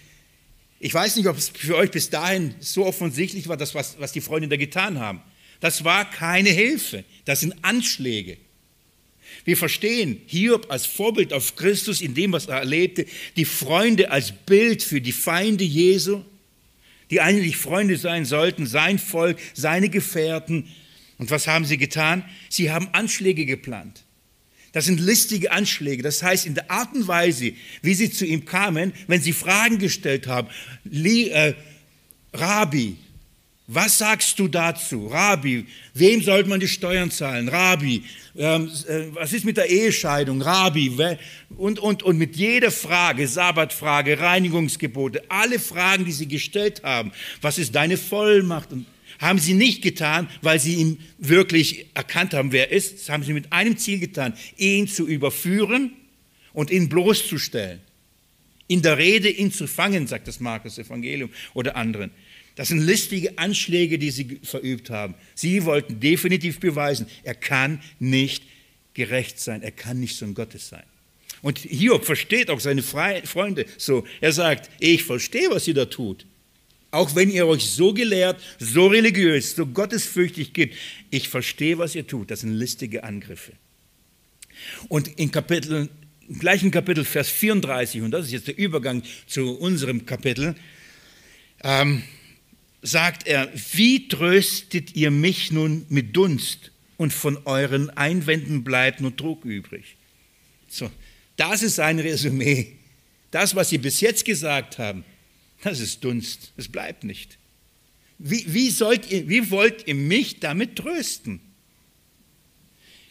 ich 0.80 0.94
weiß 0.94 1.16
nicht, 1.16 1.28
ob 1.28 1.38
es 1.38 1.50
für 1.50 1.76
euch 1.76 1.92
bis 1.92 2.10
dahin 2.10 2.56
so 2.60 2.86
offensichtlich 2.86 3.48
war, 3.48 3.58
das, 3.58 3.76
was, 3.76 4.00
was 4.00 4.12
die 4.12 4.22
Freunde 4.22 4.48
da 4.48 4.58
getan 4.58 5.00
haben. 5.00 5.22
Das 5.60 5.84
war 5.84 6.10
keine 6.10 6.50
Hilfe, 6.50 7.04
das 7.26 7.40
sind 7.40 7.54
Anschläge. 7.64 8.38
Wir 9.46 9.58
verstehen 9.58 10.22
Hiob 10.28 10.70
als 10.70 10.86
Vorbild 10.86 11.34
auf 11.34 11.56
Christus 11.56 12.02
in 12.02 12.14
dem, 12.14 12.32
was 12.32 12.48
er 12.48 12.60
erlebte, 12.60 13.06
die 13.36 13.46
Freunde 13.46 14.12
als 14.12 14.32
Bild 14.32 14.84
für 14.84 15.02
die 15.02 15.12
Feinde 15.12 15.64
Jesu, 15.64 16.24
die 17.10 17.22
eigentlich 17.22 17.58
Freunde 17.58 17.98
sein 17.98 18.26
sollten, 18.26 18.66
sein 18.68 19.00
Volk, 19.00 19.38
seine 19.54 19.90
Gefährten, 19.90 20.68
und 21.18 21.32
was 21.32 21.48
haben 21.48 21.66
sie 21.66 21.78
getan? 21.78 22.24
Sie 22.50 22.72
haben 22.72 22.90
Anschläge 22.92 23.46
geplant. 23.46 24.04
Das 24.72 24.86
sind 24.86 25.00
listige 25.00 25.52
Anschläge. 25.52 26.04
Das 26.04 26.22
heißt, 26.22 26.46
in 26.46 26.54
der 26.54 26.70
Art 26.70 26.94
und 26.94 27.08
Weise, 27.08 27.54
wie 27.82 27.94
sie 27.94 28.12
zu 28.12 28.26
ihm 28.26 28.46
kamen, 28.46 28.94
wenn 29.08 29.22
sie 29.22 29.34
Fragen 29.34 29.80
gestellt 29.80 30.28
haben, 30.28 30.50
äh, 30.86 31.54
Rabbi, 32.34 32.98
was 33.70 33.98
sagst 33.98 34.38
du 34.40 34.48
dazu? 34.48 35.08
Rabbi, 35.08 35.66
wem 35.94 36.22
sollte 36.22 36.48
man 36.48 36.60
die 36.60 36.68
Steuern 36.68 37.12
zahlen? 37.12 37.50
Rabbi, 37.50 38.04
ähm, 38.38 38.72
äh, 38.88 39.08
was 39.14 39.34
ist 39.34 39.46
mit 39.46 39.58
der 39.58 39.70
Ehescheidung? 39.70 40.42
Rabbi, 40.42 41.18
und, 41.58 41.80
und, 41.80 42.04
und 42.04 42.18
mit 42.18 42.36
jeder 42.36 42.72
Frage, 42.72 43.28
Sabbatfrage, 43.28 44.20
Reinigungsgebote, 44.20 45.24
alle 45.28 45.60
Fragen, 45.60 46.06
die 46.06 46.12
sie 46.12 46.28
gestellt 46.28 46.84
haben, 46.84 47.12
was 47.42 47.58
ist 47.58 47.76
deine 47.76 47.98
Vollmacht? 47.98 48.72
Und 48.72 48.86
haben 49.20 49.40
sie 49.40 49.54
nicht 49.54 49.82
getan, 49.82 50.30
weil 50.42 50.60
sie 50.60 50.76
ihn 50.76 51.00
wirklich 51.18 51.88
erkannt 51.94 52.34
haben, 52.34 52.52
wer 52.52 52.70
er 52.72 52.78
ist. 52.78 53.00
Das 53.00 53.10
haben 53.10 53.24
sie 53.24 53.34
mit 53.34 53.52
einem 53.52 53.78
Ziel 53.78 54.00
getan, 54.00 54.34
ihn 54.58 54.88
zu 54.88 55.08
überführen 55.08 55.92
und 56.54 56.72
ihn 56.72 56.90
bloßzustellen. 56.90 57.80
In 58.68 58.82
der 58.82 58.98
Rede 58.98 59.30
ihn 59.30 59.52
zu 59.52 59.68
fangen, 59.68 60.08
sagt 60.08 60.28
das 60.28 60.40
Markus 60.40 60.78
Evangelium 60.78 61.30
oder 61.54 61.76
anderen. 61.76 62.12
Das 62.56 62.70
sind 62.70 62.82
listige 62.82 63.38
Anschläge, 63.38 64.00
die 64.00 64.10
sie 64.10 64.40
verübt 64.44 64.90
haben. 64.90 65.14
Sie 65.36 65.64
wollten 65.64 66.00
definitiv 66.00 66.60
beweisen, 66.60 67.08
er 67.24 67.36
kann 67.36 67.82
nicht 68.00 68.44
gerecht 68.94 69.40
sein, 69.40 69.62
er 69.62 69.72
kann 69.72 70.00
nicht 70.00 70.18
so 70.18 70.26
ein 70.26 70.34
Gottes 70.34 70.68
sein. 70.70 70.84
Und 71.42 71.60
Hiob 71.60 72.04
versteht 72.04 72.50
auch 72.50 72.60
seine 72.60 72.82
Freunde 72.82 73.66
so. 73.78 74.06
Er 74.22 74.32
sagt, 74.32 74.70
ich 74.80 75.04
verstehe, 75.04 75.50
was 75.52 75.68
ihr 75.68 75.76
da 75.76 75.86
tut. 75.86 76.26
Auch 76.98 77.14
wenn 77.14 77.30
ihr 77.30 77.46
euch 77.46 77.70
so 77.70 77.94
gelehrt, 77.94 78.42
so 78.58 78.88
religiös, 78.88 79.56
so 79.56 79.68
gottesfürchtig 79.68 80.52
gibt, 80.54 80.76
ich 81.12 81.30
verstehe, 81.30 81.78
was 81.78 81.94
ihr 81.94 82.08
tut. 82.08 82.32
Das 82.32 82.40
sind 82.40 82.54
listige 82.54 83.04
Angriffe. 83.04 83.52
Und 84.88 85.08
in 85.20 85.30
Kapitel, 85.30 85.90
im 86.28 86.40
gleichen 86.40 86.72
Kapitel, 86.72 87.06
Vers 87.06 87.30
34, 87.30 88.02
und 88.02 88.10
das 88.10 88.26
ist 88.26 88.32
jetzt 88.32 88.48
der 88.48 88.58
Übergang 88.58 89.04
zu 89.28 89.60
unserem 89.60 90.08
Kapitel, 90.08 90.56
ähm, 91.64 92.02
sagt 92.82 93.28
er, 93.28 93.48
wie 93.74 94.08
tröstet 94.08 94.96
ihr 94.96 95.12
mich 95.12 95.52
nun 95.52 95.86
mit 95.90 96.16
Dunst 96.16 96.72
und 96.98 97.14
von 97.14 97.38
euren 97.46 97.92
Einwänden 97.92 98.64
bleibt 98.64 99.02
nur 99.02 99.12
Druck 99.12 99.46
übrig? 99.46 99.98
So, 100.68 100.90
das 101.36 101.62
ist 101.62 101.80
ein 101.80 102.00
Resümee. 102.00 102.74
Das, 103.30 103.56
was 103.56 103.70
sie 103.70 103.78
bis 103.78 104.02
jetzt 104.02 104.26
gesagt 104.26 104.80
haben, 104.80 105.04
das 105.68 105.80
ist 105.80 106.04
Dunst, 106.04 106.54
es 106.58 106.68
bleibt 106.68 107.04
nicht. 107.04 107.38
Wie, 108.20 108.46
wie, 108.48 108.70
sollt 108.70 109.12
ihr, 109.12 109.28
wie 109.30 109.52
wollt 109.52 109.88
ihr 109.88 109.96
mich 109.96 110.40
damit 110.40 110.76
trösten? 110.76 111.40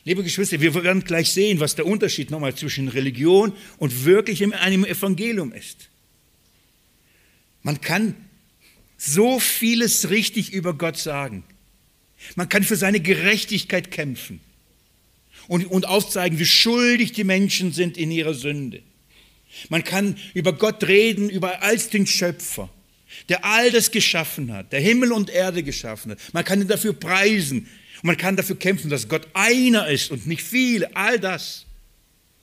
Liebe 0.04 0.22
Geschwister, 0.22 0.60
wir 0.60 0.74
werden 0.74 1.04
gleich 1.04 1.30
sehen, 1.32 1.60
was 1.60 1.74
der 1.74 1.86
Unterschied 1.86 2.30
nochmal 2.30 2.54
zwischen 2.54 2.88
Religion 2.88 3.52
und 3.78 4.04
wirklich 4.04 4.42
einem 4.52 4.84
Evangelium 4.84 5.52
ist. 5.52 5.88
Man 7.62 7.80
kann 7.80 8.14
so 8.96 9.40
vieles 9.40 10.10
richtig 10.10 10.52
über 10.52 10.74
Gott 10.74 10.96
sagen. 10.96 11.44
Man 12.36 12.48
kann 12.48 12.62
für 12.62 12.76
seine 12.76 13.00
Gerechtigkeit 13.00 13.90
kämpfen 13.90 14.40
und, 15.48 15.66
und 15.66 15.86
aufzeigen, 15.86 16.38
wie 16.38 16.46
schuldig 16.46 17.12
die 17.12 17.24
Menschen 17.24 17.72
sind 17.72 17.96
in 17.96 18.10
ihrer 18.10 18.34
Sünde. 18.34 18.82
Man 19.68 19.84
kann 19.84 20.16
über 20.34 20.52
Gott 20.52 20.84
reden, 20.84 21.28
über 21.30 21.62
als 21.62 21.88
den 21.88 22.06
Schöpfer, 22.06 22.68
der 23.28 23.44
all 23.44 23.70
das 23.70 23.90
geschaffen 23.90 24.52
hat, 24.52 24.72
der 24.72 24.80
Himmel 24.80 25.12
und 25.12 25.30
Erde 25.30 25.62
geschaffen 25.62 26.12
hat. 26.12 26.18
Man 26.32 26.44
kann 26.44 26.60
ihn 26.60 26.68
dafür 26.68 26.92
preisen 26.92 27.68
und 27.96 28.04
man 28.04 28.16
kann 28.16 28.36
dafür 28.36 28.56
kämpfen, 28.56 28.90
dass 28.90 29.08
Gott 29.08 29.26
einer 29.32 29.88
ist 29.88 30.10
und 30.10 30.26
nicht 30.26 30.42
viele. 30.42 30.94
All 30.94 31.18
das. 31.18 31.64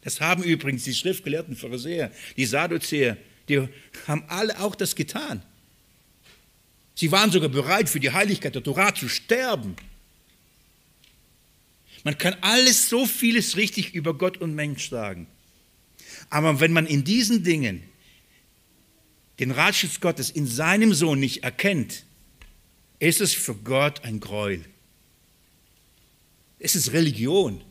Das 0.02 0.20
haben 0.20 0.44
übrigens 0.44 0.84
die 0.84 0.94
schriftgelehrten 0.94 1.56
Pharisäer, 1.56 2.12
die 2.36 2.46
Sadduzäer, 2.46 3.18
die 3.48 3.68
haben 4.08 4.24
alle 4.28 4.60
auch 4.60 4.76
das 4.76 4.96
getan. 4.96 5.42
Sie 6.96 7.12
waren 7.12 7.32
sogar 7.32 7.50
bereit, 7.50 7.90
für 7.90 8.00
die 8.00 8.12
Heiligkeit 8.12 8.56
der 8.56 8.64
Torah 8.64 8.94
zu 8.94 9.10
sterben. 9.10 9.76
Man 12.04 12.18
kann 12.18 12.36
alles 12.42 12.90
so 12.90 13.06
vieles 13.06 13.56
richtig 13.56 13.96
über 13.96 14.14
Gott 14.14 14.38
und 14.38 14.54
Mensch 14.54 14.90
sagen. 14.90 15.28
Aber 16.30 16.60
wenn 16.60 16.74
man 16.74 16.86
in 16.86 17.04
diesen 17.04 17.44
Dingen 17.44 17.84
den 19.40 19.52
Ratschluss 19.52 20.00
Gottes 20.00 20.30
in 20.30 20.48
seinem 20.48 20.94
Sohn 20.94 21.20
nicht 21.20 21.44
erkennt, 21.44 22.04
ist 23.00 23.22
es 23.22 23.34
für 23.34 23.56
Gott 23.56 24.04
ein 24.04 24.20
Gräuel. 24.20 24.64
Es 26.60 26.76
ist 26.76 26.94
Religion. 26.94 27.62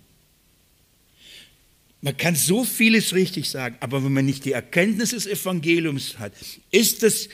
Man 2.02 2.16
kann 2.16 2.34
so 2.34 2.64
vieles 2.64 3.14
richtig 3.14 3.48
sagen, 3.48 3.76
aber 3.80 4.04
wenn 4.04 4.12
man 4.12 4.26
nicht 4.26 4.44
die 4.44 4.52
Erkenntnis 4.52 5.10
des 5.10 5.26
Evangeliums 5.26 6.18
hat, 6.18 6.32
ist 6.72 7.02
es 7.04 7.28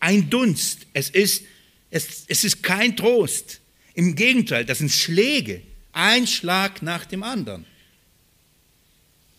ein 0.00 0.30
Dunst. 0.30 0.86
Es 0.94 1.10
ist, 1.10 1.44
es, 1.90 2.24
es 2.26 2.42
ist 2.42 2.62
kein 2.62 2.96
Trost. 2.96 3.60
Im 3.92 4.14
Gegenteil, 4.14 4.64
das 4.64 4.78
sind 4.78 4.90
Schläge. 4.90 5.62
Ein 5.92 6.26
Schlag 6.26 6.82
nach 6.82 7.04
dem 7.04 7.22
anderen. 7.22 7.66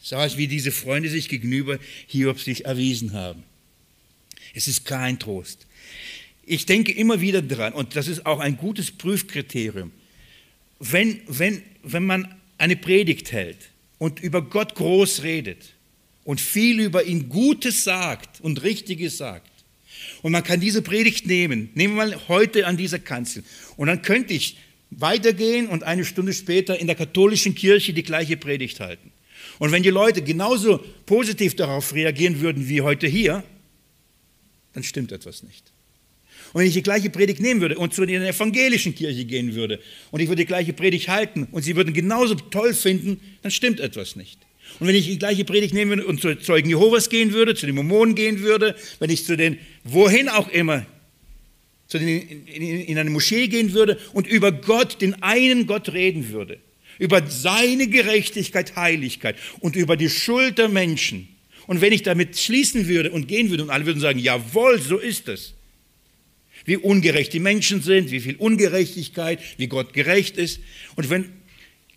So 0.10 0.16
als 0.16 0.38
wie 0.38 0.48
diese 0.48 0.72
Freunde 0.72 1.08
sich 1.08 1.30
gegenüber 1.30 1.78
Hiob 2.08 2.40
sich 2.40 2.66
erwiesen 2.66 3.14
haben. 3.14 3.44
Es 4.56 4.68
ist 4.68 4.84
kein 4.84 5.20
Trost. 5.20 5.68
Ich 6.48 6.66
denke 6.66 6.92
immer 6.92 7.22
wieder 7.22 7.44
dran, 7.44 7.74
und 7.74 7.96
das 7.96 8.08
ist 8.08 8.26
auch 8.26 8.40
ein 8.40 8.58
gutes 8.58 8.90
Prüfkriterium, 8.90 9.92
wenn, 10.80 11.22
wenn, 11.28 11.62
wenn 11.84 12.08
man 12.08 12.34
eine 12.58 12.76
Predigt 12.76 13.32
hält, 13.32 13.70
und 14.00 14.20
über 14.20 14.42
Gott 14.42 14.74
groß 14.74 15.22
redet 15.22 15.76
und 16.24 16.42
viel 16.42 16.80
über 16.80 17.04
ihn 17.04 17.30
Gutes 17.30 17.84
sagt 17.84 18.42
und 18.42 18.64
Richtiges 18.64 19.16
sagt. 19.18 19.52
Und 20.24 20.32
man 20.32 20.44
kann 20.44 20.60
diese 20.60 20.82
Predigt 20.82 21.28
nehmen, 21.28 21.70
nehmen 21.76 21.96
wir 21.96 22.08
mal 22.08 22.28
heute 22.28 22.66
an 22.66 22.78
dieser 22.78 22.98
Kanzel. 22.98 23.44
Und 23.78 23.86
dann 23.86 24.02
könnte 24.02 24.34
ich 24.34 24.58
weitergehen 24.90 25.68
und 25.68 25.84
eine 25.84 26.04
Stunde 26.04 26.34
später 26.34 26.80
in 26.80 26.88
der 26.88 26.96
katholischen 26.96 27.54
Kirche 27.54 27.94
die 27.94 28.02
gleiche 28.02 28.38
Predigt 28.38 28.80
halten. 28.80 29.09
Und 29.60 29.72
wenn 29.72 29.84
die 29.84 29.90
Leute 29.90 30.22
genauso 30.22 30.80
positiv 31.06 31.56
darauf 31.56 31.94
reagieren 31.94 32.42
würden 32.42 32.68
wie 32.68 32.82
heute 32.82 33.08
hier, 33.08 33.44
dann 34.74 34.84
stimmt 34.84 35.12
etwas 35.12 35.44
nicht. 35.44 35.72
Und 36.54 36.62
wenn 36.62 36.68
ich 36.68 36.74
die 36.74 36.82
gleiche 36.82 37.10
Predigt 37.10 37.42
nehmen 37.42 37.62
würde 37.62 37.78
und 37.78 37.94
zu 37.94 38.06
der 38.06 38.28
evangelischen 38.28 38.96
Kirche 38.96 39.26
gehen 39.26 39.54
würde 39.54 39.80
und 40.12 40.20
ich 40.20 40.28
würde 40.28 40.42
die 40.42 40.48
gleiche 40.48 40.74
Predigt 40.74 41.10
halten 41.10 41.48
und 41.52 41.62
sie 41.62 41.76
würden 41.76 41.94
genauso 41.94 42.36
toll 42.36 42.74
finden, 42.74 43.20
dann 43.44 43.52
stimmt 43.52 43.80
etwas 43.80 44.16
nicht. 44.16 44.40
Und 44.80 44.88
wenn 44.88 44.96
ich 44.96 45.06
die 45.06 45.20
gleiche 45.20 45.46
Predigt 45.46 45.74
nehmen 45.74 45.92
würde 45.92 46.06
und 46.06 46.22
zu 46.22 46.36
Zeugen 46.40 46.70
Jehovas 46.70 47.10
gehen 47.10 47.34
würde, 47.34 47.54
zu 47.54 47.66
den 47.66 47.76
Mormonen 47.76 48.16
gehen 48.16 48.40
würde, 48.40 48.76
wenn 49.00 49.10
ich 49.10 49.26
zu 49.26 49.36
den, 49.36 49.60
wohin 49.84 50.30
auch 50.30 50.48
immer, 50.48 50.86
zu 51.88 52.00
den, 52.00 52.08
in, 52.08 52.46
in, 52.46 52.82
in 52.82 52.98
eine 52.98 53.10
Moschee 53.10 53.48
gehen 53.48 53.74
würde 53.74 54.00
und 54.14 54.28
über 54.28 54.52
Gott, 54.52 55.02
den 55.02 55.22
einen 55.22 55.68
Gott 55.68 55.92
reden 55.92 56.30
würde, 56.30 56.60
über 57.00 57.26
seine 57.28 57.88
Gerechtigkeit, 57.88 58.76
Heiligkeit 58.76 59.38
und 59.62 59.76
über 59.76 59.98
die 59.98 60.10
Schuld 60.10 60.60
der 60.60 60.70
Menschen. 60.70 61.28
Und 61.66 61.82
wenn 61.82 61.94
ich 61.94 62.04
damit 62.04 62.38
schließen 62.38 62.88
würde 62.88 63.12
und 63.12 63.28
gehen 63.28 63.50
würde 63.50 63.64
und 63.64 63.70
alle 63.70 63.86
würden 63.86 64.00
sagen, 64.00 64.20
jawohl, 64.20 64.80
so 64.82 64.98
ist 64.98 65.28
es, 65.28 65.54
wie 66.66 66.78
ungerecht 66.78 67.34
die 67.34 67.40
Menschen 67.40 67.82
sind, 67.82 68.12
wie 68.12 68.20
viel 68.20 68.36
Ungerechtigkeit, 68.36 69.40
wie 69.58 69.68
Gott 69.68 69.94
gerecht 69.94 70.38
ist. 70.38 70.60
Und 70.96 71.10
wenn, 71.10 71.32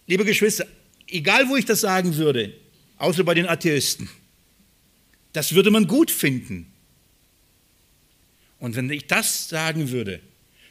liebe 0.06 0.24
Geschwister, 0.24 0.66
egal 1.08 1.48
wo 1.48 1.56
ich 1.56 1.64
das 1.64 1.80
sagen 1.80 2.16
würde, 2.16 2.54
außer 2.98 3.24
bei 3.24 3.34
den 3.34 3.46
Atheisten, 3.46 4.08
das 5.32 5.54
würde 5.54 5.70
man 5.70 5.86
gut 5.88 6.10
finden. 6.10 6.66
Und 8.58 8.76
wenn 8.76 8.88
ich 8.90 9.08
das 9.08 9.48
sagen 9.48 9.90
würde, 9.90 10.20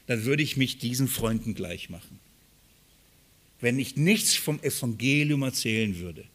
dann 0.08 0.24
würde 0.24 0.44
ich 0.44 0.56
mich 0.56 0.78
diesen 0.78 1.10
Freunden 1.10 1.56
gleich 1.56 1.90
machen. 1.90 2.21
Wenn 3.62 3.80
ich 3.80 3.96
nichts 3.96 4.36
vom 4.36 4.62
Evangelium 4.62 5.44
erzählen 5.44 5.98
würde, 6.00 6.26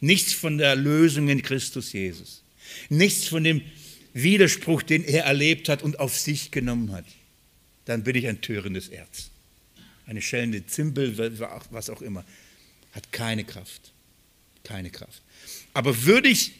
nichts 0.00 0.32
von 0.32 0.58
der 0.58 0.68
Erlösung 0.68 1.28
in 1.28 1.42
Christus 1.42 1.92
Jesus, 1.92 2.42
nichts 2.88 3.28
von 3.28 3.44
dem 3.44 3.62
Widerspruch, 4.12 4.82
den 4.82 5.04
er 5.04 5.24
erlebt 5.24 5.68
hat 5.68 5.82
und 5.82 6.00
auf 6.00 6.18
sich 6.18 6.50
genommen 6.50 6.92
hat, 6.92 7.06
dann 7.84 8.02
bin 8.02 8.16
ich 8.16 8.26
ein 8.26 8.40
törendes 8.40 8.88
Erz. 8.88 9.30
Eine 10.06 10.20
schellende 10.20 10.66
Zimbel, 10.66 11.16
was 11.70 11.90
auch 11.90 12.02
immer, 12.02 12.24
hat 12.92 13.12
keine 13.12 13.44
Kraft. 13.44 13.92
Keine 14.62 14.90
Kraft. 14.90 15.22
Aber 15.72 16.04
würde 16.04 16.28
ich 16.28 16.52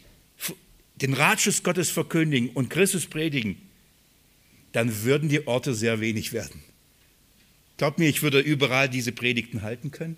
den 0.97 1.15
Ratschluss 1.15 1.63
Gottes 1.63 1.91
verkündigen 1.91 2.51
und 2.51 2.71
Christus 2.71 3.07
predigen, 3.07 3.57
dann 4.73 5.05
würden 5.05 5.29
die 5.29 5.47
Orte 5.47 5.75
sehr 5.75 6.01
wenig 6.01 6.33
werden. 6.33 6.63
Glaubt 7.77 7.99
mir, 7.99 8.09
ich 8.09 8.23
würde 8.23 8.41
überall 8.41 8.89
diese 8.89 9.13
Predigten 9.13 9.63
halten 9.63 9.91
können. 9.91 10.17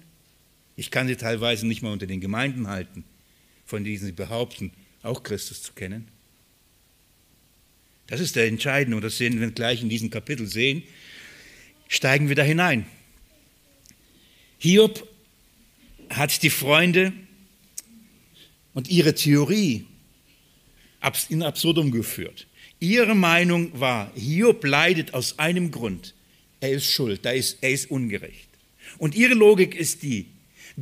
Ich 0.76 0.90
kann 0.90 1.06
sie 1.08 1.16
teilweise 1.16 1.66
nicht 1.66 1.82
mal 1.82 1.92
unter 1.92 2.06
den 2.06 2.20
Gemeinden 2.20 2.68
halten, 2.68 3.04
von 3.64 3.82
denen 3.82 3.98
sie 3.98 4.12
behaupten, 4.12 4.72
auch 5.02 5.22
Christus 5.22 5.62
zu 5.62 5.72
kennen. 5.72 6.08
Das 8.08 8.20
ist 8.20 8.36
der 8.36 8.46
Entscheidende 8.46 8.96
und 8.96 9.02
das 9.02 9.16
sehen 9.16 9.40
wir 9.40 9.50
gleich 9.50 9.82
in 9.82 9.88
diesem 9.88 10.10
Kapitel 10.10 10.46
sehen. 10.46 10.82
Steigen 11.88 12.28
wir 12.28 12.36
da 12.36 12.42
hinein. 12.42 12.86
Hiob 14.58 15.08
hat 16.10 16.42
die 16.42 16.50
Freunde 16.50 17.12
und 18.74 18.88
ihre 18.88 19.14
Theorie 19.14 19.86
in 21.28 21.42
Absurdum 21.42 21.90
geführt. 21.90 22.46
Ihre 22.78 23.14
Meinung 23.14 23.78
war, 23.78 24.12
Hiob 24.14 24.64
leidet 24.64 25.14
aus 25.14 25.38
einem 25.38 25.70
Grund. 25.70 26.14
Er 26.60 26.72
ist 26.72 26.90
schuld, 26.90 27.24
er 27.24 27.34
ist, 27.34 27.58
er 27.60 27.70
ist 27.70 27.90
ungerecht. 27.90 28.48
Und 28.98 29.14
ihre 29.14 29.34
Logik 29.34 29.74
ist 29.74 30.02
die, 30.02 30.26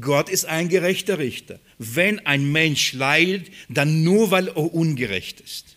Gott 0.01 0.29
ist 0.29 0.45
ein 0.47 0.69
gerechter 0.69 1.19
Richter. 1.19 1.61
Wenn 1.79 2.25
ein 2.27 2.51
Mensch 2.51 2.93
leidet, 2.93 3.51
dann 3.69 4.03
nur, 4.03 4.31
weil 4.31 4.49
er 4.49 4.75
ungerecht 4.75 5.41
ist. 5.41 5.77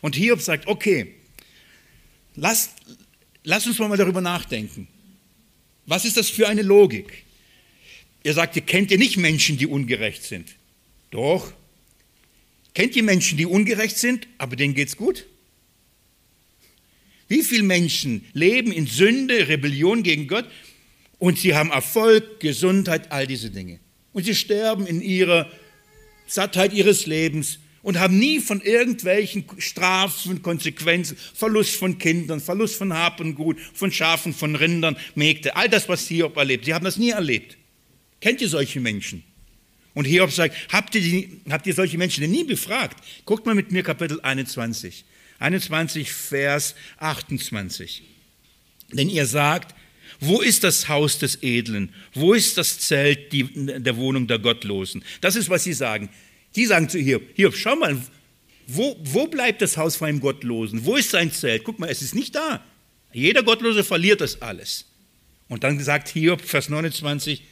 Und 0.00 0.16
Hiob 0.16 0.40
sagt, 0.40 0.66
okay, 0.66 1.14
lass, 2.34 2.70
lass 3.44 3.66
uns 3.66 3.78
mal 3.78 3.96
darüber 3.96 4.20
nachdenken. 4.20 4.88
Was 5.86 6.04
ist 6.04 6.16
das 6.16 6.28
für 6.28 6.48
eine 6.48 6.62
Logik? 6.62 7.24
Er 8.24 8.34
sagt, 8.34 8.56
ihr 8.56 8.62
kennt 8.62 8.90
ihr 8.90 8.98
nicht 8.98 9.16
Menschen, 9.16 9.58
die 9.58 9.66
ungerecht 9.66 10.22
sind. 10.24 10.48
Doch. 11.10 11.52
Kennt 12.74 12.96
ihr 12.96 13.02
Menschen, 13.02 13.36
die 13.36 13.46
ungerecht 13.46 13.98
sind, 13.98 14.26
aber 14.38 14.56
denen 14.56 14.74
geht's 14.74 14.96
gut? 14.96 15.26
Wie 17.32 17.42
viele 17.42 17.62
Menschen 17.62 18.26
leben 18.34 18.72
in 18.72 18.86
Sünde, 18.86 19.48
Rebellion 19.48 20.02
gegen 20.02 20.28
Gott 20.28 20.44
und 21.18 21.38
sie 21.38 21.54
haben 21.54 21.70
Erfolg, 21.70 22.40
Gesundheit, 22.40 23.10
all 23.10 23.26
diese 23.26 23.48
Dinge. 23.48 23.80
Und 24.12 24.24
sie 24.24 24.34
sterben 24.34 24.86
in 24.86 25.00
ihrer 25.00 25.50
Sattheit 26.26 26.74
ihres 26.74 27.06
Lebens 27.06 27.58
und 27.80 27.98
haben 27.98 28.18
nie 28.18 28.38
von 28.38 28.60
irgendwelchen 28.60 29.46
Strafen, 29.56 30.42
Konsequenzen, 30.42 31.16
Verlust 31.32 31.76
von 31.76 31.96
Kindern, 31.96 32.38
Verlust 32.38 32.76
von 32.76 32.92
Hab 32.92 33.18
und 33.18 33.34
Gut, 33.34 33.58
von 33.72 33.90
Schafen, 33.90 34.34
von 34.34 34.54
Rindern, 34.54 34.98
Mägde, 35.14 35.56
all 35.56 35.70
das, 35.70 35.88
was 35.88 36.06
Hiob 36.08 36.36
erlebt. 36.36 36.66
Sie 36.66 36.74
haben 36.74 36.84
das 36.84 36.98
nie 36.98 37.12
erlebt. 37.12 37.56
Kennt 38.20 38.42
ihr 38.42 38.48
solche 38.48 38.78
Menschen? 38.78 39.24
Und 39.94 40.04
Hiob 40.04 40.32
sagt, 40.32 40.54
habt 40.70 40.94
ihr, 40.96 41.28
habt 41.48 41.66
ihr 41.66 41.72
solche 41.72 41.96
Menschen 41.96 42.20
denn 42.20 42.30
nie 42.30 42.44
befragt? 42.44 43.02
Guckt 43.24 43.46
mal 43.46 43.54
mit 43.54 43.72
mir 43.72 43.82
Kapitel 43.82 44.20
21. 44.20 45.06
21, 45.38 46.12
Vers 46.12 46.74
28. 46.98 48.02
Denn 48.92 49.08
ihr 49.08 49.26
sagt, 49.26 49.74
wo 50.20 50.40
ist 50.40 50.62
das 50.62 50.88
Haus 50.88 51.18
des 51.18 51.42
Edlen? 51.42 51.92
Wo 52.14 52.34
ist 52.34 52.56
das 52.56 52.78
Zelt 52.78 53.32
die, 53.32 53.48
der 53.54 53.96
Wohnung 53.96 54.26
der 54.26 54.38
Gottlosen? 54.38 55.04
Das 55.20 55.34
ist, 55.34 55.50
was 55.50 55.64
sie 55.64 55.72
sagen. 55.72 56.10
Die 56.54 56.66
sagen 56.66 56.88
zu 56.88 56.98
Hiob, 56.98 57.22
Hiob, 57.34 57.56
schau 57.56 57.76
mal, 57.76 58.00
wo, 58.66 58.96
wo 59.02 59.26
bleibt 59.26 59.62
das 59.62 59.76
Haus 59.76 59.96
von 59.96 60.08
einem 60.08 60.20
Gottlosen? 60.20 60.84
Wo 60.84 60.96
ist 60.96 61.10
sein 61.10 61.32
Zelt? 61.32 61.64
Guck 61.64 61.78
mal, 61.78 61.88
es 61.90 62.02
ist 62.02 62.14
nicht 62.14 62.34
da. 62.34 62.64
Jeder 63.12 63.42
Gottlose 63.42 63.84
verliert 63.84 64.20
das 64.20 64.40
alles. 64.40 64.86
Und 65.48 65.64
dann 65.64 65.80
sagt 65.80 66.08
Hiob, 66.08 66.40
Vers 66.40 66.68
29, 66.68 67.42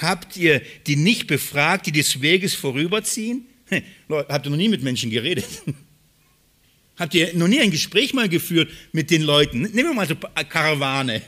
habt 0.00 0.36
ihr 0.36 0.62
die 0.86 0.96
nicht 0.96 1.26
befragt, 1.26 1.86
die 1.86 1.92
des 1.92 2.20
Weges 2.20 2.54
vorüberziehen? 2.54 3.46
Leute, 4.08 4.32
habt 4.32 4.46
ihr 4.46 4.50
noch 4.50 4.56
nie 4.56 4.68
mit 4.68 4.82
Menschen 4.82 5.10
geredet? 5.10 5.46
Habt 6.96 7.14
ihr 7.14 7.34
noch 7.34 7.48
nie 7.48 7.60
ein 7.60 7.70
Gespräch 7.70 8.14
mal 8.14 8.28
geführt 8.28 8.70
mit 8.92 9.10
den 9.10 9.22
Leuten? 9.22 9.62
Nehmen 9.62 9.90
wir 9.90 9.94
mal 9.94 10.06
so 10.06 10.14
eine 10.34 10.48
Karawane. 10.48 11.22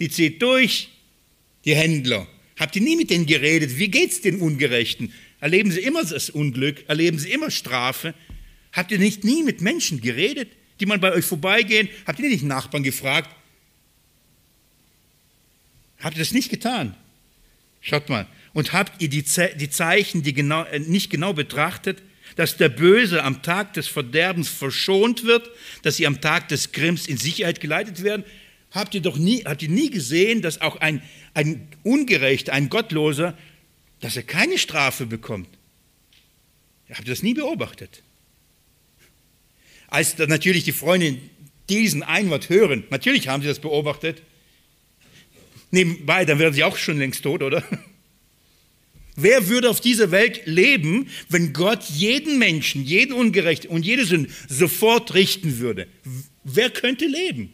Die 0.00 0.08
zieht 0.08 0.42
durch, 0.42 0.88
die 1.64 1.76
Händler. 1.76 2.26
Habt 2.58 2.74
ihr 2.76 2.82
nie 2.82 2.96
mit 2.96 3.10
denen 3.10 3.26
geredet? 3.26 3.78
Wie 3.78 3.88
geht's 3.88 4.20
den 4.20 4.40
Ungerechten? 4.40 5.12
Erleben 5.40 5.70
Sie 5.70 5.80
immer 5.80 6.04
das 6.04 6.30
Unglück? 6.30 6.88
Erleben 6.88 7.18
Sie 7.18 7.30
immer 7.30 7.50
Strafe? 7.50 8.14
Habt 8.72 8.90
ihr 8.90 8.98
nicht 8.98 9.24
nie 9.24 9.42
mit 9.42 9.60
Menschen 9.60 10.00
geredet, 10.00 10.48
die 10.80 10.86
mal 10.86 10.98
bei 10.98 11.12
euch 11.12 11.24
vorbeigehen? 11.24 11.88
Habt 12.06 12.18
ihr 12.18 12.28
nicht 12.28 12.42
Nachbarn 12.42 12.82
gefragt? 12.82 13.30
Habt 16.00 16.16
ihr 16.16 16.20
das 16.20 16.32
nicht 16.32 16.50
getan? 16.50 16.94
Schaut 17.80 18.08
mal. 18.08 18.26
Und 18.52 18.72
habt 18.72 19.00
ihr 19.02 19.08
die, 19.08 19.24
Zeichen 19.24 20.22
die 20.22 20.32
genau, 20.32 20.64
äh, 20.64 20.78
nicht 20.78 21.10
genau 21.10 21.32
betrachtet, 21.32 22.02
dass 22.36 22.56
der 22.56 22.68
Böse 22.68 23.22
am 23.22 23.42
Tag 23.42 23.74
des 23.74 23.86
Verderbens 23.86 24.48
verschont 24.48 25.24
wird, 25.24 25.48
dass 25.82 25.96
sie 25.96 26.06
am 26.06 26.20
Tag 26.20 26.48
des 26.48 26.72
Grimms 26.72 27.06
in 27.06 27.16
Sicherheit 27.16 27.60
geleitet 27.60 28.02
werden? 28.02 28.24
Habt 28.70 28.94
ihr 28.94 29.00
doch 29.00 29.18
nie, 29.18 29.44
habt 29.44 29.62
ihr 29.62 29.68
nie 29.68 29.90
gesehen, 29.90 30.42
dass 30.42 30.60
auch 30.60 30.76
ein, 30.76 31.02
ein 31.32 31.68
Ungerechter, 31.82 32.52
ein 32.52 32.68
Gottloser 32.68 33.36
dass 34.04 34.16
er 34.16 34.22
keine 34.22 34.58
Strafe 34.58 35.06
bekommt. 35.06 35.48
Habt 36.90 37.08
ihr 37.08 37.14
das 37.14 37.22
nie 37.22 37.32
beobachtet? 37.32 38.02
Als 39.88 40.18
natürlich 40.18 40.64
die 40.64 40.72
Freunde 40.72 41.16
diesen 41.70 42.02
Einwand 42.02 42.50
hören, 42.50 42.84
natürlich 42.90 43.28
haben 43.28 43.40
sie 43.40 43.48
das 43.48 43.60
beobachtet. 43.60 44.20
Nebenbei, 45.70 46.26
dann 46.26 46.38
wären 46.38 46.52
sie 46.52 46.64
auch 46.64 46.76
schon 46.76 46.98
längst 46.98 47.22
tot, 47.22 47.42
oder? 47.42 47.64
Wer 49.16 49.48
würde 49.48 49.70
auf 49.70 49.80
dieser 49.80 50.10
Welt 50.10 50.42
leben, 50.44 51.08
wenn 51.28 51.52
Gott 51.52 51.84
jeden 51.84 52.38
Menschen, 52.38 52.84
jeden 52.84 53.12
Ungerechten 53.12 53.70
und 53.70 53.86
jede 53.86 54.04
Sünde 54.04 54.30
sofort 54.48 55.14
richten 55.14 55.58
würde? 55.58 55.86
Wer 56.42 56.70
könnte 56.70 57.06
leben? 57.06 57.52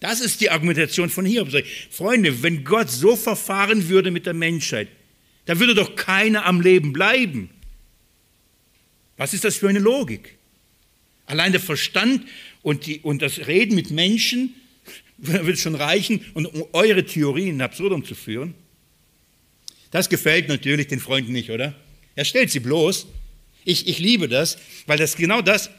Das 0.00 0.20
ist 0.20 0.40
die 0.40 0.50
Argumentation 0.50 1.10
von 1.10 1.24
Hiob. 1.24 1.50
Freunde, 1.90 2.42
wenn 2.42 2.64
Gott 2.64 2.90
so 2.90 3.16
verfahren 3.16 3.88
würde 3.88 4.10
mit 4.10 4.26
der 4.26 4.34
Menschheit, 4.34 4.88
dann 5.44 5.60
würde 5.60 5.74
doch 5.74 5.94
keiner 5.94 6.46
am 6.46 6.60
Leben 6.60 6.92
bleiben. 6.92 7.50
Was 9.16 9.34
ist 9.34 9.44
das 9.44 9.56
für 9.56 9.68
eine 9.68 9.78
Logik? 9.78 10.36
Allein 11.26 11.52
der 11.52 11.60
Verstand 11.60 12.24
und, 12.62 12.86
die, 12.86 13.00
und 13.00 13.22
das 13.22 13.46
Reden 13.46 13.74
mit 13.76 13.90
Menschen 13.90 14.54
wird 15.18 15.58
schon 15.58 15.74
reichen, 15.74 16.24
um 16.34 16.48
eure 16.72 17.04
Theorien 17.04 17.56
in 17.56 17.62
Absurdum 17.62 18.04
zu 18.04 18.14
führen. 18.14 18.54
Das 19.90 20.08
gefällt 20.08 20.48
natürlich 20.48 20.88
den 20.88 21.00
Freunden 21.00 21.32
nicht, 21.32 21.50
oder? 21.50 21.74
Er 22.14 22.24
stellt 22.24 22.50
sie 22.50 22.60
bloß. 22.60 23.06
Ich, 23.64 23.88
ich 23.88 23.98
liebe 23.98 24.28
das, 24.28 24.58
weil 24.86 24.98
das 24.98 25.16
genau 25.16 25.42
das, 25.42 25.70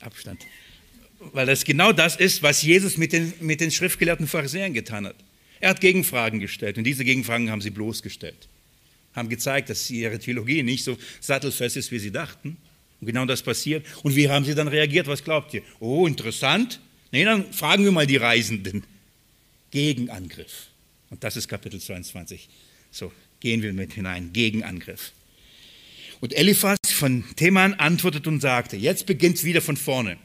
Abstand, 0.00 0.46
weil 1.18 1.46
das 1.46 1.64
genau 1.64 1.92
das 1.92 2.16
ist, 2.16 2.42
was 2.42 2.62
Jesus 2.62 2.96
mit 2.96 3.12
den, 3.12 3.32
mit 3.40 3.60
den 3.60 3.70
schriftgelehrten 3.70 4.26
Pharisäern 4.26 4.72
getan 4.72 5.06
hat. 5.06 5.16
Er 5.60 5.70
hat 5.70 5.80
Gegenfragen 5.80 6.38
gestellt 6.38 6.78
und 6.78 6.84
diese 6.84 7.04
Gegenfragen 7.04 7.50
haben 7.50 7.60
sie 7.60 7.70
bloßgestellt. 7.70 8.48
Haben 9.14 9.28
gezeigt, 9.28 9.70
dass 9.70 9.90
ihre 9.90 10.18
Theologie 10.18 10.62
nicht 10.62 10.84
so 10.84 10.96
sattelfest 11.20 11.76
ist, 11.76 11.90
wie 11.90 11.98
sie 11.98 12.10
dachten. 12.10 12.56
Und 13.00 13.06
genau 13.06 13.24
das 13.24 13.42
passiert. 13.42 13.84
Und 14.02 14.14
wie 14.14 14.28
haben 14.28 14.44
sie 14.44 14.54
dann 14.54 14.68
reagiert? 14.68 15.06
Was 15.06 15.24
glaubt 15.24 15.52
ihr? 15.54 15.62
Oh, 15.80 16.06
interessant. 16.06 16.80
Nee, 17.12 17.24
dann 17.24 17.52
fragen 17.52 17.84
wir 17.84 17.92
mal 17.92 18.06
die 18.06 18.16
Reisenden. 18.16 18.84
Gegenangriff. 19.70 20.68
Und 21.10 21.22
das 21.24 21.36
ist 21.36 21.48
Kapitel 21.48 21.80
22. 21.80 22.48
So, 22.90 23.12
gehen 23.40 23.62
wir 23.62 23.72
mit 23.72 23.92
hinein. 23.92 24.32
Gegenangriff. 24.32 25.12
Und 26.20 26.32
Eliphas 26.34 26.78
von 26.90 27.24
Theman 27.36 27.74
antwortet 27.74 28.26
und 28.26 28.40
sagte, 28.40 28.76
jetzt 28.76 29.06
beginnt 29.06 29.36
es 29.36 29.44
wieder 29.44 29.60
von 29.60 29.76
vorne. 29.76 30.18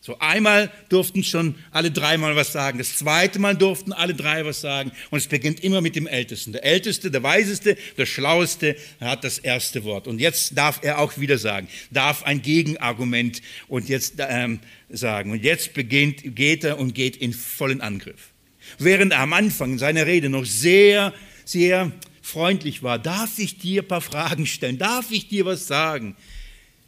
So 0.00 0.18
einmal 0.20 0.70
durften 0.88 1.24
schon 1.24 1.56
alle 1.70 1.90
dreimal 1.90 2.34
was 2.36 2.52
sagen, 2.52 2.78
das 2.78 2.96
zweite 2.96 3.38
Mal 3.40 3.56
durften 3.56 3.92
alle 3.92 4.14
drei 4.14 4.44
was 4.44 4.60
sagen 4.60 4.92
und 5.10 5.18
es 5.18 5.26
beginnt 5.26 5.62
immer 5.62 5.80
mit 5.80 5.96
dem 5.96 6.06
Ältesten. 6.06 6.52
Der 6.52 6.64
Älteste, 6.64 7.10
der 7.10 7.22
Weiseste, 7.22 7.76
der 7.96 8.06
Schlaueste 8.06 8.76
hat 9.00 9.24
das 9.24 9.38
erste 9.38 9.84
Wort 9.84 10.06
und 10.06 10.20
jetzt 10.20 10.56
darf 10.56 10.80
er 10.82 10.98
auch 10.98 11.18
wieder 11.18 11.36
sagen, 11.36 11.68
darf 11.90 12.22
ein 12.22 12.42
Gegenargument 12.42 13.42
und 13.66 13.88
jetzt 13.88 14.14
ähm, 14.18 14.60
sagen 14.88 15.32
und 15.32 15.42
jetzt 15.42 15.74
beginnt, 15.74 16.34
geht 16.36 16.64
er 16.64 16.78
und 16.78 16.94
geht 16.94 17.16
in 17.16 17.32
vollen 17.32 17.80
Angriff. 17.80 18.30
Während 18.78 19.12
er 19.12 19.20
am 19.20 19.32
Anfang 19.32 19.78
seiner 19.78 20.06
Rede 20.06 20.28
noch 20.28 20.44
sehr, 20.44 21.14
sehr 21.44 21.92
freundlich 22.22 22.82
war, 22.82 22.98
darf 22.98 23.38
ich 23.38 23.58
dir 23.58 23.82
ein 23.82 23.88
paar 23.88 24.00
Fragen 24.00 24.46
stellen, 24.46 24.78
darf 24.78 25.10
ich 25.10 25.28
dir 25.28 25.46
was 25.46 25.66
sagen? 25.66 26.16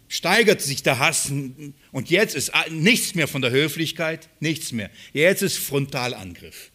Steigert 0.08 0.60
sich 0.60 0.82
der 0.82 0.98
Hass 0.98 1.32
und 1.92 2.10
jetzt 2.10 2.34
ist 2.34 2.52
nichts 2.70 3.14
mehr 3.14 3.28
von 3.28 3.42
der 3.42 3.52
Höflichkeit, 3.52 4.28
nichts 4.40 4.72
mehr. 4.72 4.90
Jetzt 5.12 5.42
ist 5.42 5.58
Frontalangriff. 5.58 6.70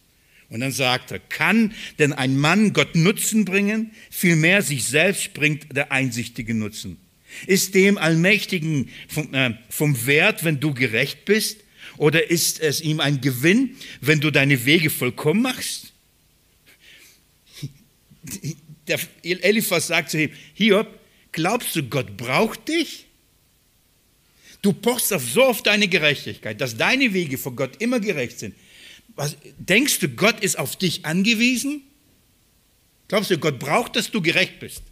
Und 0.48 0.60
dann 0.60 0.72
sagt 0.72 1.10
er, 1.10 1.18
kann 1.18 1.74
denn 1.98 2.12
ein 2.12 2.36
Mann 2.36 2.72
Gott 2.72 2.94
Nutzen 2.94 3.44
bringen? 3.44 3.90
Vielmehr 4.10 4.62
sich 4.62 4.84
selbst 4.84 5.34
bringt 5.34 5.76
der 5.76 5.92
einsichtige 5.92 6.54
Nutzen. 6.54 6.98
Ist 7.46 7.74
dem 7.74 7.98
Allmächtigen 7.98 8.88
vom, 9.08 9.34
äh, 9.34 9.54
vom 9.68 10.06
Wert, 10.06 10.44
wenn 10.44 10.60
du 10.60 10.72
gerecht 10.72 11.24
bist? 11.24 11.58
Oder 11.98 12.30
ist 12.30 12.60
es 12.60 12.80
ihm 12.80 13.00
ein 13.00 13.20
Gewinn, 13.20 13.76
wenn 14.00 14.20
du 14.20 14.30
deine 14.30 14.64
Wege 14.64 14.90
vollkommen 14.90 15.42
machst? 15.42 15.92
Der 18.86 19.00
Eliphas 19.22 19.88
sagt 19.88 20.10
zu 20.10 20.22
ihm, 20.22 20.30
Hiob, 20.54 20.98
glaubst 21.32 21.74
du, 21.76 21.82
Gott 21.82 22.16
braucht 22.16 22.68
dich? 22.68 23.06
Du 24.62 24.72
pochst 24.72 25.12
auf 25.12 25.22
so 25.24 25.44
auf 25.44 25.62
deine 25.62 25.88
Gerechtigkeit, 25.88 26.60
dass 26.60 26.76
deine 26.76 27.12
Wege 27.12 27.38
vor 27.38 27.54
Gott 27.54 27.80
immer 27.80 28.00
gerecht 28.00 28.38
sind. 28.38 28.54
Was, 29.14 29.36
denkst 29.58 30.00
du, 30.00 30.08
Gott 30.08 30.40
ist 30.40 30.58
auf 30.58 30.76
dich 30.76 31.04
angewiesen? 31.04 31.82
Glaubst 33.08 33.30
du, 33.30 33.38
Gott 33.38 33.58
braucht, 33.58 33.96
dass 33.96 34.10
du 34.10 34.20
gerecht 34.20 34.58
bist? 34.58 34.82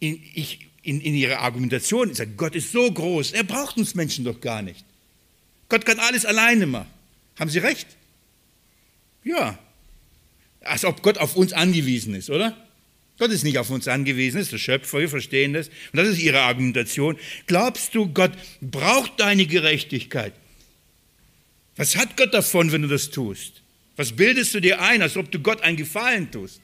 Ich, 0.00 0.65
in, 0.86 1.00
in 1.00 1.14
ihrer 1.14 1.40
Argumentation 1.40 2.14
sagt, 2.14 2.36
Gott 2.36 2.54
ist 2.54 2.72
so 2.72 2.90
groß, 2.90 3.32
er 3.32 3.44
braucht 3.44 3.76
uns 3.76 3.94
Menschen 3.94 4.24
doch 4.24 4.40
gar 4.40 4.62
nicht. 4.62 4.84
Gott 5.68 5.84
kann 5.84 5.98
alles 5.98 6.24
alleine 6.24 6.66
machen. 6.66 6.90
Haben 7.38 7.50
Sie 7.50 7.58
recht? 7.58 7.88
Ja. 9.24 9.58
Als 10.60 10.84
ob 10.84 11.02
Gott 11.02 11.18
auf 11.18 11.36
uns 11.36 11.52
angewiesen 11.52 12.14
ist, 12.14 12.30
oder? 12.30 12.56
Gott 13.18 13.30
ist 13.30 13.44
nicht 13.44 13.58
auf 13.58 13.70
uns 13.70 13.88
angewiesen, 13.88 14.40
ist 14.40 14.52
der 14.52 14.58
Schöpfer, 14.58 15.00
wir 15.00 15.08
verstehen 15.08 15.54
das. 15.54 15.68
Und 15.68 15.96
das 15.96 16.08
ist 16.08 16.20
ihre 16.20 16.40
Argumentation. 16.40 17.18
Glaubst 17.46 17.94
du, 17.94 18.12
Gott 18.12 18.32
braucht 18.60 19.18
deine 19.18 19.46
Gerechtigkeit? 19.46 20.34
Was 21.76 21.96
hat 21.96 22.16
Gott 22.16 22.32
davon, 22.32 22.72
wenn 22.72 22.82
du 22.82 22.88
das 22.88 23.10
tust? 23.10 23.62
Was 23.96 24.12
bildest 24.12 24.54
du 24.54 24.60
dir 24.60 24.80
ein, 24.80 25.02
als 25.02 25.16
ob 25.16 25.30
du 25.30 25.40
Gott 25.40 25.62
einen 25.62 25.76
Gefallen 25.76 26.30
tust? 26.30 26.60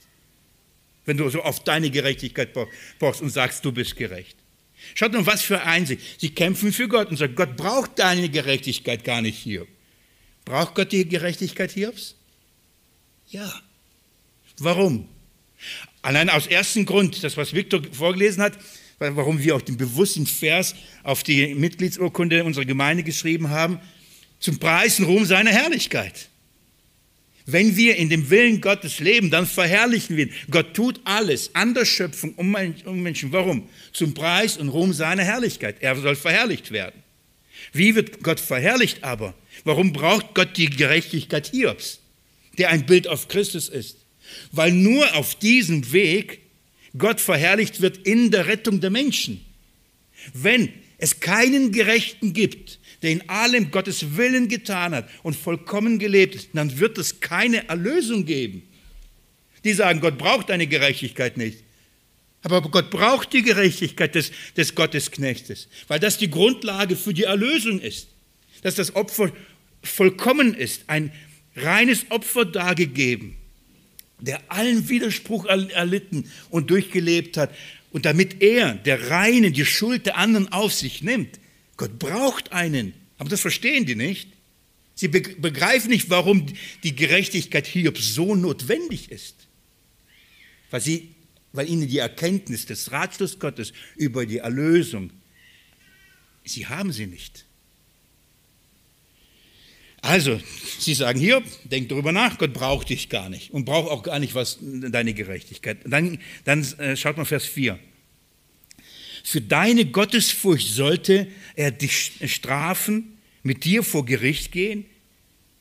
Wenn 1.05 1.17
du 1.17 1.29
so 1.29 1.43
auf 1.43 1.65
deine 1.65 1.91
Gerechtigkeit 1.91 2.51
pochst 2.99 3.23
und 3.23 3.31
sagst, 3.31 3.65
du 3.65 3.73
bist 3.73 3.97
gerecht. 3.97 4.37
Schaut 4.95 5.13
nur, 5.13 5.27
was 5.27 5.43
für 5.43 5.63
Einsicht. 5.63 6.21
Sie 6.21 6.31
kämpfen 6.31 6.73
für 6.73 6.89
Gott 6.89 7.09
und 7.09 7.17
sagen, 7.17 7.35
Gott 7.35 7.57
braucht 7.57 7.99
deine 7.99 8.29
Gerechtigkeit 8.29 9.05
gar 9.05 9.23
nicht 9.23 9.39
hier. 9.39 9.67
Braucht 10.45 10.75
Gott 10.75 10.93
die 10.93 11.09
Gerechtigkeit 11.09 11.71
Hiobs? 11.73 12.17
Ja. 13.29 13.53
Warum? 14.59 15.09
Allein 16.03 16.29
aus 16.31 16.49
ersten 16.49 16.85
Grund, 16.85 17.23
das 17.23 17.37
was 17.37 17.55
Viktor 17.55 17.81
vorgelesen 17.93 18.43
hat, 18.43 18.59
warum 18.99 19.39
wir 19.39 19.57
auch 19.57 19.63
den 19.63 19.77
bewussten 19.77 20.27
Vers 20.27 20.75
auf 21.05 21.23
die 21.23 21.55
Mitgliedsurkunde 21.55 22.45
unserer 22.45 22.65
Gemeinde 22.65 23.05
geschrieben 23.05 23.51
haben, 23.51 23.81
zum 24.41 24.59
Preis 24.59 24.99
und 24.99 25.07
Ruhm 25.07 25.25
seiner 25.25 25.51
Herrlichkeit. 25.51 26.29
Wenn 27.47 27.77
wir 27.77 27.97
in 27.97 28.09
dem 28.09 28.31
Willen 28.31 28.61
Gottes 28.61 29.01
leben, 29.01 29.31
dann 29.31 29.47
verherrlichen 29.47 30.17
wir 30.17 30.27
ihn. 30.27 30.33
Gott 30.51 30.75
tut 30.75 31.01
alles 31.05 31.55
an 31.55 31.75
der 31.75 31.85
Schöpfung 31.85 32.35
um 32.35 33.03
Menschen. 33.03 33.33
Warum? 33.33 33.69
Zum 33.93 34.15
Preis 34.15 34.57
und 34.57 34.69
Ruhm 34.69 34.93
seiner 34.93 35.25
Herrlichkeit. 35.25 35.77
Er 35.81 35.97
soll 35.97 36.15
verherrlicht 36.15 36.71
werden. 36.71 37.03
Wie 37.73 37.95
wird 37.95 38.23
Gott 38.23 38.39
verherrlicht 38.39 39.03
aber? 39.03 39.35
Warum 39.65 39.93
braucht 39.93 40.35
Gott 40.35 40.57
die 40.57 40.71
Gerechtigkeit 40.71 41.49
Hiobs, 41.49 42.01
der 42.59 42.71
ein 42.71 42.87
Bild 42.87 43.09
auf 43.09 43.29
Christus 43.29 43.69
ist? 43.69 43.99
Weil 44.53 44.73
nur 44.73 45.15
auf 45.15 45.35
diesem 45.35 45.93
Weg 45.93 46.41
Gott 46.97 47.21
verherrlicht 47.21 47.81
wird 47.81 47.99
in 47.99 48.31
der 48.31 48.47
Rettung 48.47 48.81
der 48.81 48.91
Menschen. 48.91 49.45
Wenn 50.33 50.73
es 50.99 51.21
keinen 51.21 51.73
Gerechten 51.73 52.33
gibt, 52.33 52.79
der 53.03 53.11
in 53.11 53.29
allem 53.29 53.71
Gottes 53.71 54.17
Willen 54.17 54.49
getan 54.49 54.95
hat 54.95 55.09
und 55.23 55.35
vollkommen 55.35 55.99
gelebt 55.99 56.35
ist, 56.35 56.51
dann 56.55 56.79
wird 56.79 56.99
es 56.99 57.21
keine 57.21 57.69
Erlösung 57.69 58.25
geben. 58.25 58.63
Die 59.65 59.73
sagen, 59.73 60.01
Gott 60.01 60.19
braucht 60.19 60.49
deine 60.49 60.67
Gerechtigkeit 60.67 61.37
nicht. 61.37 61.59
Aber 62.43 62.61
Gott 62.63 62.91
braucht 62.91 63.33
die 63.33 63.43
Gerechtigkeit 63.43 64.15
des, 64.15 64.33
des 64.57 64.75
Gottesknechtes, 64.75 65.69
weil 65.87 66.01
das 66.01 66.19
die 66.19 66.31
Grundlage 66.31 66.97
für 66.97 67.15
die 67.15 67.25
Erlösung 67.25 67.81
ist. 67.81 68.09
Dass 68.63 68.75
das 68.75 68.95
Opfer 68.95 69.33
vollkommen 69.83 70.55
ist, 70.55 70.83
ein 70.89 71.13
reines 71.57 72.11
Opfer 72.11 72.45
dargegeben, 72.45 73.37
der 74.21 74.41
allen 74.49 74.89
Widerspruch 74.89 75.47
erlitten 75.47 76.31
und 76.51 76.71
durchgelebt 76.71 77.37
hat. 77.37 77.55
Und 77.91 78.07
damit 78.07 78.43
er, 78.43 78.75
der 78.75 79.11
Reine, 79.11 79.51
die 79.51 79.67
Schuld 79.67 80.07
der 80.07 80.17
anderen 80.17 80.51
auf 80.53 80.73
sich 80.73 81.03
nimmt, 81.03 81.39
Gott 81.77 81.99
braucht 81.99 82.53
einen. 82.53 82.95
Aber 83.19 83.29
das 83.29 83.41
verstehen 83.41 83.87
die 83.87 83.95
nicht. 83.95 84.29
Sie 84.95 85.09
begreifen 85.09 85.91
nicht, 85.91 86.11
warum 86.11 86.47
die 86.83 86.95
Gerechtigkeit 86.95 87.67
Hiobs 87.67 88.15
so 88.15 88.35
notwendig 88.35 89.11
ist. 89.11 89.49
Weil, 90.71 90.81
sie, 90.81 91.15
weil 91.53 91.69
ihnen 91.69 91.89
die 91.89 91.99
Erkenntnis 91.99 92.67
des 92.67 92.93
Ratschlusses 92.93 93.39
Gottes 93.39 93.73
über 93.97 94.27
die 94.27 94.39
Erlösung, 94.39 95.11
sie 96.45 96.67
haben 96.67 96.93
sie 96.93 97.07
nicht. 97.07 97.47
Also, 100.03 100.41
sie 100.81 100.95
sagen 100.95 101.21
hier, 101.21 101.43
denk 101.65 101.89
darüber 101.89 102.11
nach, 102.11 102.37
Gott 102.37 102.53
braucht 102.53 102.89
dich 102.89 103.09
gar 103.09 103.29
nicht 103.29 103.53
und 103.53 103.65
braucht 103.65 103.89
auch 103.89 104.03
gar 104.03 104.19
nicht 104.19 104.35
was, 104.35 104.59
deine 104.61 105.15
Gerechtigkeit. 105.15 105.79
Dann, 105.85 106.19
dann 106.45 106.65
äh, 106.79 106.97
schaut 106.97 107.17
mal 107.17 107.25
Vers 107.25 107.45
4. 107.45 107.79
Für 109.23 109.41
deine 109.41 109.87
Gottesfurcht 109.87 110.69
sollte 110.69 111.29
er 111.55 111.71
dich 111.71 112.13
strafen, 112.27 113.19
mit 113.43 113.65
dir 113.65 113.83
vor 113.83 114.05
Gericht 114.05 114.53
gehen. 114.53 114.85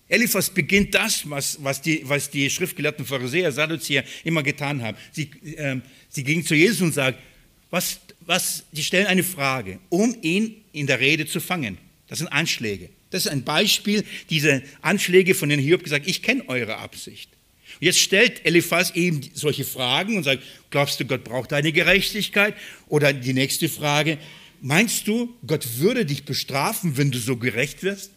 Eliphas 0.07 0.49
beginnt 0.49 0.93
das, 0.93 1.29
was, 1.29 1.63
was, 1.63 1.81
die, 1.81 2.01
was 2.03 2.29
die 2.29 2.49
schriftgelehrten 2.49 3.05
Pharisäer, 3.05 3.51
Sadduzäer 3.51 4.03
immer 4.23 4.43
getan 4.43 4.81
haben. 4.81 4.97
Sie, 5.11 5.31
äh, 5.55 5.77
sie 6.09 6.23
gingen 6.23 6.45
zu 6.45 6.53
Jesus 6.53 6.81
und 6.81 6.93
sagten, 6.93 7.21
was, 7.69 7.99
was, 8.19 8.65
die 8.71 8.83
stellen 8.83 9.07
eine 9.07 9.23
Frage, 9.23 9.79
um 9.89 10.15
ihn 10.21 10.57
in 10.73 10.87
der 10.87 10.99
Rede 10.99 11.25
zu 11.25 11.39
fangen. 11.39 11.77
Das 12.07 12.19
sind 12.19 12.27
Anschläge. 12.27 12.89
Das 13.09 13.25
ist 13.25 13.31
ein 13.31 13.43
Beispiel 13.43 14.03
dieser 14.29 14.61
Anschläge, 14.81 15.33
von 15.33 15.49
denen 15.49 15.61
Hiob 15.63 15.83
gesagt, 15.83 16.07
ich 16.07 16.21
kenne 16.21 16.47
eure 16.49 16.77
Absicht. 16.77 17.29
Jetzt 17.79 17.99
stellt 17.99 18.45
Eliphaz 18.45 18.91
eben 18.91 19.21
solche 19.33 19.65
Fragen 19.65 20.17
und 20.17 20.23
sagt, 20.23 20.43
glaubst 20.69 20.99
du, 20.99 21.05
Gott 21.05 21.23
braucht 21.23 21.51
deine 21.51 21.71
Gerechtigkeit? 21.71 22.55
Oder 22.87 23.13
die 23.13 23.33
nächste 23.33 23.69
Frage, 23.69 24.17
meinst 24.61 25.07
du, 25.07 25.35
Gott 25.45 25.77
würde 25.77 26.05
dich 26.05 26.25
bestrafen, 26.25 26.97
wenn 26.97 27.11
du 27.11 27.19
so 27.19 27.37
gerecht 27.37 27.83
wirst? 27.83 28.11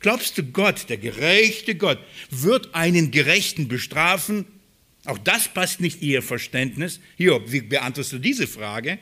Glaubst 0.00 0.38
du, 0.38 0.42
Gott, 0.44 0.88
der 0.88 0.96
gerechte 0.96 1.74
Gott, 1.74 1.98
wird 2.30 2.74
einen 2.74 3.10
Gerechten 3.10 3.68
bestrafen? 3.68 4.46
Auch 5.04 5.18
das 5.18 5.48
passt 5.48 5.80
nicht 5.80 6.02
in 6.02 6.08
ihr 6.08 6.22
Verständnis. 6.22 7.00
Hiob, 7.16 7.50
wie 7.52 7.60
beantwortest 7.60 8.12
du 8.12 8.18
diese 8.18 8.46
Frage? 8.46 8.98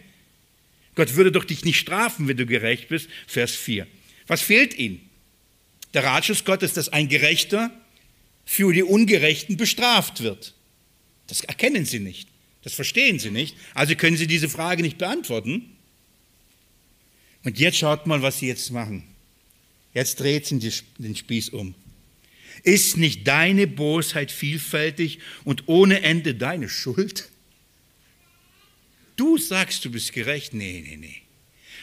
Gott 0.95 1.15
würde 1.15 1.31
doch 1.31 1.45
dich 1.45 1.65
nicht 1.65 1.79
strafen, 1.79 2.27
wenn 2.27 2.37
du 2.37 2.47
gerecht 2.47 2.89
bist. 2.89 3.09
Vers 3.27 3.55
4. 3.55 3.87
Was 4.27 4.41
fehlt 4.41 4.77
ihnen? 4.77 5.01
Der 5.95 6.05
Ratschluss 6.05 6.45
Gottes, 6.45 6.73
dass 6.73 6.89
ein 6.89 7.09
Gerechter 7.09 7.71
für 8.51 8.73
die 8.73 8.83
Ungerechten 8.83 9.59
bestraft 9.59 10.23
wird. 10.23 10.55
Das 11.27 11.43
erkennen 11.43 11.85
sie 11.85 11.99
nicht. 11.99 12.31
Das 12.63 12.73
verstehen 12.73 13.19
sie 13.19 13.31
nicht. 13.31 13.55
Also 13.75 13.95
können 13.95 14.17
sie 14.17 14.27
diese 14.27 14.49
Frage 14.49 14.81
nicht 14.81 14.97
beantworten. 14.97 15.77
Und 17.45 17.59
jetzt 17.59 17.77
schaut 17.77 18.07
mal, 18.07 18.23
was 18.23 18.39
sie 18.39 18.47
jetzt 18.47 18.71
machen. 18.71 19.05
Jetzt 19.93 20.19
dreht 20.21 20.47
sie 20.47 20.59
den 20.99 21.15
Spieß 21.15 21.51
um. 21.51 21.75
Ist 22.63 22.97
nicht 22.97 23.29
deine 23.29 23.67
Bosheit 23.67 24.33
vielfältig 24.33 25.19
und 25.45 25.69
ohne 25.69 26.01
Ende 26.01 26.35
deine 26.35 26.71
Schuld? 26.71 27.29
Du 29.17 29.37
sagst, 29.37 29.85
du 29.85 29.91
bist 29.91 30.15
gerecht. 30.15 30.55
Nee, 30.55 30.83
nee, 30.89 30.97
nee. 30.97 31.17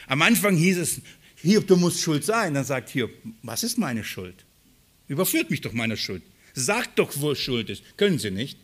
Am 0.08 0.20
Anfang 0.20 0.56
hieß 0.56 0.78
es, 0.78 1.00
Hiob, 1.36 1.68
du 1.68 1.76
musst 1.76 2.00
schuld 2.00 2.24
sein. 2.24 2.54
Dann 2.54 2.64
sagt 2.64 2.90
Hiob, 2.90 3.12
was 3.44 3.62
ist 3.62 3.78
meine 3.78 4.02
Schuld? 4.02 4.44
Überführt 5.06 5.48
mich 5.48 5.60
doch 5.60 5.72
meiner 5.72 5.96
Schuld. 5.96 6.22
Sagt 6.58 6.98
doch, 6.98 7.12
wo 7.16 7.34
Schuld 7.34 7.68
ist. 7.68 7.82
Können 7.98 8.18
sie 8.18 8.30
nicht. 8.30 8.58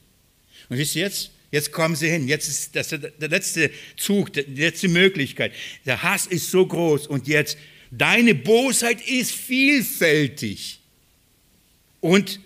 Und 0.71 0.79
wisst 0.79 0.97
ihr 0.97 1.03
jetzt? 1.03 1.31
Jetzt 1.51 1.71
kommen 1.73 1.95
sie 1.95 2.09
hin. 2.09 2.27
Jetzt 2.27 2.49
ist 2.49 2.75
das 2.75 2.89
der 2.89 3.29
letzte 3.29 3.71
Zug, 3.99 4.33
die 4.33 4.41
letzte 4.41 4.89
Möglichkeit. 4.89 5.53
Der 5.85 6.03
Hass 6.03 6.27
ist 6.27 6.51
so 6.51 6.67
groß. 6.67 7.07
Und 7.07 7.29
jetzt, 7.29 7.59
deine 7.91 8.35
Bosheit 8.35 9.07
ist 9.07 9.33
vielfältig. 9.33 10.81
Und 12.01 12.41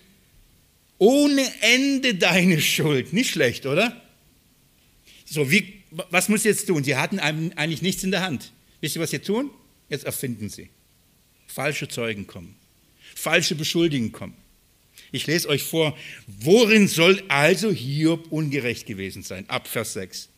ohne 0.97 1.49
Ende 1.61 2.15
deine 2.15 2.59
Schuld. 2.59 3.13
Nicht 3.13 3.31
schlecht, 3.31 3.65
oder? 3.65 4.01
So, 5.23 5.49
wie, 5.49 5.81
was 5.91 6.27
muss 6.27 6.43
jetzt 6.43 6.67
tun? 6.67 6.83
Sie 6.83 6.97
hatten 6.97 7.19
eigentlich 7.19 7.81
nichts 7.81 8.03
in 8.03 8.11
der 8.11 8.21
Hand. 8.21 8.51
Wisst 8.81 8.97
ihr, 8.97 9.01
was 9.01 9.11
sie 9.11 9.19
tun? 9.19 9.49
Jetzt 9.87 10.03
erfinden 10.03 10.49
sie. 10.49 10.69
Falsche 11.47 11.87
Zeugen 11.87 12.27
kommen. 12.27 12.57
Falsche 13.15 13.55
Beschuldigungen 13.55 14.11
kommen. 14.11 14.35
Ich 15.11 15.27
lese 15.27 15.47
euch 15.49 15.63
vor, 15.63 15.97
worin 16.27 16.87
soll 16.87 17.23
also 17.27 17.71
Hiob 17.71 18.31
ungerecht 18.31 18.85
gewesen 18.85 19.23
sein? 19.23 19.49
Ab 19.49 19.67
Vers 19.67 19.93
6. 19.93 20.29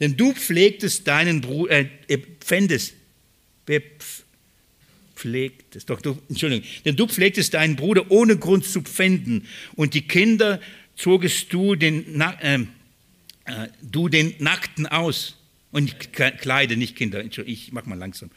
Denn 0.00 0.16
du 0.16 0.32
pflegtest 0.32 1.06
deinen 1.06 1.40
Bruder, 1.40 1.86
äh, 2.08 2.18
pfändest, 2.40 2.94
pflegtest, 5.14 5.88
doch 5.88 6.00
du, 6.00 6.18
Entschuldigung, 6.28 6.66
denn 6.84 6.96
du 6.96 7.06
pflegtest 7.06 7.54
deinen 7.54 7.76
Bruder 7.76 8.10
ohne 8.10 8.36
Grund 8.36 8.64
zu 8.64 8.82
pfänden 8.82 9.46
und 9.76 9.94
die 9.94 10.02
Kinder 10.02 10.60
zogest 10.96 11.52
du 11.52 11.74
den, 11.76 12.20
äh, 12.20 12.54
äh, 12.54 13.68
du 13.80 14.08
den 14.08 14.34
Nackten 14.38 14.86
aus 14.86 15.36
und 15.70 16.12
Kleide, 16.12 16.76
nicht 16.76 16.96
Kinder, 16.96 17.24
ich 17.24 17.72
mach 17.72 17.86
mal 17.86 17.98
langsam. 17.98 18.30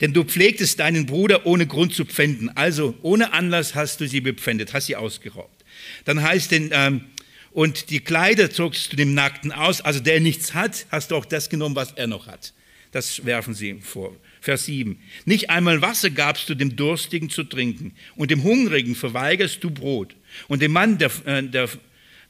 Denn 0.00 0.12
du 0.12 0.24
pflegtest 0.24 0.80
deinen 0.80 1.06
Bruder 1.06 1.46
ohne 1.46 1.66
Grund 1.66 1.94
zu 1.94 2.04
pfänden. 2.04 2.54
Also 2.56 2.94
ohne 3.02 3.32
Anlass 3.32 3.74
hast 3.74 4.00
du 4.00 4.08
sie 4.08 4.20
bepfändet, 4.20 4.72
hast 4.72 4.86
sie 4.86 4.96
ausgeraubt. 4.96 5.64
Dann 6.04 6.22
heißt 6.22 6.50
denn, 6.50 6.70
ähm, 6.72 7.04
und 7.52 7.90
die 7.90 8.00
Kleider 8.00 8.50
zogst 8.50 8.92
du 8.92 8.96
dem 8.96 9.14
Nackten 9.14 9.52
aus. 9.52 9.80
Also 9.80 10.00
der 10.00 10.20
nichts 10.20 10.54
hat, 10.54 10.86
hast 10.90 11.12
du 11.12 11.16
auch 11.16 11.24
das 11.24 11.48
genommen, 11.48 11.76
was 11.76 11.92
er 11.92 12.08
noch 12.08 12.26
hat. 12.26 12.52
Das 12.90 13.24
werfen 13.24 13.54
sie 13.54 13.70
ihm 13.70 13.82
vor. 13.82 14.14
Vers 14.40 14.66
7. 14.66 14.98
Nicht 15.24 15.50
einmal 15.50 15.80
Wasser 15.80 16.10
gabst 16.10 16.48
du 16.48 16.54
dem 16.54 16.76
Durstigen 16.76 17.30
zu 17.30 17.44
trinken 17.44 17.92
und 18.16 18.30
dem 18.30 18.42
Hungrigen 18.42 18.94
verweigerst 18.94 19.62
du 19.62 19.70
Brot. 19.70 20.16
Und 20.48 20.62
dem 20.62 20.72
Mann 20.72 20.98
der, 20.98 21.10
äh, 21.26 21.42
der, 21.44 21.68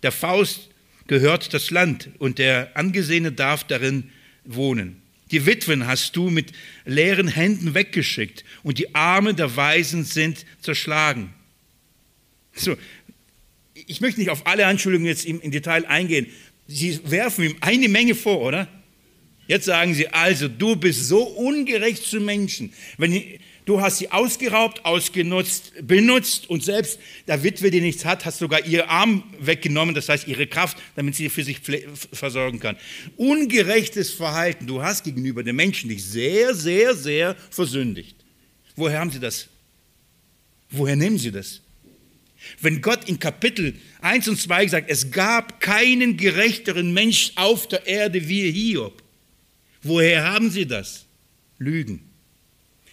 der 0.03 0.12
Faust 0.12 0.68
gehört 1.07 1.53
das 1.53 1.70
Land 1.70 2.11
und 2.18 2.38
der 2.38 2.70
Angesehene 2.74 3.33
darf 3.33 3.64
darin 3.64 4.11
wohnen. 4.44 5.03
Die 5.35 5.47
Witwen 5.47 5.88
hast 5.88 6.14
du 6.14 6.31
mit 6.31 6.53
leeren 6.85 7.27
Händen 7.27 7.75
weggeschickt 7.75 8.44
und 8.62 8.79
die 8.79 8.94
Arme 8.94 9.35
der 9.35 9.57
Weisen 9.57 10.05
sind 10.05 10.47
zerschlagen. 10.61 11.35
So, 12.53 12.77
ich 13.75 14.01
möchte 14.01 14.20
nicht 14.20 14.31
auf 14.31 14.47
alle 14.47 14.64
Anschuldigungen 14.64 15.09
jetzt 15.09 15.25
im, 15.27 15.40
im 15.40 15.51
Detail 15.51 15.87
eingehen. 15.87 16.29
Sie 16.68 17.01
werfen 17.11 17.47
ihm 17.47 17.57
eine 17.62 17.88
Menge 17.88 18.14
vor, 18.14 18.42
oder? 18.42 18.68
Jetzt 19.49 19.64
sagen 19.64 19.92
sie, 19.94 20.07
also 20.07 20.47
du 20.47 20.77
bist 20.77 21.09
so 21.09 21.25
ungerecht 21.25 22.05
zu 22.05 22.20
Menschen. 22.20 22.73
Wenn, 22.97 23.20
Du 23.64 23.81
hast 23.81 23.96
sie 23.98 24.11
ausgeraubt, 24.11 24.85
ausgenutzt, 24.85 25.72
benutzt 25.81 26.50
und 26.50 26.62
selbst 26.62 26.98
der 27.27 27.42
Witwe, 27.42 27.70
die 27.70 27.81
nichts 27.81 28.05
hat, 28.05 28.27
hast 28.27 28.38
sogar 28.38 28.66
ihr 28.66 28.90
Arm 28.90 29.24
weggenommen, 29.40 29.94
das 29.94 30.11
heißt 30.11 30.29
ihre 30.29 30.46
Kraft, 30.46 30.77
damit 30.96 31.14
sie 31.14 31.31
für 31.31 31.44
sich 31.44 31.61
versorgen 32.12 32.61
kann. 32.61 32.77
Ungerechtes 33.16 34.11
Verhalten. 34.11 34.66
Du 34.66 34.83
hast 34.83 35.05
gegenüber 35.05 35.42
den 35.42 35.57
Menschen 35.57 35.88
dich 35.88 36.05
sehr, 36.05 36.55
sehr, 36.55 36.94
sehr 36.94 37.37
versündigt. 37.50 38.16
Woher 38.77 39.00
haben 39.00 39.11
sie 39.11 39.20
das? 39.20 39.48
Woher 40.68 40.96
nehmen 40.96 41.18
sie 41.18 41.31
das? 41.31 41.62
Wenn 42.61 42.83
Gott 42.83 43.09
in 43.09 43.18
Kapitel 43.18 43.74
1 44.03 44.29
und 44.29 44.38
2 44.38 44.68
sagt, 44.68 44.90
es 44.90 45.11
gab 45.11 45.61
keinen 45.61 46.18
gerechteren 46.18 46.92
Mensch 46.92 47.33
auf 47.37 47.66
der 47.68 47.87
Erde 47.87 48.29
wie 48.29 48.50
Hiob. 48.50 49.03
Woher 49.83 50.24
haben 50.24 50.50
sie 50.50 50.66
das? 50.66 51.07
Lügen. 51.59 52.13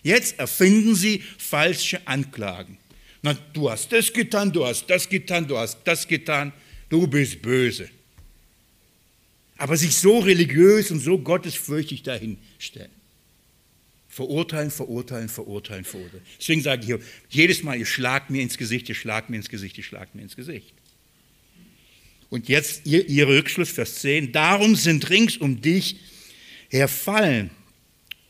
Jetzt 0.04 0.40
erfinden 0.40 0.96
sie 0.96 1.24
falsche 1.38 2.06
Anklagen. 2.08 2.78
Na, 3.22 3.34
du 3.54 3.70
hast 3.70 3.92
das 3.92 4.12
getan, 4.12 4.52
du 4.52 4.66
hast 4.66 4.90
das 4.90 5.08
getan, 5.08 5.48
du 5.48 5.58
hast 5.58 5.80
das 5.84 6.08
getan, 6.08 6.52
du 6.90 7.06
bist 7.06 7.42
böse. 7.42 7.90
Aber 9.58 9.78
sich 9.78 9.96
so 9.96 10.20
religiös 10.20 10.90
und 10.90 11.00
so 11.00 11.20
gottesfürchtig 11.20 12.02
dahinstellen. 12.02 12.90
Verurteilen, 14.10 14.72
verurteilen, 14.72 15.30
verurteilen, 15.30 15.86
verurteilen. 15.86 16.24
Deswegen 16.40 16.62
sage 16.62 16.84
ich 16.84 17.06
jedes 17.30 17.62
Mal, 17.62 17.78
ihr 17.78 17.86
schlagt 17.86 18.32
mir 18.32 18.42
ins 18.42 18.58
Gesicht, 18.58 18.90
ihr 18.90 18.96
schlagt 18.96 19.30
mir 19.30 19.38
ins 19.38 19.50
Gesicht, 19.50 19.78
ihr 19.78 19.84
schlagt 19.84 20.16
mir 20.16 20.24
ins 20.24 20.36
Gesicht. 20.36 20.74
Und 22.30 22.50
jetzt 22.50 22.88
ihr, 22.88 23.08
ihr 23.08 23.28
Rückschluss, 23.28 23.70
Vers 23.70 24.02
10. 24.02 24.32
Darum 24.32 24.76
sind 24.76 25.10
rings 25.10 25.38
um 25.38 25.62
dich 25.62 25.98
herfallen 26.70 27.52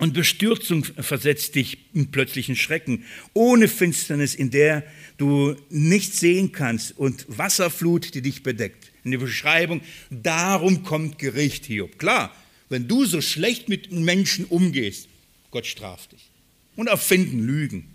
und 0.01 0.13
Bestürzung 0.15 0.83
versetzt 0.83 1.53
dich 1.53 1.77
in 1.93 2.09
plötzlichen 2.09 2.55
Schrecken, 2.55 3.05
ohne 3.33 3.67
Finsternis, 3.67 4.33
in 4.33 4.49
der 4.49 4.83
du 5.19 5.55
nichts 5.69 6.19
sehen 6.19 6.51
kannst 6.51 6.97
und 6.97 7.23
Wasserflut, 7.27 8.15
die 8.15 8.23
dich 8.23 8.41
bedeckt. 8.41 8.91
In 9.03 9.11
der 9.11 9.19
Beschreibung, 9.19 9.81
darum 10.09 10.81
kommt 10.81 11.19
Gericht, 11.19 11.67
Hiob. 11.67 11.99
Klar, 11.99 12.35
wenn 12.67 12.87
du 12.87 13.05
so 13.05 13.21
schlecht 13.21 13.69
mit 13.69 13.91
Menschen 13.91 14.45
umgehst, 14.45 15.07
Gott 15.51 15.67
straft 15.67 16.13
dich. 16.13 16.31
Und 16.75 16.87
erfinden 16.87 17.45
Lügen. 17.45 17.85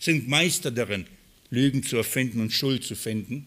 Sind 0.00 0.26
Meister 0.26 0.72
darin, 0.72 1.06
Lügen 1.50 1.84
zu 1.84 1.96
erfinden 1.96 2.40
und 2.40 2.52
Schuld 2.52 2.82
zu 2.82 2.96
finden. 2.96 3.46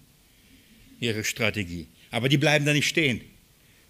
Ihre 1.02 1.26
Strategie. 1.26 1.88
Aber 2.12 2.30
die 2.30 2.38
bleiben 2.38 2.66
da 2.66 2.72
nicht 2.72 2.88
stehen. 2.88 3.20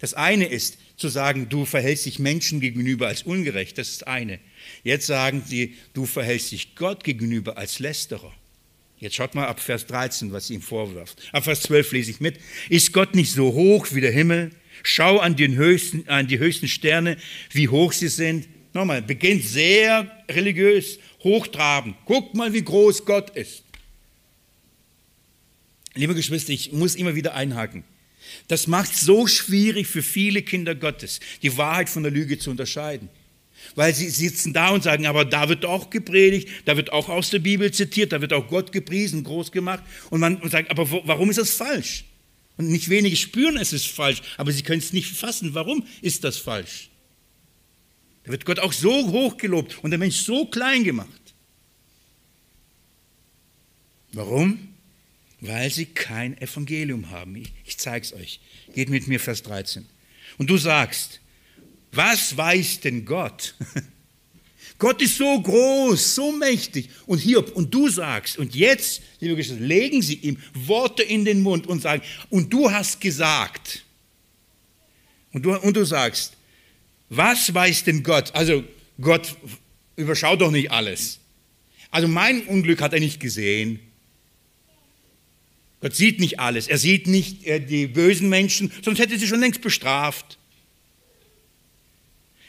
Das 0.00 0.14
eine 0.14 0.46
ist 0.46 0.78
zu 1.00 1.08
sagen, 1.08 1.48
du 1.48 1.64
verhältst 1.64 2.06
dich 2.06 2.18
Menschen 2.18 2.60
gegenüber 2.60 3.08
als 3.08 3.22
ungerecht, 3.22 3.78
das 3.78 3.88
ist 3.88 4.06
eine. 4.06 4.38
Jetzt 4.84 5.06
sagen 5.06 5.42
sie, 5.46 5.74
du 5.94 6.04
verhältst 6.04 6.52
dich 6.52 6.74
Gott 6.76 7.04
gegenüber 7.04 7.56
als 7.56 7.78
Lästerer. 7.78 8.32
Jetzt 8.98 9.16
schaut 9.16 9.34
mal 9.34 9.46
ab 9.46 9.60
Vers 9.60 9.86
13, 9.86 10.30
was 10.32 10.48
sie 10.48 10.54
ihm 10.54 10.60
vorwirft. 10.60 11.22
Ab 11.32 11.44
Vers 11.44 11.62
12 11.62 11.92
lese 11.92 12.10
ich 12.10 12.20
mit. 12.20 12.38
Ist 12.68 12.92
Gott 12.92 13.14
nicht 13.14 13.32
so 13.32 13.54
hoch 13.54 13.86
wie 13.92 14.02
der 14.02 14.12
Himmel? 14.12 14.50
Schau 14.82 15.18
an, 15.18 15.36
den 15.36 15.56
höchsten, 15.56 16.06
an 16.06 16.26
die 16.26 16.38
höchsten 16.38 16.68
Sterne, 16.68 17.16
wie 17.50 17.68
hoch 17.68 17.92
sie 17.92 18.08
sind. 18.08 18.46
Nochmal, 18.74 19.00
beginnt 19.00 19.44
sehr 19.44 20.24
religiös, 20.30 20.98
hochtrabend. 21.24 21.96
Guckt 22.04 22.34
mal, 22.34 22.52
wie 22.52 22.62
groß 22.62 23.06
Gott 23.06 23.30
ist. 23.30 23.64
Liebe 25.94 26.14
Geschwister, 26.14 26.52
ich 26.52 26.72
muss 26.72 26.94
immer 26.94 27.14
wieder 27.14 27.34
einhaken. 27.34 27.84
Das 28.48 28.66
macht 28.66 28.92
es 28.92 29.00
so 29.00 29.26
schwierig 29.26 29.86
für 29.86 30.02
viele 30.02 30.42
Kinder 30.42 30.74
Gottes, 30.74 31.20
die 31.42 31.56
Wahrheit 31.56 31.88
von 31.88 32.02
der 32.02 32.12
Lüge 32.12 32.38
zu 32.38 32.50
unterscheiden. 32.50 33.08
Weil 33.74 33.94
sie 33.94 34.08
sitzen 34.08 34.52
da 34.52 34.70
und 34.70 34.82
sagen, 34.82 35.06
aber 35.06 35.24
da 35.24 35.48
wird 35.48 35.64
auch 35.64 35.90
gepredigt, 35.90 36.48
da 36.64 36.76
wird 36.76 36.92
auch 36.92 37.08
aus 37.08 37.30
der 37.30 37.40
Bibel 37.40 37.70
zitiert, 37.72 38.12
da 38.12 38.20
wird 38.20 38.32
auch 38.32 38.48
Gott 38.48 38.72
gepriesen, 38.72 39.22
groß 39.22 39.52
gemacht. 39.52 39.82
Und 40.08 40.20
man 40.20 40.40
sagt, 40.50 40.70
aber 40.70 40.90
warum 41.06 41.30
ist 41.30 41.38
das 41.38 41.50
falsch? 41.50 42.04
Und 42.56 42.68
nicht 42.68 42.88
wenige 42.88 43.16
spüren, 43.16 43.56
es 43.56 43.72
ist 43.72 43.86
falsch, 43.86 44.22
aber 44.36 44.52
sie 44.52 44.62
können 44.62 44.80
es 44.80 44.92
nicht 44.92 45.12
fassen. 45.12 45.54
Warum 45.54 45.86
ist 46.02 46.24
das 46.24 46.36
falsch? 46.36 46.90
Da 48.24 48.32
wird 48.32 48.44
Gott 48.44 48.58
auch 48.58 48.72
so 48.72 48.92
hoch 49.12 49.36
gelobt 49.36 49.82
und 49.82 49.90
der 49.90 49.98
Mensch 49.98 50.16
so 50.16 50.46
klein 50.46 50.84
gemacht. 50.84 51.08
Warum? 54.12 54.69
Weil 55.40 55.70
sie 55.70 55.86
kein 55.86 56.36
Evangelium 56.40 57.10
haben. 57.10 57.36
Ich, 57.36 57.52
ich 57.64 57.78
zeige 57.78 58.04
es 58.04 58.12
euch. 58.12 58.40
Geht 58.74 58.90
mit 58.90 59.08
mir 59.08 59.18
Vers 59.18 59.42
13. 59.42 59.86
Und 60.38 60.50
du 60.50 60.56
sagst, 60.56 61.20
was 61.92 62.36
weiß 62.36 62.80
denn 62.80 63.04
Gott? 63.04 63.54
Gott 64.78 65.02
ist 65.02 65.18
so 65.18 65.40
groß, 65.40 66.14
so 66.14 66.32
mächtig. 66.32 66.88
Und 67.06 67.18
Hiob, 67.18 67.54
und 67.54 67.72
du 67.72 67.88
sagst, 67.88 68.38
und 68.38 68.54
jetzt, 68.54 69.02
liebe 69.20 69.36
Geschwister, 69.36 69.62
legen 69.62 70.00
sie 70.00 70.14
ihm 70.14 70.38
Worte 70.54 71.02
in 71.02 71.24
den 71.24 71.42
Mund 71.42 71.66
und 71.66 71.82
sagen, 71.82 72.02
und 72.30 72.50
du 72.50 72.70
hast 72.70 73.00
gesagt, 73.00 73.84
und 75.32 75.44
du, 75.44 75.54
und 75.54 75.76
du 75.76 75.84
sagst, 75.84 76.34
was 77.10 77.52
weiß 77.52 77.84
denn 77.84 78.02
Gott? 78.02 78.34
Also 78.34 78.64
Gott 79.00 79.36
überschaut 79.96 80.40
doch 80.40 80.50
nicht 80.50 80.70
alles. 80.70 81.18
Also 81.90 82.08
mein 82.08 82.46
Unglück 82.46 82.80
hat 82.80 82.92
er 82.94 83.00
nicht 83.00 83.20
gesehen. 83.20 83.80
Gott 85.80 85.94
sieht 85.94 86.20
nicht 86.20 86.38
alles. 86.40 86.68
Er 86.68 86.78
sieht 86.78 87.06
nicht 87.06 87.46
äh, 87.46 87.60
die 87.60 87.86
bösen 87.86 88.28
Menschen, 88.28 88.70
sonst 88.82 88.98
hätte 88.98 89.18
sie 89.18 89.26
schon 89.26 89.40
längst 89.40 89.62
bestraft. 89.62 90.38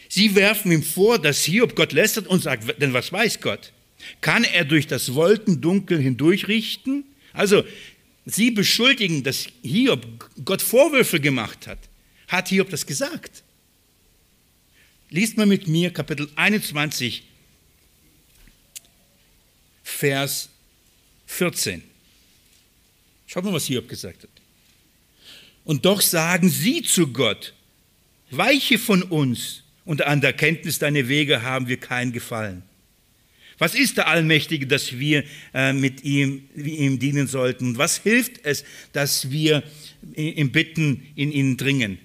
Sie 0.10 0.36
werfen 0.36 0.72
ihm 0.72 0.84
vor, 0.84 1.20
dass 1.20 1.46
Hiob 1.46 1.76
Gott 1.76 1.94
lästert 1.94 2.28
und 2.28 2.44
sagt, 2.44 2.82
denn 2.82 2.94
was 2.94 3.14
weiß 3.14 3.40
Gott? 3.40 3.72
Kann 4.20 4.44
er 4.44 4.66
durch 4.66 4.88
das 4.88 5.14
Wolkendunkel 5.14 6.00
hindurchrichten? 6.00 7.06
Also, 7.32 7.64
sie 8.26 8.52
beschuldigen, 8.52 9.24
dass 9.24 9.48
Hiob 9.62 10.06
Gott 10.44 10.62
Vorwürfe 10.62 11.22
gemacht 11.22 11.68
hat. 11.68 11.80
Hat 12.28 12.50
Hiob 12.50 12.70
das 12.70 12.86
gesagt? 12.86 13.44
Liest 15.10 15.38
mal 15.38 15.46
mit 15.46 15.68
mir 15.68 15.92
Kapitel 15.92 16.30
21, 16.36 17.24
Vers 19.84 20.50
14. 21.28 21.91
Schaut 23.32 23.46
mal, 23.46 23.54
was 23.54 23.66
Hiob 23.66 23.88
gesagt 23.88 24.24
hat. 24.24 24.30
Und 25.64 25.86
doch 25.86 26.02
sagen 26.02 26.50
sie 26.50 26.82
zu 26.82 27.08
Gott, 27.08 27.54
weiche 28.30 28.78
von 28.78 29.04
uns 29.04 29.64
und 29.86 30.02
an 30.02 30.20
der 30.20 30.34
Kenntnis 30.34 30.80
deiner 30.80 31.08
Wege 31.08 31.42
haben 31.42 31.70
wir 31.70 31.78
keinen 31.78 32.12
Gefallen. 32.12 32.64
Was 33.58 33.74
ist 33.74 33.96
der 33.96 34.08
Allmächtige, 34.08 34.68
dass 34.68 35.00
wir 35.00 35.24
äh, 35.54 35.72
mit 35.72 36.04
ihm, 36.04 36.50
ihm 36.56 37.00
dienen 37.00 37.28
sollten? 37.28 37.78
Was 37.78 38.00
hilft 38.00 38.44
es, 38.44 38.66
dass 38.92 39.32
wir 39.32 39.64
im 40.14 40.52
Bitten 40.52 41.08
in 41.16 41.32
ihn 41.32 41.56
dringen? 41.56 42.00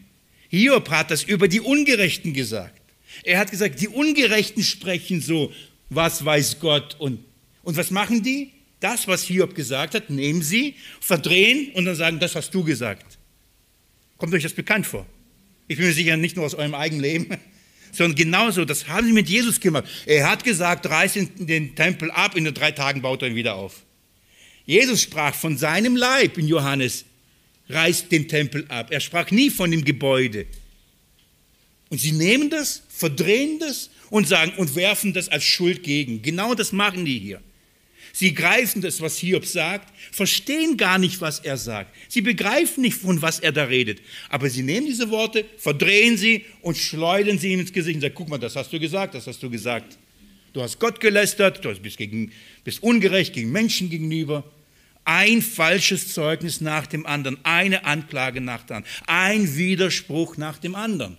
Hiob 0.49 0.91
hat 0.91 1.11
das 1.11 1.25
über 1.25 1.49
die 1.49 1.61
Ungerechten 1.61 2.35
gesagt. 2.35 2.81
Er 3.25 3.41
hat 3.41 3.51
gesagt, 3.51 3.81
die 3.81 3.89
Ungerechten 3.89 4.63
sprechen 4.63 5.21
so, 5.21 5.53
was 5.91 6.25
weiß 6.25 6.61
Gott 6.61 6.95
und, 7.01 7.19
und 7.65 7.77
was 7.77 7.91
machen 7.91 8.23
die? 8.23 8.53
Das, 8.81 9.09
was 9.09 9.23
Hiob 9.23 9.55
gesagt 9.55 9.95
hat, 9.95 10.11
nehmen 10.11 10.43
sie, 10.43 10.75
verdrehen 11.01 11.71
und 11.75 11.85
dann 11.85 11.97
sagen, 11.97 12.21
das 12.21 12.35
hast 12.35 12.55
du 12.55 12.63
gesagt. 12.63 13.19
Kommt 14.19 14.35
euch 14.35 14.43
das 14.43 14.53
bekannt 14.53 14.87
vor? 14.87 15.07
Ich 15.69 15.77
bin 15.77 15.87
mir 15.87 15.93
sicher 15.93 16.17
nicht 16.17 16.37
nur 16.37 16.47
aus 16.47 16.55
eurem 16.55 16.75
eigenen 16.75 17.03
Leben, 17.03 17.39
sondern 17.93 18.17
genauso, 18.17 18.65
das 18.65 18.89
haben 18.89 19.07
sie 19.07 19.13
mit 19.13 19.29
Jesus 19.29 19.61
gemacht. 19.61 19.89
Er 20.05 20.29
hat 20.29 20.45
gesagt, 20.45 20.87
reiß 20.87 21.15
den 21.37 21.75
Tempel 21.75 22.11
ab, 22.11 22.37
in 22.37 22.45
den 22.45 22.55
drei 22.55 22.73
Tagen 22.73 23.03
baut 23.03 23.23
er 23.23 23.29
ihn 23.29 23.35
wieder 23.35 23.55
auf. 23.55 23.83
Jesus 24.67 25.03
sprach 25.03 25.35
von 25.35 25.57
seinem 25.57 25.97
Leib 25.97 26.39
in 26.39 26.49
Johannes, 26.49 27.05
reißt 27.69 28.11
den 28.11 28.29
Tempel 28.29 28.67
ab. 28.69 28.89
Er 28.91 29.01
sprach 29.01 29.31
nie 29.31 29.51
von 29.51 29.71
dem 29.71 29.85
Gebäude. 29.85 30.47
Und 31.89 32.01
sie 32.01 32.13
nehmen 32.13 32.51
das, 32.51 32.83
verdrehen 32.89 33.59
das 33.61 33.91
und 34.11 34.27
sagen 34.27 34.53
und 34.57 34.75
werfen 34.75 35.13
das 35.13 35.29
als 35.29 35.45
Schuld 35.45 35.83
gegen. 35.83 36.21
Genau 36.21 36.55
das 36.55 36.73
machen 36.73 37.05
die 37.05 37.19
hier. 37.19 37.41
Sie 38.19 38.33
greifen 38.33 38.81
das, 38.81 39.03
was 39.03 39.19
Hiob 39.19 39.45
sagt, 39.45 39.93
verstehen 40.11 40.79
gar 40.79 40.97
nicht, 40.97 41.21
was 41.21 41.41
er 41.41 41.59
sagt. 41.59 41.95
Sie 42.09 42.23
begreifen 42.23 42.81
nicht, 42.81 42.97
von 42.97 43.21
was 43.21 43.41
er 43.41 43.53
da 43.53 43.65
redet. 43.65 44.01
Aber 44.31 44.49
sie 44.49 44.63
nehmen 44.63 44.87
diese 44.87 45.11
Worte, 45.11 45.45
verdrehen 45.59 46.17
sie 46.17 46.47
und 46.63 46.79
schleudern 46.79 47.39
sie 47.39 47.53
ihm 47.53 47.61
ins 47.61 47.75
Gesicht 47.75 47.97
und 47.97 48.01
sagen, 48.01 48.15
guck 48.15 48.31
mal, 48.31 48.39
das 48.39 48.57
hast 48.57 48.73
du 48.73 48.81
gesagt, 48.81 49.15
das 49.15 49.27
hast 49.27 49.43
du 49.43 49.51
gesagt. 49.51 49.99
Du 50.55 50.63
hast 50.63 50.79
Gott 50.79 50.99
gelästert, 50.99 51.63
du 51.63 51.75
bist, 51.75 51.99
gegen, 51.99 52.33
bist 52.65 52.83
ungerecht 52.83 53.35
gegen 53.35 53.53
Menschen 53.53 53.91
gegenüber. 53.91 54.51
Ein 55.05 55.43
falsches 55.43 56.15
Zeugnis 56.15 56.63
nach 56.63 56.87
dem 56.87 57.05
anderen, 57.05 57.37
eine 57.43 57.85
Anklage 57.85 58.41
nach 58.41 58.63
dem 58.63 58.77
anderen, 58.77 58.93
ein 59.09 59.57
Widerspruch 59.59 60.39
nach 60.39 60.57
dem 60.57 60.75
anderen. 60.75 61.19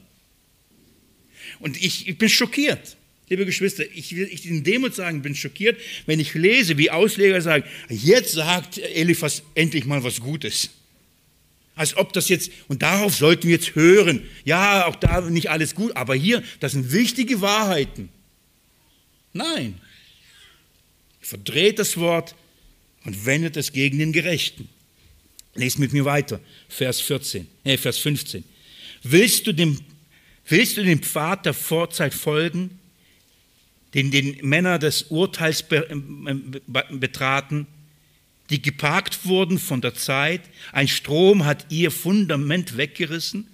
Und 1.60 1.78
ich, 1.80 2.08
ich 2.08 2.18
bin 2.18 2.28
schockiert. 2.28 2.97
Liebe 3.30 3.46
Geschwister, 3.46 3.84
ich 3.94 4.16
will 4.16 4.30
ich 4.32 4.46
in 4.46 4.64
Demut 4.64 4.96
sagen, 4.96 5.22
bin 5.22 5.36
schockiert, 5.36 5.78
wenn 6.06 6.20
ich 6.20 6.34
lese, 6.34 6.78
wie 6.78 6.92
Ausleger 6.92 7.42
sagen, 7.42 7.66
jetzt 7.90 8.32
sagt 8.32 8.78
Eliphas 8.78 9.44
endlich 9.54 9.86
mal 9.86 10.02
was 10.04 10.22
Gutes. 10.22 10.70
Als 11.76 11.96
ob 11.98 12.14
das 12.14 12.30
jetzt, 12.30 12.52
und 12.70 12.82
darauf 12.82 13.16
sollten 13.16 13.44
wir 13.44 13.56
jetzt 13.56 13.76
hören. 13.76 14.24
Ja, 14.46 14.88
auch 14.88 14.96
da 14.96 15.22
nicht 15.22 15.50
alles 15.50 15.76
gut, 15.76 15.96
aber 15.96 16.16
hier, 16.16 16.42
das 16.60 16.72
sind 16.72 16.92
wichtige 16.92 17.42
Wahrheiten. 17.42 18.10
Nein. 19.34 19.80
Verdreht 21.20 21.80
das 21.80 21.98
Wort 21.98 22.34
und 23.04 23.26
wendet 23.26 23.58
es 23.58 23.74
gegen 23.74 24.00
den 24.00 24.14
Gerechten. 24.14 24.70
Lest 25.54 25.80
mit 25.80 25.92
mir 25.92 26.06
weiter, 26.06 26.40
Vers 26.70 27.02
14, 27.02 27.46
äh, 27.66 27.78
Vers 27.78 27.98
15. 27.98 28.44
Willst 29.04 29.46
du 29.46 29.54
dem, 29.54 29.80
willst 30.48 30.78
du 30.78 30.84
dem 30.84 31.04
Pfad 31.04 31.46
der 31.46 31.54
Vorzeit 31.54 32.14
folgen? 32.14 32.80
Den 33.94 34.12
den 34.12 34.38
Männer 34.42 34.80
des 34.80 35.04
Urteils 35.04 35.64
betraten, 36.90 37.68
die 38.50 38.62
geparkt 38.62 39.26
wurden 39.26 39.60
von 39.60 39.82
der 39.82 39.94
Zeit. 39.94 40.42
Ein 40.72 40.88
Strom 40.88 41.46
hat 41.46 41.66
ihr 41.70 41.92
Fundament 41.92 42.78
weggerissen. 42.78 43.48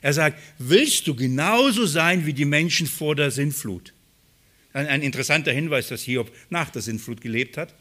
Er 0.00 0.12
sagt, 0.12 0.40
willst 0.58 1.06
du 1.06 1.14
genauso 1.14 1.86
sein 1.86 2.26
wie 2.26 2.32
die 2.32 2.44
Menschen 2.44 2.86
vor 2.86 3.14
der 3.14 3.30
Sintflut? 3.30 3.92
Ein, 4.72 4.86
ein 4.86 5.02
interessanter 5.02 5.52
Hinweis, 5.52 5.88
dass 5.88 6.02
Hiob 6.02 6.30
nach 6.50 6.70
der 6.70 6.82
Sintflut 6.82 7.20
gelebt 7.20 7.56
hat. 7.56 7.74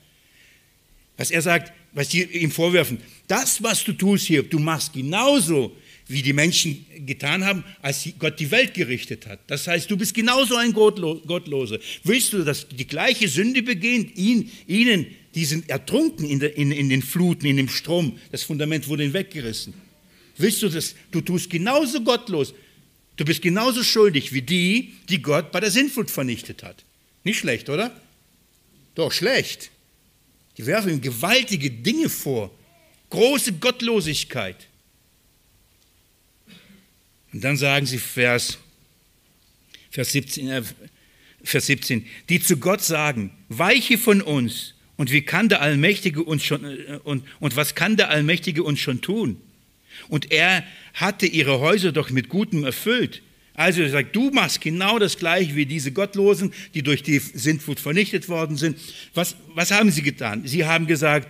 Was 1.18 1.32
er 1.32 1.42
sagt, 1.42 1.72
was 1.94 2.10
die 2.10 2.24
ihm 2.24 2.52
vorwerfen, 2.52 3.00
das, 3.28 3.62
was 3.64 3.84
du 3.84 3.94
tust 3.94 4.26
hier, 4.26 4.44
du 4.44 4.60
machst 4.60 4.94
genauso 4.94 5.76
wie 6.12 6.22
die 6.22 6.34
Menschen 6.34 6.86
getan 7.06 7.46
haben, 7.46 7.64
als 7.82 8.08
Gott 8.20 8.40
die 8.40 8.52
Welt 8.52 8.74
gerichtet 8.74 9.28
hat. 9.28 9.40
Das 9.48 9.68
heißt, 9.68 9.90
du 9.90 9.98
bist 9.98 10.14
genauso 10.14 10.56
ein 10.56 10.74
Gottloser. 10.74 11.80
Willst 12.04 12.34
du, 12.34 12.44
dass 12.44 12.68
die 12.68 12.88
gleiche 12.88 13.28
Sünde 13.28 13.64
begehen? 13.64 14.12
Ihn, 14.16 14.52
ihnen, 14.68 15.08
die 15.34 15.46
sind 15.46 15.70
ertrunken 15.70 16.26
in, 16.30 16.40
der, 16.40 16.58
in, 16.58 16.72
in 16.72 16.90
den 16.90 17.02
Fluten, 17.02 17.46
in 17.46 17.58
dem 17.58 17.70
Strom. 17.70 18.18
Das 18.32 18.44
Fundament 18.44 18.88
wurde 18.88 19.04
ihnen 19.04 19.14
weggerissen. 19.14 19.74
Willst 20.38 20.62
du 20.62 20.70
das? 20.70 20.96
Du 21.12 21.22
tust 21.22 21.50
genauso 21.50 22.02
gottlos. 22.02 22.54
Du 23.16 23.26
bist 23.26 23.42
genauso 23.42 23.84
schuldig 23.84 24.34
wie 24.34 24.42
die, 24.42 24.94
die 25.10 25.22
Gott 25.22 25.52
bei 25.52 25.60
der 25.60 25.72
Sintflut 25.72 26.10
vernichtet 26.10 26.64
hat. 26.64 26.84
Nicht 27.24 27.40
schlecht, 27.40 27.70
oder? 27.70 27.96
Doch 28.96 29.12
schlecht. 29.12 29.70
Die 30.58 30.66
werfen 30.66 30.92
ihm 30.92 31.02
gewaltige 31.02 31.70
Dinge 31.70 32.10
vor. 32.10 32.52
Große 33.10 33.54
Gottlosigkeit. 33.54 34.68
Und 37.34 37.44
dann 37.44 37.58
sagen 37.58 37.86
sie 37.86 37.98
Vers, 37.98 38.58
Vers, 39.90 40.12
17, 40.12 40.48
äh, 40.48 40.64
Vers 41.44 41.66
17, 41.68 42.06
die 42.30 42.42
zu 42.42 42.58
Gott 42.58 42.82
sagen, 42.82 43.32
weiche 43.50 43.98
von 43.98 44.22
uns. 44.22 44.76
Und 44.98 45.12
wie 45.12 45.22
kann 45.22 45.50
der 45.50 45.62
Allmächtige 45.62 46.24
uns 46.24 46.44
schon, 46.44 46.66
äh, 46.66 47.00
und, 47.04 47.24
und 47.40 47.56
was 47.56 47.76
kann 47.76 47.98
der 47.98 48.10
Allmächtige 48.10 48.64
uns 48.64 48.80
schon 48.80 49.02
tun? 49.02 49.38
Und 50.10 50.32
er 50.32 50.64
hatte 50.94 51.26
ihre 51.26 51.60
Häuser 51.60 51.92
doch 51.92 52.10
mit 52.10 52.30
Gutem 52.30 52.64
erfüllt. 52.64 53.22
Also 53.54 53.82
er 53.82 53.90
sagt, 53.90 54.16
du 54.16 54.32
machst 54.32 54.62
genau 54.62 54.98
das 54.98 55.18
gleiche 55.18 55.56
wie 55.56 55.66
diese 55.66 55.92
Gottlosen, 55.92 56.54
die 56.74 56.84
durch 56.84 57.04
die 57.04 57.20
Sintflut 57.20 57.80
vernichtet 57.80 58.30
worden 58.30 58.58
sind. 58.58 58.78
Was, 59.14 59.36
was 59.54 59.72
haben 59.72 59.92
sie 59.92 60.02
getan? 60.02 60.48
Sie 60.48 60.66
haben 60.66 60.88
gesagt, 60.88 61.28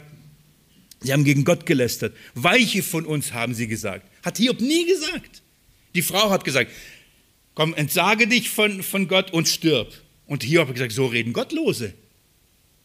sie 0.99 1.11
haben 1.11 1.23
gegen 1.23 1.43
Gott 1.43 1.65
gelästert. 1.65 2.15
Weiche 2.35 2.83
von 2.83 3.05
uns, 3.05 3.33
haben 3.33 3.55
sie 3.55 3.67
gesagt. 3.67 4.05
Hat 4.23 4.37
Hiob 4.37 4.61
nie 4.61 4.85
gesagt. 4.85 5.40
Die 5.95 6.01
Frau 6.01 6.29
hat 6.29 6.43
gesagt, 6.43 6.71
komm, 7.55 7.73
entsage 7.73 8.27
dich 8.27 8.49
von, 8.49 8.83
von 8.83 9.07
Gott 9.07 9.31
und 9.31 9.47
stirb. 9.47 9.93
Und 10.25 10.43
Hiob 10.43 10.67
hat 10.67 10.75
gesagt, 10.75 10.93
so 10.93 11.07
reden 11.07 11.33
Gottlose. 11.33 11.93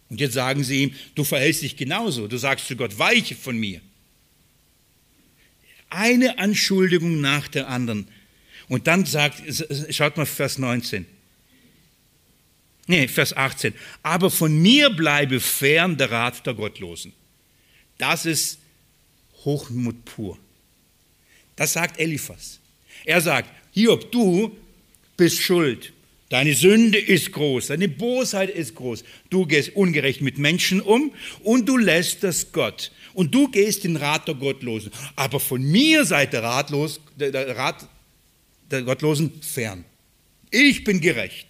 Und 0.08 0.20
jetzt 0.20 0.34
sagen 0.34 0.64
sie 0.64 0.84
ihm, 0.84 0.94
du 1.14 1.24
verhältst 1.24 1.62
dich 1.62 1.76
genauso. 1.76 2.28
Du 2.28 2.36
sagst 2.36 2.66
zu 2.66 2.76
Gott, 2.76 2.98
weiche 2.98 3.34
von 3.34 3.56
mir. 3.56 3.80
Eine 5.88 6.38
Anschuldigung 6.38 7.20
nach 7.20 7.48
der 7.48 7.68
anderen. 7.68 8.08
Und 8.68 8.86
dann 8.86 9.04
sagt, 9.04 9.42
schaut 9.90 10.16
mal 10.16 10.26
Vers 10.26 10.58
19. 10.58 11.06
Nee, 12.88 13.08
Vers 13.08 13.36
18. 13.36 13.74
Aber 14.02 14.30
von 14.30 14.60
mir 14.60 14.90
bleibe 14.90 15.40
fern 15.40 15.96
der 15.96 16.10
Rat 16.10 16.46
der 16.46 16.54
Gottlosen. 16.54 17.12
Das 17.98 18.26
ist 18.26 18.58
Hochmut 19.44 20.04
pur. 20.04 20.38
Das 21.56 21.72
sagt 21.72 21.98
Eliphas. 21.98 22.60
Er 23.06 23.22
sagt, 23.22 23.48
Hiob, 23.72 24.12
du 24.12 24.54
bist 25.16 25.40
schuld. 25.40 25.92
Deine 26.28 26.54
Sünde 26.54 26.98
ist 26.98 27.30
groß, 27.32 27.68
deine 27.68 27.88
Bosheit 27.88 28.50
ist 28.50 28.74
groß. 28.74 29.04
Du 29.30 29.46
gehst 29.46 29.76
ungerecht 29.76 30.20
mit 30.20 30.38
Menschen 30.38 30.80
um 30.80 31.12
und 31.44 31.68
du 31.68 31.76
lässt 31.76 32.24
das 32.24 32.50
Gott. 32.50 32.90
Und 33.14 33.32
du 33.32 33.48
gehst 33.48 33.84
den 33.84 33.96
Rat 33.96 34.26
der 34.26 34.34
Gottlosen. 34.34 34.90
Aber 35.14 35.38
von 35.38 35.62
mir 35.62 36.04
seid 36.04 36.32
der, 36.32 36.42
Ratlos, 36.42 37.00
der, 37.14 37.56
Rat 37.56 37.88
der 38.70 38.82
Gottlosen 38.82 39.40
fern. 39.40 39.84
Ich 40.50 40.82
bin 40.82 41.00
gerecht. 41.00 41.46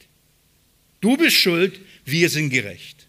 Du 1.00 1.16
bist 1.16 1.36
schuld, 1.36 1.80
wir 2.04 2.28
sind 2.28 2.50
gerecht. 2.50 3.06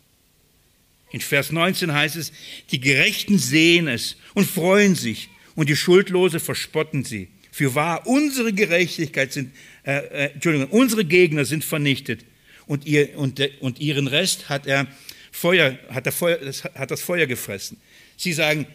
In 1.11 1.19
Vers 1.19 1.51
19 1.51 1.91
heißt 1.91 2.15
es, 2.15 2.31
die 2.71 2.79
Gerechten 2.79 3.39
sehen 3.39 3.87
es 3.87 4.15
und 4.33 4.49
freuen 4.49 4.95
sich 4.95 5.29
und 5.55 5.67
die 5.67 5.75
Schuldlose 5.75 6.39
verspotten 6.39 7.03
sie. 7.03 7.27
Für 7.57 7.73
wahr, 7.73 8.05
unsere 8.05 8.53
Gerechtigkeit 8.53 9.33
sind, 9.33 9.51
äh, 9.83 9.97
äh, 9.97 10.33
Entschuldigung, 10.33 10.69
unsere 10.69 11.03
Gegner 11.03 11.43
sind 11.43 11.65
vernichtet 11.65 12.23
und, 12.67 12.85
ihr, 12.85 13.17
und, 13.17 13.39
de, 13.39 13.49
und 13.61 13.79
ihren 13.79 14.05
Rest 14.05 14.47
hat 14.47 14.67
er 14.67 14.85
Feuer, 15.31 15.75
hat, 15.89 16.05
er 16.05 16.11
Feuer, 16.11 16.37
das, 16.37 16.63
hat 16.63 16.91
das 16.91 17.01
Feuer 17.01 17.25
gefressen. 17.25 17.77
Sie 18.15 18.31
sagen, 18.31 18.67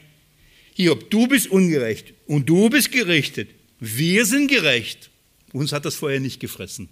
Hiob, 0.74 1.10
du 1.10 1.28
bist 1.28 1.46
ungerecht 1.46 2.12
und 2.26 2.48
du 2.48 2.70
bist 2.70 2.90
gerichtet. 2.90 3.50
Wir 3.78 4.26
sind 4.26 4.48
gerecht. 4.48 5.10
Uns 5.52 5.70
hat 5.70 5.84
das 5.84 5.94
Feuer 5.94 6.18
nicht 6.18 6.40
gefressen. 6.40 6.88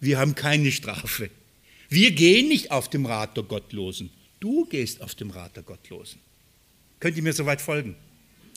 Wir 0.00 0.18
haben 0.18 0.34
keine 0.34 0.70
Strafe. 0.70 1.30
Wir 1.88 2.10
gehen 2.10 2.48
nicht 2.48 2.70
auf 2.70 2.90
dem 2.90 3.06
Rat 3.06 3.38
der 3.38 3.44
Gottlosen. 3.44 4.10
Du 4.38 4.66
gehst 4.66 5.00
auf 5.00 5.14
dem 5.14 5.30
Rat 5.30 5.56
der 5.56 5.62
Gottlosen. 5.62 6.20
Könnt 7.00 7.16
ihr 7.16 7.22
mir 7.22 7.32
soweit 7.32 7.62
folgen? 7.62 7.96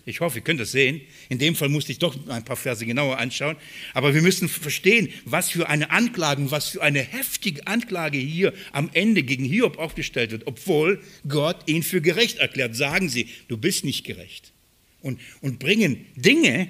Ich 0.07 0.21
hoffe, 0.21 0.37
ihr 0.37 0.43
könnt 0.43 0.61
das 0.61 0.71
sehen. 0.71 1.01
In 1.27 1.37
dem 1.37 1.53
Fall 1.53 1.67
musste 1.67 1.91
ich 1.91 1.99
doch 1.99 2.15
ein 2.29 2.45
paar 2.45 2.55
Verse 2.55 2.85
genauer 2.85 3.17
anschauen. 3.17 3.57
Aber 3.93 4.15
wir 4.15 4.21
müssen 4.21 4.47
verstehen, 4.47 5.09
was 5.25 5.49
für 5.49 5.67
eine 5.67 5.91
Anklage, 5.91 6.49
was 6.49 6.69
für 6.69 6.81
eine 6.81 7.01
heftige 7.01 7.67
Anklage 7.67 8.17
hier 8.17 8.53
am 8.71 8.89
Ende 8.93 9.21
gegen 9.21 9.43
Hiob 9.43 9.77
aufgestellt 9.77 10.31
wird, 10.31 10.47
obwohl 10.47 11.03
Gott 11.27 11.57
ihn 11.65 11.83
für 11.83 11.99
gerecht 11.99 12.37
erklärt. 12.37 12.73
Sagen 12.73 13.09
sie, 13.09 13.27
du 13.49 13.57
bist 13.57 13.83
nicht 13.83 14.05
gerecht. 14.05 14.53
Und, 15.01 15.19
und 15.41 15.59
bringen 15.59 16.05
Dinge, 16.15 16.69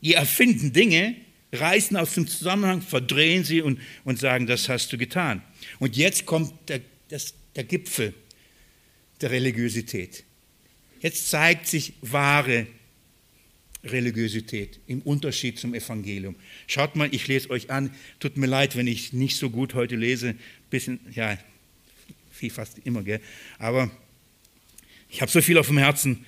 die 0.00 0.14
erfinden 0.14 0.72
Dinge, 0.72 1.16
reißen 1.52 1.98
aus 1.98 2.14
dem 2.14 2.26
Zusammenhang, 2.26 2.80
verdrehen 2.80 3.44
sie 3.44 3.60
und, 3.60 3.78
und 4.04 4.18
sagen, 4.18 4.46
das 4.46 4.70
hast 4.70 4.90
du 4.90 4.96
getan. 4.96 5.42
Und 5.80 5.98
jetzt 5.98 6.24
kommt 6.24 6.54
der, 6.70 6.80
das, 7.08 7.34
der 7.54 7.64
Gipfel 7.64 8.14
der 9.20 9.32
Religiosität. 9.32 10.24
Jetzt 11.00 11.28
zeigt 11.28 11.66
sich 11.66 11.94
wahre 12.02 12.66
Religiosität 13.82 14.78
im 14.86 15.00
Unterschied 15.02 15.58
zum 15.58 15.74
Evangelium. 15.74 16.36
Schaut 16.66 16.96
mal, 16.96 17.08
ich 17.12 17.26
lese 17.28 17.48
euch 17.50 17.70
an. 17.70 17.94
Tut 18.18 18.36
mir 18.36 18.46
leid, 18.46 18.76
wenn 18.76 18.86
ich 18.86 19.12
nicht 19.12 19.36
so 19.36 19.48
gut 19.48 19.74
heute 19.74 19.96
lese. 19.96 20.34
Bisschen, 20.68 21.00
ja, 21.14 21.38
wie 22.38 22.50
fast 22.50 22.78
immer, 22.84 23.02
gell? 23.02 23.20
Aber 23.58 23.90
ich 25.08 25.22
habe 25.22 25.30
so 25.30 25.40
viel 25.40 25.56
auf 25.56 25.68
dem 25.68 25.78
Herzen, 25.78 26.24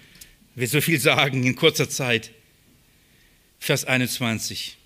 will 0.55 0.67
so 0.67 0.81
viel 0.81 0.99
sagen 0.99 1.45
in 1.45 1.55
kurzer 1.55 1.89
Zeit. 1.89 2.33
Vers 3.59 3.85
21. 3.85 4.79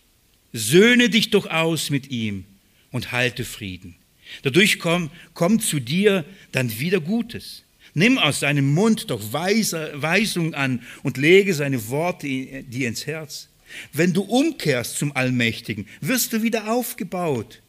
Söhne 0.53 1.09
dich 1.09 1.31
doch 1.31 1.47
aus 1.47 1.91
mit 1.91 2.11
ihm 2.11 2.45
und 2.91 3.13
halte 3.13 3.45
Frieden. 3.45 3.95
Dadurch 4.43 4.81
kommt 4.81 5.13
komm 5.35 5.61
zu 5.61 5.79
dir 5.79 6.25
dann 6.51 6.79
wieder 6.79 7.01
Gutes. 7.01 7.63
Nimm 7.99 8.19
aus 8.19 8.41
seinem 8.41 8.75
Mund 8.75 9.09
doch 9.11 9.33
Weisung 9.33 10.53
an 10.53 10.83
und 11.03 11.17
lege 11.17 11.55
seine 11.55 11.89
Worte 11.89 12.29
dir 12.29 12.89
ins 12.89 13.07
Herz. 13.07 13.49
Wenn 13.91 14.13
du 14.13 14.21
umkehrst 14.21 14.99
zum 14.99 15.17
Allmächtigen, 15.17 15.89
wirst 16.03 16.35
du 16.35 16.43
wieder 16.43 16.71
aufgebaut. 16.71 17.63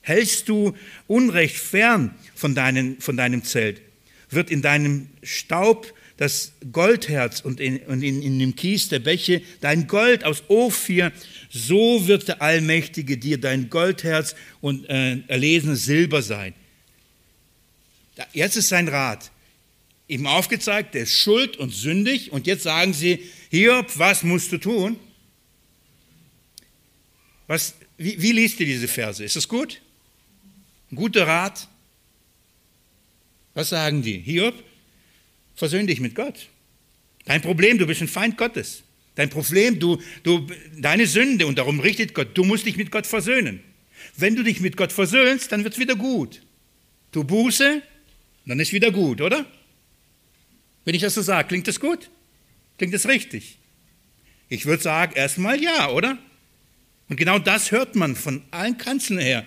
Hältst 0.00 0.48
du 0.48 0.76
Unrecht 1.08 1.56
fern 1.56 2.14
von, 2.36 2.54
deinen, 2.54 3.00
von 3.00 3.16
deinem 3.16 3.42
Zelt, 3.42 3.82
wird 4.30 4.52
in 4.52 4.62
deinem 4.62 5.08
Staub 5.24 5.92
das 6.16 6.52
Goldherz 6.70 7.40
und 7.40 7.58
in, 7.58 7.78
und 7.78 8.04
in, 8.04 8.22
in 8.22 8.38
dem 8.38 8.54
Kies 8.54 8.88
der 8.88 9.00
Bäche 9.00 9.42
dein 9.62 9.88
Gold 9.88 10.22
aus 10.22 10.44
Ophir, 10.46 11.10
so 11.50 12.06
wird 12.06 12.28
der 12.28 12.40
Allmächtige 12.40 13.18
dir 13.18 13.40
dein 13.40 13.68
Goldherz 13.68 14.36
und 14.60 14.88
äh, 14.88 15.18
erlesenes 15.26 15.86
Silber 15.86 16.22
sein. 16.22 16.54
Jetzt 18.32 18.54
ist 18.54 18.68
sein 18.68 18.86
Rat 18.86 19.31
ihm 20.12 20.26
aufgezeigt, 20.26 20.94
der 20.94 21.02
ist 21.02 21.18
schuld 21.18 21.56
und 21.56 21.70
sündig. 21.70 22.32
Und 22.32 22.46
jetzt 22.46 22.62
sagen 22.64 22.92
sie, 22.92 23.18
Hiob, 23.50 23.98
was 23.98 24.22
musst 24.22 24.52
du 24.52 24.58
tun? 24.58 24.96
Was, 27.46 27.74
wie, 27.96 28.20
wie 28.20 28.32
liest 28.32 28.60
ihr 28.60 28.66
diese 28.66 28.88
Verse? 28.88 29.24
Ist 29.24 29.36
das 29.36 29.48
gut? 29.48 29.80
Ein 30.90 30.96
guter 30.96 31.26
Rat? 31.26 31.66
Was 33.54 33.70
sagen 33.70 34.02
die? 34.02 34.18
Hiob, 34.18 34.54
versöhn 35.54 35.86
dich 35.86 36.00
mit 36.00 36.14
Gott. 36.14 36.48
Dein 37.24 37.40
Problem, 37.40 37.78
du 37.78 37.86
bist 37.86 38.02
ein 38.02 38.08
Feind 38.08 38.36
Gottes. 38.36 38.82
Dein 39.14 39.30
Problem, 39.30 39.78
du, 39.78 40.00
du, 40.22 40.46
deine 40.78 41.06
Sünde 41.06 41.46
und 41.46 41.58
darum 41.58 41.80
richtet 41.80 42.14
Gott, 42.14 42.28
du 42.34 42.44
musst 42.44 42.66
dich 42.66 42.76
mit 42.76 42.90
Gott 42.90 43.06
versöhnen. 43.06 43.62
Wenn 44.16 44.36
du 44.36 44.42
dich 44.42 44.60
mit 44.60 44.76
Gott 44.76 44.92
versöhnst, 44.92 45.52
dann 45.52 45.64
wird 45.64 45.74
es 45.74 45.80
wieder 45.80 45.96
gut. 45.96 46.42
Tu 47.12 47.24
Buße, 47.24 47.82
dann 48.46 48.60
ist 48.60 48.72
wieder 48.72 48.90
gut, 48.90 49.20
oder? 49.20 49.46
Wenn 50.84 50.94
ich 50.94 51.02
das 51.02 51.14
so 51.14 51.22
sage, 51.22 51.48
klingt 51.48 51.68
das 51.68 51.80
gut? 51.80 52.10
Klingt 52.78 52.94
das 52.94 53.06
richtig? 53.06 53.58
Ich 54.48 54.66
würde 54.66 54.82
sagen, 54.82 55.14
erstmal 55.14 55.62
ja, 55.62 55.90
oder? 55.90 56.18
Und 57.08 57.16
genau 57.16 57.38
das 57.38 57.70
hört 57.70 57.94
man 57.94 58.16
von 58.16 58.42
allen 58.50 58.78
Kanzeln 58.78 59.18
her. 59.18 59.46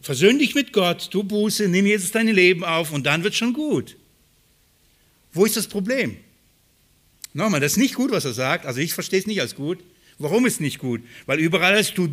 Versöhn 0.00 0.38
dich 0.38 0.54
mit 0.54 0.72
Gott, 0.72 1.10
tu 1.10 1.24
Buße, 1.24 1.68
nimm 1.68 1.86
Jesus 1.86 2.10
dein 2.10 2.28
Leben 2.28 2.64
auf 2.64 2.92
und 2.92 3.04
dann 3.04 3.22
wird 3.22 3.34
schon 3.34 3.52
gut. 3.52 3.96
Wo 5.32 5.44
ist 5.44 5.56
das 5.56 5.66
Problem? 5.66 6.16
Nochmal, 7.32 7.60
das 7.60 7.72
ist 7.72 7.78
nicht 7.78 7.94
gut, 7.94 8.12
was 8.12 8.24
er 8.24 8.32
sagt. 8.32 8.66
Also 8.66 8.80
ich 8.80 8.94
verstehe 8.94 9.18
es 9.18 9.26
nicht 9.26 9.40
als 9.40 9.54
gut. 9.54 9.82
Warum 10.18 10.46
ist 10.46 10.54
es 10.54 10.60
nicht 10.60 10.78
gut? 10.78 11.02
Weil 11.26 11.40
überall 11.40 11.78
ist 11.78 11.98
du, 11.98 12.08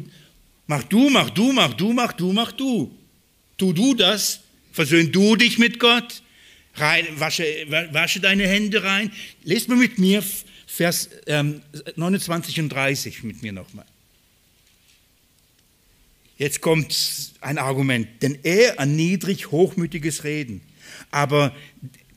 mach 0.65 0.83
du, 0.83 1.09
mach 1.09 1.29
du, 1.29 1.53
mach 1.53 1.73
du, 1.75 1.93
mach 1.93 2.13
du, 2.13 2.33
mach 2.33 2.51
du. 2.51 2.97
Tu 3.57 3.73
du 3.73 3.93
das, 3.93 4.41
versöhn 4.71 5.11
du 5.11 5.35
dich 5.35 5.59
mit 5.59 5.79
Gott, 5.79 6.23
rein, 6.75 7.05
wasche, 7.19 7.43
wasche 7.91 8.19
deine 8.19 8.47
Hände 8.47 8.83
rein. 8.83 9.11
Lest 9.43 9.69
mal 9.69 9.77
mit 9.77 9.97
mir 9.97 10.23
Vers 10.67 11.09
ähm, 11.27 11.61
29 11.95 12.59
und 12.61 12.69
30 12.69 13.23
mit 13.23 13.41
mir 13.41 13.51
nochmal. 13.51 13.85
Jetzt 16.37 16.61
kommt 16.61 17.33
ein 17.41 17.57
Argument, 17.57 18.07
denn 18.21 18.39
er 18.43 18.77
erniedrigt 18.77 19.51
hochmütiges 19.51 20.23
Reden, 20.23 20.61
aber 21.11 21.55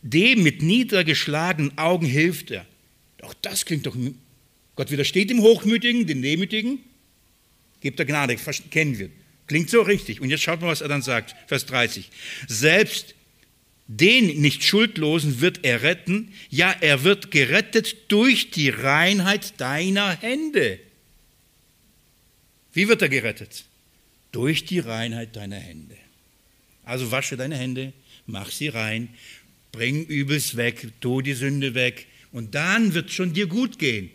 dem 0.03 0.43
mit 0.43 0.63
niedergeschlagenen 0.63 1.77
Augen 1.77 2.07
hilft 2.07 2.51
er. 2.51 2.65
Auch 3.23 3.35
das 3.43 3.65
klingt 3.65 3.87
doch, 3.87 3.97
Gott 4.77 4.91
widersteht 4.91 5.31
dem 5.31 5.43
Hochmütigen, 5.43 6.07
dem 6.07 6.23
Demütigen, 6.23 6.79
gibt 7.81 7.99
er 7.99 8.07
Gnade, 8.07 8.37
kennen 8.71 8.99
wir. 8.99 9.11
Klingt 9.47 9.69
so 9.69 9.83
richtig. 9.83 10.21
Und 10.21 10.31
jetzt 10.31 10.43
schaut 10.43 10.61
mal, 10.61 10.69
was 10.69 10.81
er 10.81 10.89
dann 10.89 11.03
sagt, 11.03 11.35
Vers 11.47 11.67
30. 11.67 12.11
Selbst 12.49 13.15
den 13.87 14.41
nicht 14.41 14.65
Schuldlosen 14.65 15.41
wird 15.41 15.61
er 15.65 15.83
retten, 15.83 16.33
ja, 16.49 16.75
er 16.81 17.05
wird 17.05 17.31
gerettet 17.31 18.11
durch 18.11 18.51
die 18.51 18.71
Reinheit 18.71 19.61
deiner 19.61 20.17
Hände. 20.21 20.81
Wie 22.73 22.89
wird 22.89 23.03
er 23.03 23.09
gerettet? 23.09 23.65
Durch 24.33 24.65
die 24.65 24.81
Reinheit 24.81 25.37
deiner 25.37 25.59
Hände. 25.59 25.97
Also 26.85 27.11
wasche 27.11 27.37
deine 27.37 27.57
Hände, 27.57 27.93
mach 28.27 28.51
sie 28.51 28.69
rein, 28.69 29.09
bring 29.71 30.05
Übels 30.07 30.57
weg, 30.57 30.89
tu 31.01 31.21
die 31.21 31.35
Sünde 31.35 31.75
weg 31.75 32.07
und 32.33 32.55
dann 32.55 32.95
wird 32.95 33.11
schon 33.11 33.33
dir 33.33 33.47
gut 33.47 33.79
gehen. 33.79 34.11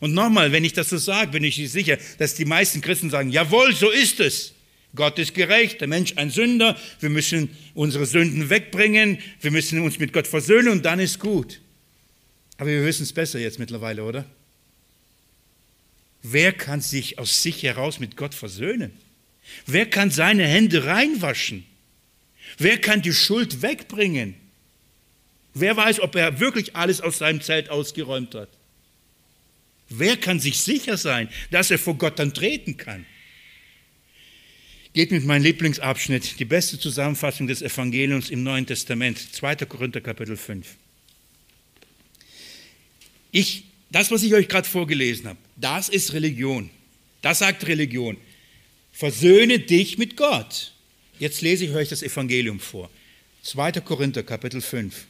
Und 0.00 0.14
nochmal, 0.14 0.52
wenn 0.52 0.64
ich 0.64 0.72
das 0.72 0.88
so 0.88 0.98
sage, 0.98 1.32
bin 1.32 1.44
ich 1.44 1.56
sicher, 1.70 1.98
dass 2.18 2.34
die 2.34 2.44
meisten 2.44 2.80
Christen 2.80 3.10
sagen, 3.10 3.30
jawohl, 3.30 3.74
so 3.74 3.90
ist 3.90 4.20
es. 4.20 4.53
Gott 4.94 5.18
ist 5.18 5.34
gerecht, 5.34 5.80
der 5.80 5.88
Mensch 5.88 6.14
ein 6.16 6.30
Sünder, 6.30 6.78
wir 7.00 7.10
müssen 7.10 7.50
unsere 7.74 8.06
Sünden 8.06 8.50
wegbringen, 8.50 9.18
wir 9.40 9.50
müssen 9.50 9.80
uns 9.80 9.98
mit 9.98 10.12
Gott 10.12 10.26
versöhnen 10.26 10.68
und 10.68 10.84
dann 10.84 11.00
ist 11.00 11.18
gut. 11.18 11.60
Aber 12.58 12.68
wir 12.68 12.84
wissen 12.84 13.02
es 13.02 13.12
besser 13.12 13.40
jetzt 13.40 13.58
mittlerweile, 13.58 14.04
oder? 14.04 14.24
Wer 16.22 16.52
kann 16.52 16.80
sich 16.80 17.18
aus 17.18 17.42
sich 17.42 17.62
heraus 17.62 17.98
mit 17.98 18.16
Gott 18.16 18.34
versöhnen? 18.34 18.92
Wer 19.66 19.90
kann 19.90 20.10
seine 20.10 20.46
Hände 20.46 20.84
reinwaschen? 20.84 21.66
Wer 22.56 22.80
kann 22.80 23.02
die 23.02 23.12
Schuld 23.12 23.62
wegbringen? 23.62 24.34
Wer 25.54 25.76
weiß, 25.76 26.00
ob 26.00 26.14
er 26.14 26.40
wirklich 26.40 26.76
alles 26.76 27.00
aus 27.00 27.18
seinem 27.18 27.40
Zelt 27.40 27.68
ausgeräumt 27.68 28.34
hat? 28.34 28.48
Wer 29.88 30.16
kann 30.16 30.40
sich 30.40 30.60
sicher 30.60 30.96
sein, 30.96 31.28
dass 31.50 31.70
er 31.70 31.78
vor 31.78 31.96
Gott 31.98 32.18
dann 32.18 32.32
treten 32.32 32.76
kann? 32.76 33.04
Geht 34.94 35.10
mit 35.10 35.24
meinem 35.26 35.42
Lieblingsabschnitt, 35.42 36.38
die 36.38 36.44
beste 36.44 36.78
Zusammenfassung 36.78 37.48
des 37.48 37.62
Evangeliums 37.62 38.30
im 38.30 38.44
Neuen 38.44 38.64
Testament, 38.64 39.18
2. 39.18 39.56
Korinther 39.66 40.00
Kapitel 40.00 40.36
5. 40.36 40.66
Ich, 43.32 43.64
das, 43.90 44.12
was 44.12 44.22
ich 44.22 44.32
euch 44.34 44.48
gerade 44.48 44.68
vorgelesen 44.68 45.26
habe, 45.26 45.38
das 45.56 45.88
ist 45.88 46.12
Religion. 46.12 46.70
Das 47.22 47.40
sagt 47.40 47.66
Religion. 47.66 48.16
Versöhne 48.92 49.58
dich 49.58 49.98
mit 49.98 50.16
Gott. 50.16 50.72
Jetzt 51.18 51.42
lese 51.42 51.64
ich 51.64 51.72
euch 51.72 51.88
das 51.88 52.04
Evangelium 52.04 52.60
vor. 52.60 52.88
2. 53.42 53.72
Korinther, 53.80 54.22
Kapitel 54.22 54.60
5, 54.60 55.06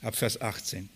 ab 0.00 0.16
Vers 0.16 0.40
18. 0.40 0.88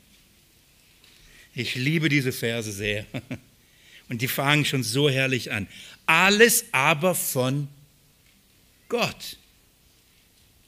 Ich 1.54 1.74
liebe 1.74 2.08
diese 2.08 2.32
Verse 2.32 2.72
sehr. 2.72 3.04
Und 4.08 4.22
die 4.22 4.28
fangen 4.28 4.64
schon 4.64 4.82
so 4.82 5.10
herrlich 5.10 5.52
an. 5.52 5.68
Alles 6.06 6.64
aber 6.72 7.14
von 7.14 7.68
Gott. 8.88 9.36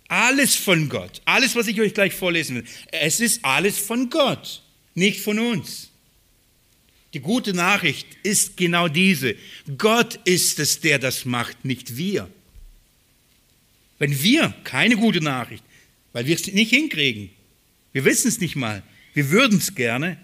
Alles 0.09 0.57
von 0.57 0.89
Gott. 0.89 1.23
Alles, 1.25 1.55
was 1.55 1.69
ich 1.69 1.81
euch 1.81 1.95
gleich 1.95 2.15
vorlesen 2.15 2.57
will. 2.57 2.65
Es 2.91 3.21
ist 3.21 3.45
alles 3.45 3.79
von 3.79 4.11
Gott, 4.11 4.63
nicht 4.95 5.21
von 5.21 5.39
uns. 5.39 5.91
Die 7.15 7.21
gute 7.21 7.55
Nachricht 7.55 8.07
ist 8.23 8.57
genau 8.57 8.89
diese. 8.89 9.37
Gott 9.79 10.19
ist 10.25 10.59
es, 10.59 10.81
der 10.81 10.99
das 10.99 11.25
macht, 11.25 11.65
nicht 11.65 11.97
wir. 11.97 12.29
Wenn 13.99 14.23
wir 14.23 14.55
keine 14.65 14.97
gute 14.97 15.21
Nachricht, 15.21 15.65
weil 16.13 16.27
wir 16.27 16.35
es 16.35 16.47
nicht 16.47 16.71
hinkriegen, 16.71 17.31
wir 17.93 18.05
wissen 18.05 18.29
es 18.29 18.41
nicht 18.41 18.57
mal, 18.57 18.83
wir 19.15 19.31
würden 19.31 19.59
es 19.59 19.75
gerne, 19.75 20.19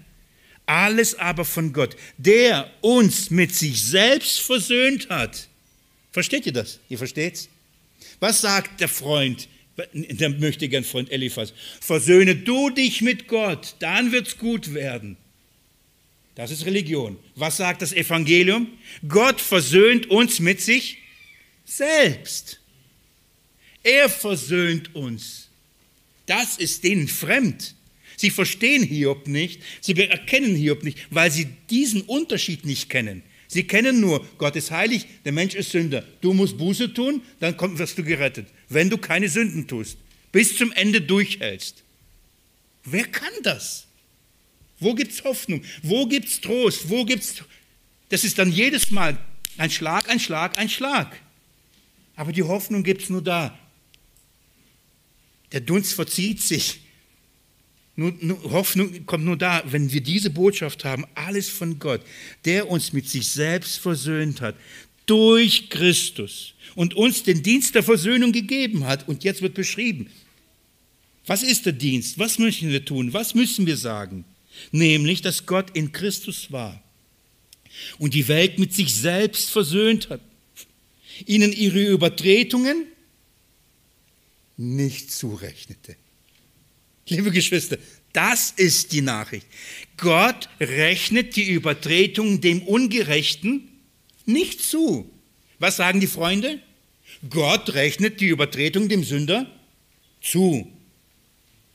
alles 0.65 1.15
aber 1.17 1.45
von 1.45 1.73
Gott, 1.73 1.97
der 2.17 2.71
uns 2.81 3.31
mit 3.31 3.55
sich 3.55 3.83
selbst 3.83 4.41
versöhnt 4.41 5.09
hat. 5.11 5.49
Versteht 6.13 6.47
ihr 6.47 6.53
das? 6.53 6.81
Ihr 6.89 6.99
versteht's? 6.99 7.49
Was 8.21 8.41
sagt 8.41 8.81
der 8.81 8.89
Freund, 8.89 9.49
der 9.95 10.31
möchte 10.31 10.69
gern 10.69 10.85
Freund 10.85 11.11
Eliphas? 11.11 11.53
Versöhne 11.81 12.37
du 12.37 12.71
dich 12.71 13.03
mit 13.03 13.29
Gott, 13.29 13.77
dann 13.79 14.13
wird's 14.13 14.39
gut 14.39 14.75
werden. 14.75 15.17
Das 16.35 16.51
ist 16.51 16.67
Religion. 16.67 17.19
Was 17.35 17.57
sagt 17.57 17.83
das 17.83 17.93
Evangelium? 17.93 18.69
Gott 19.09 19.41
versöhnt 19.41 20.11
uns 20.11 20.39
mit 20.39 20.61
sich 20.61 20.99
selbst. 21.65 22.61
Er 23.83 24.11
versöhnt 24.11 24.95
uns. 24.95 25.49
Das 26.27 26.59
ist 26.59 26.85
denen 26.85 27.09
fremd. 27.09 27.75
Sie 28.17 28.31
verstehen 28.31 28.83
Hiob 28.83 29.27
nicht, 29.29 29.63
sie 29.81 29.93
erkennen 29.93 30.57
Hiob 30.57 30.83
nicht, 30.83 30.99
weil 31.11 31.31
sie 31.31 31.49
diesen 31.71 32.03
Unterschied 32.03 32.65
nicht 32.65 32.89
kennen. 32.89 33.23
Sie 33.49 33.65
kennen 33.65 34.01
nur, 34.01 34.27
Gott 34.39 34.57
ist 34.57 34.71
heilig, 34.71 35.07
der 35.25 35.33
Mensch 35.33 35.55
ist 35.55 35.71
Sünder. 35.71 36.05
Du 36.21 36.33
musst 36.33 36.59
Buße 36.59 36.93
tun, 36.93 37.23
dann 37.41 37.57
wirst 37.79 37.97
du 37.99 38.03
gerettet. 38.03 38.49
Wenn 38.69 38.91
du 38.91 38.99
keine 38.99 39.29
Sünden 39.29 39.67
tust, 39.69 39.99
bis 40.33 40.57
zum 40.57 40.73
Ende 40.73 41.01
durchhältst. 41.01 41.83
Wer 42.85 43.05
kann 43.05 43.33
das? 43.43 43.87
Wo 44.79 44.95
gibt 44.95 45.13
es 45.13 45.25
Hoffnung? 45.25 45.63
Wo 45.83 46.07
gibt 46.07 46.29
es 46.29 46.41
Trost? 46.41 46.89
Wo 46.89 47.05
gibt's 47.05 47.43
Das 48.09 48.25
ist 48.25 48.39
dann 48.39 48.53
jedes 48.53 48.91
Mal 48.91 49.19
ein 49.57 49.71
Schlag, 49.71 50.09
ein 50.09 50.21
Schlag, 50.21 50.59
ein 50.59 50.69
Schlag. 50.69 51.21
Aber 52.15 52.33
die 52.33 52.43
Hoffnung 52.43 52.83
gibt 52.83 53.03
es 53.03 53.11
nur 53.11 53.23
da. 53.23 53.59
Der 55.53 55.61
Dunst 55.61 55.95
verzieht 55.95 56.43
sich. 56.43 56.81
Nur, 57.97 58.15
nur, 58.21 58.43
Hoffnung 58.53 59.07
kommt 59.07 59.25
nur 59.25 59.39
da, 59.39 59.63
wenn 59.67 59.91
wir 59.91 60.03
diese 60.03 60.29
Botschaft 60.29 60.85
haben, 60.85 61.07
alles 61.15 61.49
von 61.49 61.79
Gott, 61.79 62.03
der 62.45 62.71
uns 62.71 62.93
mit 62.93 63.09
sich 63.09 63.27
selbst 63.29 63.79
versöhnt 63.79 64.43
hat, 64.43 64.55
durch 65.07 65.71
Christus 65.71 66.53
und 66.75 66.95
uns 66.95 67.23
den 67.23 67.43
Dienst 67.43 67.75
der 67.75 67.83
Versöhnung 67.83 68.33
gegeben 68.33 68.85
hat. 68.85 69.09
Und 69.09 69.25
jetzt 69.25 69.41
wird 69.41 69.55
beschrieben, 69.55 70.11
was 71.25 71.43
ist 71.43 71.65
der 71.65 71.73
Dienst? 71.73 72.19
Was 72.19 72.39
möchten 72.39 72.69
wir 72.69 72.85
tun? 72.85 73.15
Was 73.15 73.35
müssen 73.35 73.67
wir 73.67 73.79
sagen? 73.79 74.25
Nämlich, 74.73 75.23
dass 75.23 75.47
Gott 75.47 75.75
in 75.75 75.93
Christus 75.93 76.53
war 76.53 76.83
und 77.99 78.13
die 78.13 78.29
Welt 78.29 78.59
mit 78.59 78.75
sich 78.75 78.95
selbst 78.95 79.51
versöhnt 79.51 80.11
hat, 80.11 80.21
ihnen 81.25 81.53
ihre 81.53 81.83
Übertretungen 81.83 82.85
nicht 84.59 85.11
zurechnete 85.11 85.97
Liebe 87.09 87.31
Geschwister, 87.31 87.79
das 88.13 88.51
ist 88.51 88.93
die 88.93 89.01
Nachricht. 89.01 89.47
Gott 89.97 90.49
rechnet 90.59 91.37
die 91.37 91.51
Übertretung 91.51 92.41
dem 92.41 92.63
Ungerechten 92.63 93.69
nicht 94.25 94.61
zu. 94.61 95.09
Was 95.59 95.77
sagen 95.77 96.01
die 96.01 96.09
Freunde? 96.09 96.61
Gott 97.31 97.75
rechnet 97.75 98.21
die 98.21 98.27
Übertretung 98.27 98.89
dem 98.89 99.05
Sünder 99.05 99.51
zu. 100.21 100.71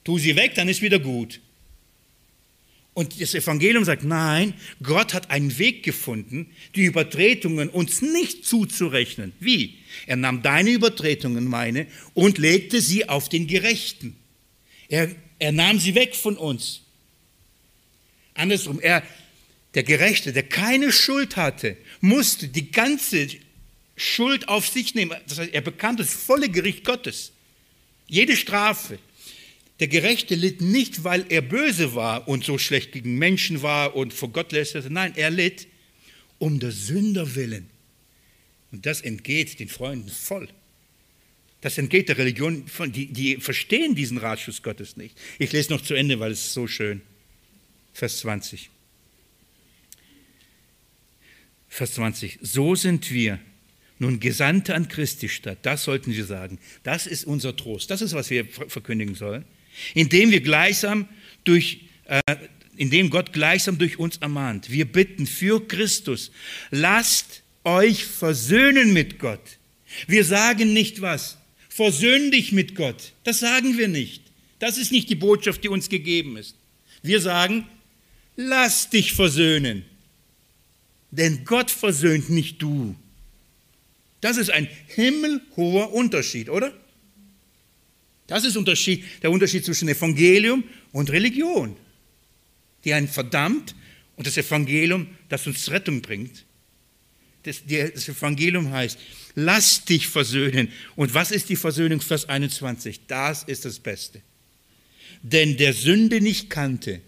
Tu 0.04 0.18
sie 0.18 0.36
weg, 0.36 0.56
dann 0.56 0.68
ist 0.68 0.82
wieder 0.82 1.00
gut. 1.00 1.40
Und 2.94 3.22
das 3.22 3.34
Evangelium 3.34 3.86
sagt, 3.86 4.04
nein, 4.04 4.54
Gott 4.84 5.14
hat 5.14 5.32
einen 5.32 5.58
Weg 5.58 5.84
gefunden, 5.84 6.52
die 6.76 6.84
Übertretungen 6.84 7.70
uns 7.70 8.02
nicht 8.02 8.46
zuzurechnen. 8.46 9.32
Wie? 9.40 9.78
Er 10.08 10.18
nahm 10.18 10.42
deine 10.42 10.72
Übertretungen, 10.72 11.46
meine, 11.46 11.88
und 12.14 12.38
legte 12.38 12.82
sie 12.82 13.08
auf 13.08 13.30
den 13.30 13.48
Gerechten. 13.48 14.18
Er, 14.92 15.10
er 15.40 15.54
nahm 15.54 15.80
sie 15.80 15.96
weg 15.96 16.16
von 16.16 16.36
uns. 16.36 16.82
Andersrum, 18.34 18.82
er, 18.82 19.04
der 19.74 19.84
Gerechte, 19.84 20.34
der 20.34 20.44
keine 20.44 20.92
Schuld 20.92 21.38
hatte, 21.38 21.78
musste 22.02 22.50
die 22.50 22.72
ganze 22.72 23.30
Schuld 23.96 24.50
auf 24.50 24.68
sich 24.68 24.94
nehmen. 24.94 25.18
Das 25.30 25.40
heißt, 25.40 25.54
er 25.54 25.62
bekam 25.62 25.96
das 25.96 26.14
volle 26.14 26.50
Gericht 26.50 26.84
Gottes. 26.84 27.32
Jede 28.08 28.36
Strafe. 28.36 29.00
Der 29.80 29.88
Gerechte 29.88 30.36
litt 30.36 30.60
nicht, 30.60 31.06
weil 31.06 31.26
er 31.30 31.42
böse 31.42 31.96
war 31.96 32.28
und 32.28 32.44
so 32.44 32.58
schlecht 32.58 32.92
gegen 32.92 33.18
Menschen 33.18 33.62
war 33.62 33.96
und 33.96 34.14
vor 34.14 34.30
Gott 34.30 34.52
lästerte. 34.52 34.92
Nein, 34.92 35.14
er 35.16 35.32
litt 35.32 35.68
um 36.38 36.60
der 36.60 36.72
Sünder 36.72 37.36
willen. 37.36 37.70
Und 38.74 38.86
das 38.86 39.00
entgeht 39.00 39.58
den 39.60 39.70
Freunden 39.70 40.10
voll. 40.10 40.50
Das 41.62 41.78
entgeht 41.78 42.10
der 42.10 42.18
Religion, 42.18 42.66
die, 42.88 43.08
die 43.08 43.36
verstehen 43.38 43.94
diesen 43.94 44.18
Ratschluss 44.18 44.64
Gottes 44.64 44.98
nicht. 44.98 45.18
Ich 45.38 45.52
lese 45.52 45.72
noch 45.72 45.82
zu 45.82 45.94
Ende, 45.94 46.20
weil 46.20 46.32
es 46.32 46.48
ist 46.48 46.54
so 46.54 46.68
schön. 46.68 47.02
Vers 47.94 48.20
20. 48.20 48.70
Vers 51.70 51.94
20. 51.94 52.40
So 52.42 52.76
sind 52.76 53.12
wir 53.12 53.40
nun 54.00 54.20
Gesandte 54.20 54.74
an 54.74 54.88
Christi 54.88 55.30
Stadt. 55.30 55.60
Das 55.62 55.84
sollten 55.84 56.16
wir 56.16 56.26
sagen. 56.26 56.58
Das 56.82 57.06
ist 57.06 57.26
unser 57.26 57.56
Trost. 57.56 57.92
Das 57.92 58.02
ist, 58.02 58.14
was 58.14 58.32
wir 58.32 58.46
verkündigen 58.46 59.14
sollen. 59.14 59.46
Indem 59.94 60.32
wir 60.32 60.42
gleichsam 60.42 61.08
durch, 61.44 61.82
äh, 62.06 62.22
indem 62.76 63.12
Gott 63.12 63.34
gleichsam 63.34 63.78
durch 63.78 64.00
uns 64.00 64.18
ermahnt. 64.18 64.72
Wir 64.72 64.92
bitten 64.92 65.28
für 65.28 65.66
Christus, 65.68 66.32
lasst 66.72 67.44
euch 67.64 68.04
versöhnen 68.06 68.92
mit 68.92 69.20
Gott. 69.20 69.60
Wir 70.08 70.26
sagen 70.26 70.74
nicht 70.74 71.02
was 71.02 71.38
versöhn 71.82 72.30
dich 72.30 72.52
mit 72.52 72.76
Gott. 72.76 73.14
Das 73.24 73.40
sagen 73.40 73.76
wir 73.76 73.88
nicht. 73.88 74.22
Das 74.60 74.78
ist 74.78 74.92
nicht 74.92 75.10
die 75.10 75.16
Botschaft, 75.16 75.64
die 75.64 75.68
uns 75.68 75.90
gegeben 75.90 76.38
ist. 76.38 76.56
Wir 77.02 77.20
sagen, 77.20 77.68
lass 78.36 78.92
dich 78.92 79.14
versöhnen. 79.14 79.84
Denn 81.10 81.44
Gott 81.44 81.72
versöhnt 81.72 82.30
nicht 82.30 82.62
du. 82.62 82.96
Das 84.22 84.38
ist 84.38 84.52
ein 84.52 84.68
himmelhoher 84.90 85.92
Unterschied, 85.92 86.50
oder? 86.50 86.72
Das 88.28 88.46
ist 88.46 88.56
Unterschied, 88.58 89.04
der 89.24 89.32
Unterschied 89.32 89.66
zwischen 89.66 89.90
Evangelium 89.90 90.64
und 90.92 91.10
Religion, 91.10 91.76
die 92.86 92.94
einen 92.94 93.08
verdammt 93.08 93.74
und 94.18 94.28
das 94.28 94.38
Evangelium, 94.38 95.08
das 95.30 95.48
uns 95.48 95.72
Rettung 95.72 96.04
bringt. 96.04 96.46
Das, 97.42 97.64
das 97.66 98.08
Evangelium 98.08 98.70
heißt, 98.70 99.00
lass 99.36 99.86
dich 99.86 100.08
versöhnen. 100.08 100.70
Und 100.96 101.14
was 101.14 101.32
ist 101.32 101.50
die 101.50 101.56
Versöhnung? 101.56 102.02
Vers 102.02 102.28
21. 102.28 103.02
Das 103.08 103.44
ist 103.44 103.66
das 103.66 103.80
Beste. 103.80 104.22
Denn 105.22 105.58
der 105.58 105.74
Sünde 105.74 106.22
nicht 106.22 106.50
kannte, 106.50 107.02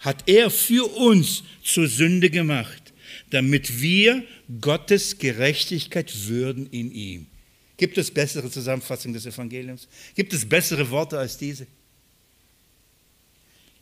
hat 0.00 0.28
er 0.28 0.50
für 0.50 0.84
uns 0.96 1.44
zur 1.62 1.86
Sünde 1.86 2.28
gemacht, 2.28 2.92
damit 3.30 3.80
wir 3.80 4.24
Gottes 4.60 5.18
Gerechtigkeit 5.18 6.26
würden 6.26 6.68
in 6.70 6.90
ihm. 6.92 7.26
Gibt 7.76 7.98
es 7.98 8.10
bessere 8.10 8.50
Zusammenfassung 8.50 9.12
des 9.12 9.26
Evangeliums? 9.26 9.88
Gibt 10.14 10.32
es 10.32 10.48
bessere 10.48 10.88
Worte 10.90 11.18
als 11.18 11.38
diese? 11.38 11.66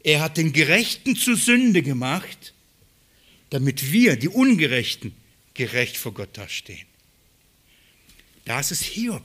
Er 0.03 0.21
hat 0.21 0.37
den 0.37 0.53
Gerechten 0.53 1.17
zur 1.17 1.37
Sünde 1.37 1.83
gemacht, 1.83 2.55
damit 3.51 3.93
wir, 3.93 4.17
die 4.17 4.29
Ungerechten, 4.29 5.13
gerecht 5.55 5.97
vor 5.97 6.15
Gott 6.15 6.31
dastehen. 6.39 6.90
Das 8.45 8.71
ist 8.71 8.83
Hiob. 8.83 9.23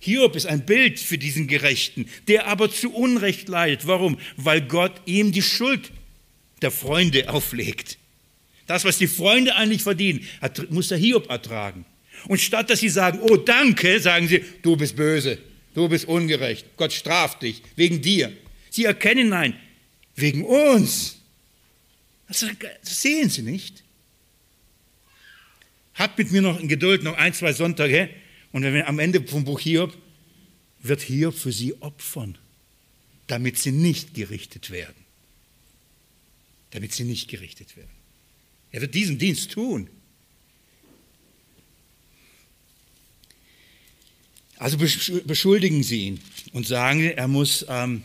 Hiob 0.00 0.36
ist 0.36 0.46
ein 0.46 0.66
Bild 0.66 1.00
für 1.00 1.18
diesen 1.18 1.46
Gerechten, 1.46 2.08
der 2.28 2.46
aber 2.46 2.70
zu 2.70 2.92
Unrecht 2.92 3.48
leidet. 3.48 3.86
Warum? 3.86 4.18
Weil 4.36 4.60
Gott 4.60 4.92
ihm 5.06 5.32
die 5.32 5.42
Schuld 5.42 5.90
der 6.62 6.70
Freunde 6.70 7.28
auflegt. 7.28 7.98
Das, 8.66 8.84
was 8.84 8.98
die 8.98 9.06
Freunde 9.06 9.54
eigentlich 9.54 9.82
verdienen, 9.82 10.26
muss 10.70 10.88
der 10.88 10.98
Hiob 10.98 11.30
ertragen. 11.30 11.84
Und 12.28 12.40
statt 12.40 12.70
dass 12.70 12.80
sie 12.80 12.88
sagen, 12.88 13.20
oh 13.22 13.36
danke, 13.36 14.00
sagen 14.00 14.26
sie, 14.28 14.44
du 14.62 14.76
bist 14.76 14.96
böse, 14.96 15.38
du 15.74 15.88
bist 15.88 16.06
ungerecht, 16.06 16.66
Gott 16.76 16.92
straft 16.92 17.42
dich 17.42 17.62
wegen 17.76 18.02
dir. 18.02 18.32
Sie 18.70 18.84
erkennen, 18.84 19.28
nein, 19.28 19.54
wegen 20.16 20.44
uns. 20.44 21.18
Das, 22.28 22.44
sehen 22.82 23.30
sie 23.30 23.42
nicht. 23.42 23.84
Habt 25.96 26.18
mit 26.18 26.30
mir 26.30 26.42
noch 26.42 26.60
in 26.60 26.68
Geduld, 26.68 27.02
noch 27.02 27.16
ein, 27.16 27.32
zwei 27.32 27.52
Sonntage. 27.52 28.10
Und 28.52 28.62
wenn 28.62 28.74
wir 28.74 28.86
am 28.86 28.98
Ende 28.98 29.26
vom 29.26 29.44
Buch 29.44 29.60
Hiob, 29.60 29.96
wird 30.80 31.00
Hiob 31.00 31.34
für 31.34 31.52
sie 31.52 31.80
opfern, 31.82 32.38
damit 33.26 33.58
sie 33.58 33.72
nicht 33.72 34.14
gerichtet 34.14 34.70
werden. 34.70 35.04
Damit 36.70 36.92
sie 36.92 37.04
nicht 37.04 37.28
gerichtet 37.28 37.76
werden. 37.76 37.90
Er 38.72 38.82
wird 38.82 38.94
diesen 38.94 39.18
Dienst 39.18 39.52
tun. 39.52 39.88
Also 44.58 44.78
beschuldigen 44.78 45.82
sie 45.82 46.06
ihn 46.06 46.20
und 46.52 46.66
sagen, 46.66 47.00
er 47.00 47.28
muss, 47.28 47.64
ähm, 47.68 48.02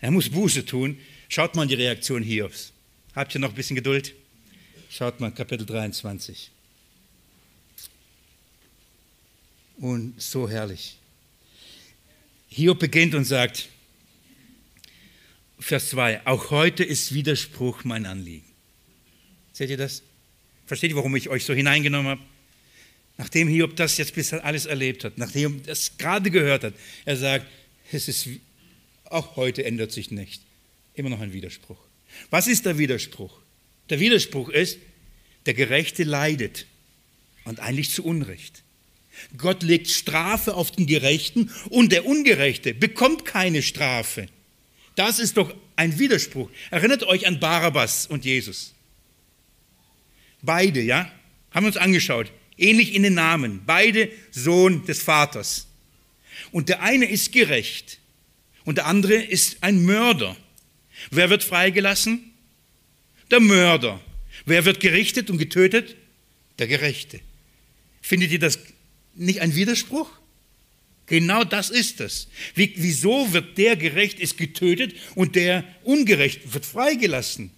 er 0.00 0.10
muss 0.10 0.28
Buße 0.28 0.64
tun. 0.64 0.98
Schaut 1.28 1.54
mal 1.56 1.66
die 1.66 1.74
Reaktion 1.74 2.22
Hiobs. 2.22 2.72
Habt 3.14 3.34
ihr 3.34 3.40
noch 3.40 3.50
ein 3.50 3.54
bisschen 3.54 3.76
Geduld? 3.76 4.14
Schaut 4.90 5.20
mal, 5.20 5.30
Kapitel 5.30 5.66
23. 5.66 6.50
Und 9.78 10.20
so 10.20 10.48
herrlich. 10.48 10.98
Hiob 12.48 12.78
beginnt 12.78 13.14
und 13.14 13.24
sagt, 13.24 13.68
Vers 15.58 15.90
2, 15.90 16.26
auch 16.26 16.50
heute 16.50 16.84
ist 16.84 17.14
Widerspruch 17.14 17.84
mein 17.84 18.06
Anliegen. 18.06 18.44
Seht 19.52 19.70
ihr 19.70 19.76
das? 19.76 20.02
Versteht 20.66 20.90
ihr, 20.90 20.96
warum 20.96 21.16
ich 21.16 21.28
euch 21.28 21.44
so 21.44 21.54
hineingenommen 21.54 22.12
habe? 22.12 22.20
Nachdem 23.16 23.48
Hiob 23.48 23.76
das 23.76 23.96
jetzt 23.96 24.14
bis 24.14 24.32
alles 24.32 24.66
erlebt 24.66 25.04
hat, 25.04 25.18
nachdem 25.18 25.58
er 25.58 25.66
das 25.66 25.96
gerade 25.96 26.30
gehört 26.30 26.64
hat, 26.64 26.74
er 27.04 27.16
sagt, 27.16 27.46
es 27.92 28.08
ist, 28.08 28.28
auch 29.04 29.36
heute 29.36 29.64
ändert 29.64 29.92
sich 29.92 30.10
nicht. 30.10 30.42
Immer 30.94 31.10
noch 31.10 31.20
ein 31.20 31.32
Widerspruch. 31.32 31.78
Was 32.30 32.46
ist 32.46 32.66
der 32.66 32.78
Widerspruch? 32.78 33.40
Der 33.90 34.00
Widerspruch 34.00 34.48
ist, 34.48 34.78
der 35.46 35.54
Gerechte 35.54 36.04
leidet 36.04 36.66
und 37.44 37.60
eigentlich 37.60 37.90
zu 37.90 38.04
Unrecht. 38.04 38.63
Gott 39.36 39.62
legt 39.62 39.88
Strafe 39.88 40.54
auf 40.54 40.70
den 40.70 40.86
Gerechten 40.86 41.50
und 41.70 41.92
der 41.92 42.06
Ungerechte 42.06 42.74
bekommt 42.74 43.24
keine 43.24 43.62
Strafe. 43.62 44.28
Das 44.96 45.18
ist 45.18 45.36
doch 45.36 45.54
ein 45.76 45.98
Widerspruch. 45.98 46.50
Erinnert 46.70 47.02
euch 47.04 47.26
an 47.26 47.40
Barabbas 47.40 48.06
und 48.06 48.24
Jesus. 48.24 48.74
Beide, 50.42 50.80
ja, 50.80 51.10
haben 51.50 51.64
wir 51.64 51.68
uns 51.68 51.76
angeschaut. 51.76 52.30
Ähnlich 52.56 52.94
in 52.94 53.02
den 53.02 53.14
Namen. 53.14 53.62
Beide 53.66 54.10
Sohn 54.30 54.84
des 54.86 55.02
Vaters. 55.02 55.66
Und 56.52 56.68
der 56.68 56.82
eine 56.82 57.06
ist 57.06 57.32
gerecht 57.32 57.98
und 58.64 58.78
der 58.78 58.86
andere 58.86 59.14
ist 59.14 59.58
ein 59.62 59.84
Mörder. 59.84 60.36
Wer 61.10 61.30
wird 61.30 61.42
freigelassen? 61.42 62.32
Der 63.30 63.40
Mörder. 63.40 64.00
Wer 64.46 64.64
wird 64.64 64.80
gerichtet 64.80 65.30
und 65.30 65.38
getötet? 65.38 65.96
Der 66.58 66.66
Gerechte. 66.66 67.20
Findet 68.00 68.30
ihr 68.30 68.38
das 68.38 68.58
nicht 69.16 69.40
ein 69.40 69.54
Widerspruch? 69.54 70.10
Genau 71.06 71.44
das 71.44 71.70
ist 71.70 72.00
es. 72.00 72.28
Wie, 72.54 72.72
wieso 72.76 73.32
wird 73.32 73.58
der 73.58 73.76
gerecht 73.76 74.18
ist 74.20 74.38
getötet 74.38 74.94
und 75.14 75.36
der 75.36 75.64
ungerecht 75.82 76.54
wird 76.54 76.64
freigelassen? 76.64 77.50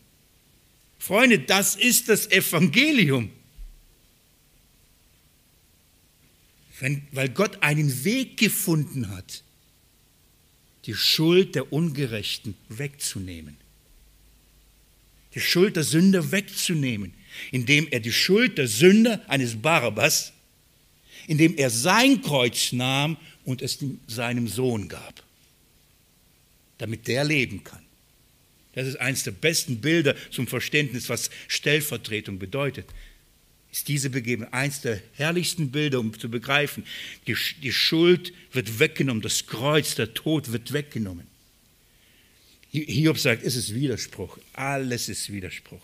Freunde, 0.98 1.38
das 1.38 1.76
ist 1.76 2.08
das 2.08 2.30
Evangelium. 2.30 3.30
Wenn, 6.80 7.02
weil 7.12 7.28
Gott 7.28 7.62
einen 7.62 8.04
Weg 8.04 8.36
gefunden 8.36 9.08
hat, 9.10 9.44
die 10.84 10.94
Schuld 10.94 11.54
der 11.54 11.72
Ungerechten 11.72 12.54
wegzunehmen. 12.68 13.56
Die 15.34 15.40
Schuld 15.40 15.76
der 15.76 15.84
Sünder 15.84 16.32
wegzunehmen, 16.32 17.14
indem 17.50 17.88
er 17.88 18.00
die 18.00 18.12
Schuld 18.12 18.58
der 18.58 18.68
Sünder 18.68 19.24
eines 19.28 19.56
Barabbas 19.56 20.32
indem 21.26 21.56
er 21.56 21.70
sein 21.70 22.22
Kreuz 22.22 22.72
nahm 22.72 23.16
und 23.44 23.62
es 23.62 23.78
seinem 24.06 24.48
Sohn 24.48 24.88
gab, 24.88 25.22
damit 26.78 27.06
der 27.06 27.24
leben 27.24 27.64
kann. 27.64 27.82
Das 28.74 28.86
ist 28.86 28.96
eines 29.00 29.22
der 29.24 29.30
besten 29.30 29.80
Bilder 29.80 30.14
zum 30.30 30.46
Verständnis, 30.46 31.08
was 31.08 31.30
Stellvertretung 31.48 32.38
bedeutet. 32.38 32.86
Ist 33.72 33.88
diese 33.88 34.10
Begebenheit 34.10 34.52
eines 34.52 34.80
der 34.82 35.00
herrlichsten 35.14 35.70
Bilder, 35.70 35.98
um 35.98 36.18
zu 36.18 36.30
begreifen. 36.30 36.84
Die, 37.26 37.72
Schuld 37.72 38.32
wird 38.52 38.78
weggenommen, 38.78 39.22
das 39.22 39.46
Kreuz, 39.46 39.94
der 39.94 40.12
Tod 40.12 40.52
wird 40.52 40.72
weggenommen. 40.72 41.26
Hiob 42.70 43.18
sagt, 43.18 43.42
es 43.42 43.56
ist 43.56 43.74
Widerspruch, 43.74 44.38
alles 44.52 45.08
ist 45.08 45.32
Widerspruch. 45.32 45.80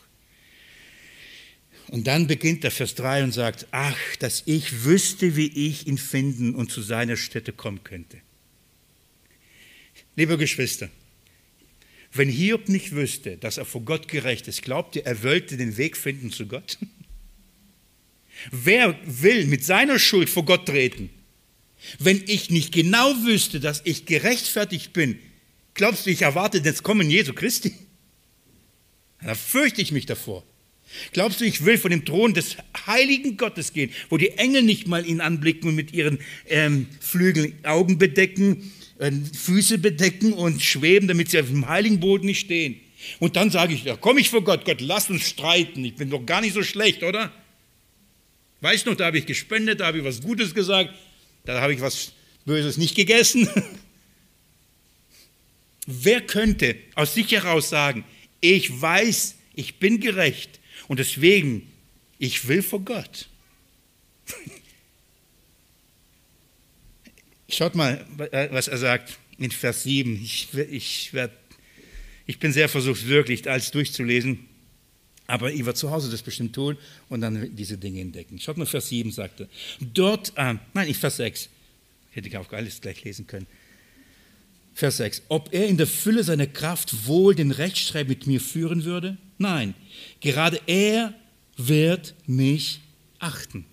Und 1.88 2.06
dann 2.06 2.26
beginnt 2.26 2.64
der 2.64 2.70
Vers 2.70 2.94
3 2.94 3.24
und 3.24 3.32
sagt, 3.32 3.66
ach, 3.70 4.16
dass 4.18 4.42
ich 4.46 4.84
wüsste, 4.84 5.36
wie 5.36 5.68
ich 5.68 5.86
ihn 5.86 5.98
finden 5.98 6.54
und 6.54 6.70
zu 6.70 6.80
seiner 6.80 7.16
Stätte 7.16 7.52
kommen 7.52 7.84
könnte. 7.84 8.18
Liebe 10.16 10.38
Geschwister, 10.38 10.90
wenn 12.12 12.28
Hiob 12.28 12.68
nicht 12.68 12.92
wüsste, 12.92 13.36
dass 13.36 13.56
er 13.56 13.64
vor 13.64 13.82
Gott 13.82 14.08
gerecht 14.08 14.46
ist, 14.48 14.62
glaubt 14.62 14.96
ihr, 14.96 15.06
er 15.06 15.22
wollte 15.22 15.56
den 15.56 15.76
Weg 15.76 15.96
finden 15.96 16.30
zu 16.30 16.46
Gott? 16.46 16.78
Wer 18.50 18.98
will 19.04 19.46
mit 19.46 19.64
seiner 19.64 19.98
Schuld 19.98 20.28
vor 20.28 20.44
Gott 20.44 20.66
treten? 20.66 21.10
Wenn 21.98 22.22
ich 22.26 22.50
nicht 22.50 22.72
genau 22.72 23.12
wüsste, 23.24 23.60
dass 23.60 23.82
ich 23.84 24.06
gerechtfertigt 24.06 24.92
bin, 24.92 25.18
glaubst 25.74 26.06
du, 26.06 26.10
ich 26.10 26.22
erwarte 26.22 26.60
das 26.60 26.82
Kommen 26.82 27.10
Jesu 27.10 27.32
Christi? 27.32 27.74
Da 29.22 29.34
fürchte 29.34 29.80
ich 29.82 29.92
mich 29.92 30.06
davor. 30.06 30.44
Glaubst 31.12 31.40
du, 31.40 31.44
ich 31.44 31.64
will 31.64 31.78
von 31.78 31.90
dem 31.90 32.04
Thron 32.04 32.34
des 32.34 32.56
heiligen 32.86 33.36
Gottes 33.36 33.72
gehen, 33.72 33.90
wo 34.08 34.16
die 34.16 34.30
Engel 34.30 34.62
nicht 34.62 34.86
mal 34.86 35.06
ihn 35.06 35.20
anblicken 35.20 35.68
und 35.68 35.74
mit 35.74 35.92
ihren 35.92 36.18
ähm, 36.48 36.86
Flügeln 37.00 37.54
Augen 37.64 37.98
bedecken, 37.98 38.72
äh, 38.98 39.10
Füße 39.10 39.78
bedecken 39.78 40.32
und 40.32 40.62
schweben, 40.62 41.08
damit 41.08 41.30
sie 41.30 41.40
auf 41.40 41.48
dem 41.48 41.68
heiligen 41.68 42.00
Boden 42.00 42.26
nicht 42.26 42.40
stehen? 42.40 42.80
Und 43.18 43.36
dann 43.36 43.50
sage 43.50 43.74
ich, 43.74 43.84
da 43.84 43.96
komme 43.96 44.20
ich 44.20 44.30
vor 44.30 44.44
Gott, 44.44 44.64
Gott, 44.64 44.80
lass 44.80 45.10
uns 45.10 45.28
streiten, 45.28 45.84
ich 45.84 45.96
bin 45.96 46.10
doch 46.10 46.24
gar 46.24 46.40
nicht 46.40 46.54
so 46.54 46.62
schlecht, 46.62 47.02
oder? 47.02 47.32
Weißt 48.60 48.86
du 48.86 48.90
noch, 48.90 48.96
da 48.96 49.06
habe 49.06 49.18
ich 49.18 49.26
gespendet, 49.26 49.80
da 49.80 49.86
habe 49.86 49.98
ich 49.98 50.04
was 50.04 50.22
Gutes 50.22 50.54
gesagt, 50.54 50.94
da 51.44 51.60
habe 51.60 51.74
ich 51.74 51.80
was 51.80 52.12
Böses 52.44 52.76
nicht 52.76 52.94
gegessen. 52.94 53.48
Wer 55.86 56.20
könnte 56.20 56.76
aus 56.94 57.14
sich 57.14 57.32
heraus 57.32 57.70
sagen, 57.70 58.04
ich 58.40 58.80
weiß, 58.80 59.34
ich 59.54 59.76
bin 59.76 59.98
gerecht, 59.98 60.60
und 60.92 60.98
deswegen, 60.98 61.72
ich 62.18 62.48
will 62.48 62.62
vor 62.62 62.80
Gott. 62.84 63.26
Schaut 67.48 67.74
mal, 67.74 68.04
was 68.50 68.68
er 68.68 68.76
sagt 68.76 69.18
in 69.38 69.50
Vers 69.50 69.84
7. 69.84 70.22
Ich, 70.22 70.52
ich, 70.52 71.14
werd, 71.14 71.32
ich 72.26 72.38
bin 72.38 72.52
sehr 72.52 72.68
versucht, 72.68 73.06
wirklich 73.06 73.48
alles 73.48 73.70
durchzulesen. 73.70 74.46
Aber 75.26 75.50
ich 75.50 75.64
werde 75.64 75.78
zu 75.78 75.90
Hause 75.90 76.10
das 76.10 76.20
bestimmt 76.20 76.54
tun 76.54 76.76
und 77.08 77.22
dann 77.22 77.56
diese 77.56 77.78
Dinge 77.78 78.02
entdecken. 78.02 78.38
Schaut 78.38 78.58
mal, 78.58 78.66
Vers 78.66 78.90
7 78.90 79.12
sagte. 79.12 79.48
Dort, 79.80 80.34
äh, 80.36 80.56
nein, 80.74 80.90
ich 80.90 80.98
Vers 80.98 81.16
6. 81.16 81.48
Hätte 82.10 82.28
ich 82.28 82.36
auch 82.36 82.52
alles 82.52 82.82
gleich 82.82 83.02
lesen 83.02 83.26
können. 83.26 83.46
Vers 84.74 84.96
6. 84.98 85.22
Ob 85.28 85.52
er 85.52 85.68
in 85.68 85.76
der 85.76 85.86
Fülle 85.86 86.24
seiner 86.24 86.46
Kraft 86.46 87.06
wohl 87.06 87.34
den 87.34 87.50
Rechtsstreit 87.50 88.08
mit 88.08 88.26
mir 88.26 88.40
führen 88.40 88.84
würde? 88.84 89.18
Nein, 89.38 89.74
gerade 90.20 90.60
er 90.66 91.14
wird 91.56 92.14
mich 92.26 92.80
achten. 93.18 93.64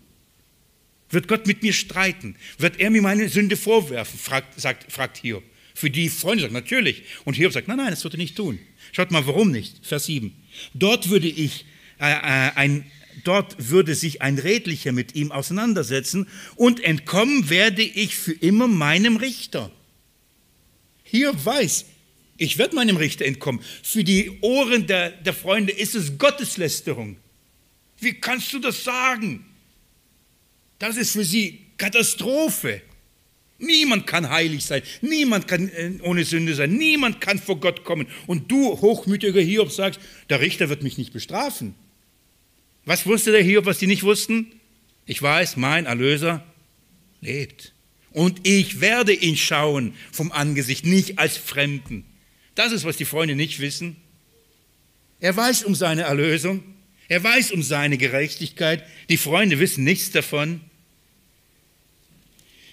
Wird 1.09 1.27
Gott 1.27 1.47
mit 1.47 1.63
mir 1.63 1.73
streiten? 1.73 2.35
Wird 2.57 2.79
er 2.79 2.89
mir 2.89 3.01
meine 3.01 3.29
Sünde 3.29 3.57
vorwerfen? 3.57 4.19
Fragt, 4.19 4.59
sagt, 4.59 4.91
fragt 4.91 5.17
Hiob. 5.17 5.43
Für 5.73 5.89
die 5.89 6.09
Freunde 6.09 6.41
sagt 6.41 6.53
natürlich. 6.53 7.03
Und 7.25 7.35
Hiob 7.35 7.53
sagt, 7.53 7.67
nein, 7.67 7.77
nein, 7.77 7.89
das 7.89 8.03
wird 8.03 8.13
er 8.13 8.19
nicht 8.19 8.35
tun. 8.35 8.59
Schaut 8.91 9.11
mal, 9.11 9.25
warum 9.25 9.51
nicht? 9.51 9.85
Vers 9.85 10.05
7. 10.05 10.33
Dort 10.73 11.09
würde 11.09 11.27
ich 11.27 11.65
äh, 11.99 12.11
äh, 12.11 12.51
ein, 12.55 12.85
dort 13.23 13.69
würde 13.69 13.95
sich 13.95 14.21
ein 14.21 14.37
Redlicher 14.37 14.91
mit 14.91 15.15
ihm 15.15 15.31
auseinandersetzen 15.31 16.27
und 16.55 16.83
entkommen 16.83 17.49
werde 17.49 17.81
ich 17.81 18.15
für 18.15 18.33
immer 18.33 18.67
meinem 18.67 19.17
Richter. 19.17 19.71
Hiob 21.11 21.43
weiß, 21.45 21.85
ich 22.37 22.57
werde 22.57 22.75
meinem 22.75 22.97
Richter 22.97 23.25
entkommen. 23.25 23.61
Für 23.83 24.03
die 24.03 24.39
Ohren 24.41 24.87
der, 24.87 25.11
der 25.11 25.33
Freunde 25.33 25.73
ist 25.73 25.95
es 25.95 26.17
Gotteslästerung. 26.17 27.17
Wie 27.99 28.13
kannst 28.13 28.53
du 28.53 28.59
das 28.59 28.83
sagen? 28.83 29.45
Das 30.79 30.95
ist 30.95 31.11
für 31.11 31.25
sie 31.25 31.59
Katastrophe. 31.77 32.81
Niemand 33.57 34.07
kann 34.07 34.29
heilig 34.29 34.63
sein, 34.63 34.81
niemand 35.01 35.49
kann 35.49 35.67
äh, 35.67 35.91
ohne 36.03 36.23
Sünde 36.23 36.55
sein, 36.55 36.71
niemand 36.75 37.19
kann 37.19 37.37
vor 37.37 37.59
Gott 37.59 37.83
kommen. 37.83 38.07
Und 38.25 38.49
du, 38.49 38.79
hochmütiger 38.79 39.41
Hiob, 39.41 39.69
sagst, 39.69 39.99
der 40.29 40.39
Richter 40.39 40.69
wird 40.69 40.81
mich 40.81 40.97
nicht 40.97 41.11
bestrafen. 41.11 41.75
Was 42.85 43.05
wusste 43.05 43.33
der 43.33 43.43
Hiob, 43.43 43.65
was 43.65 43.79
die 43.79 43.87
nicht 43.87 44.03
wussten? 44.03 44.53
Ich 45.05 45.21
weiß, 45.21 45.57
mein 45.57 45.87
Erlöser 45.87 46.45
lebt. 47.19 47.73
Und 48.11 48.47
ich 48.47 48.81
werde 48.81 49.13
ihn 49.13 49.37
schauen 49.37 49.93
vom 50.11 50.31
Angesicht, 50.31 50.85
nicht 50.85 51.19
als 51.19 51.37
Fremden. 51.37 52.05
Das 52.55 52.71
ist, 52.71 52.83
was 52.83 52.97
die 52.97 53.05
Freunde 53.05 53.35
nicht 53.35 53.59
wissen. 53.59 53.95
Er 55.19 55.35
weiß 55.35 55.63
um 55.63 55.75
seine 55.75 56.03
Erlösung. 56.03 56.63
Er 57.07 57.23
weiß 57.23 57.51
um 57.51 57.63
seine 57.63 57.97
Gerechtigkeit. 57.97 58.83
Die 59.09 59.17
Freunde 59.17 59.59
wissen 59.59 59.83
nichts 59.83 60.11
davon. 60.11 60.61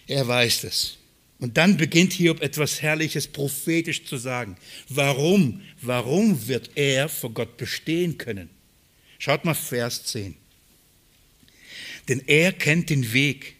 Er 0.06 0.26
weiß 0.26 0.64
es. 0.64 0.98
Und 1.38 1.58
dann 1.58 1.76
beginnt 1.76 2.14
Hiob 2.14 2.40
etwas 2.40 2.80
Herrliches 2.80 3.28
prophetisch 3.28 4.04
zu 4.04 4.16
sagen. 4.16 4.56
Warum, 4.88 5.60
warum 5.82 6.48
wird 6.48 6.70
er 6.76 7.08
vor 7.08 7.30
Gott 7.30 7.56
bestehen 7.56 8.16
können? 8.16 8.48
Schaut 9.18 9.44
mal 9.44 9.54
Vers 9.54 10.04
10. 10.04 10.36
Denn 12.08 12.22
er 12.26 12.52
kennt 12.52 12.88
den 12.88 13.12
Weg, 13.12 13.55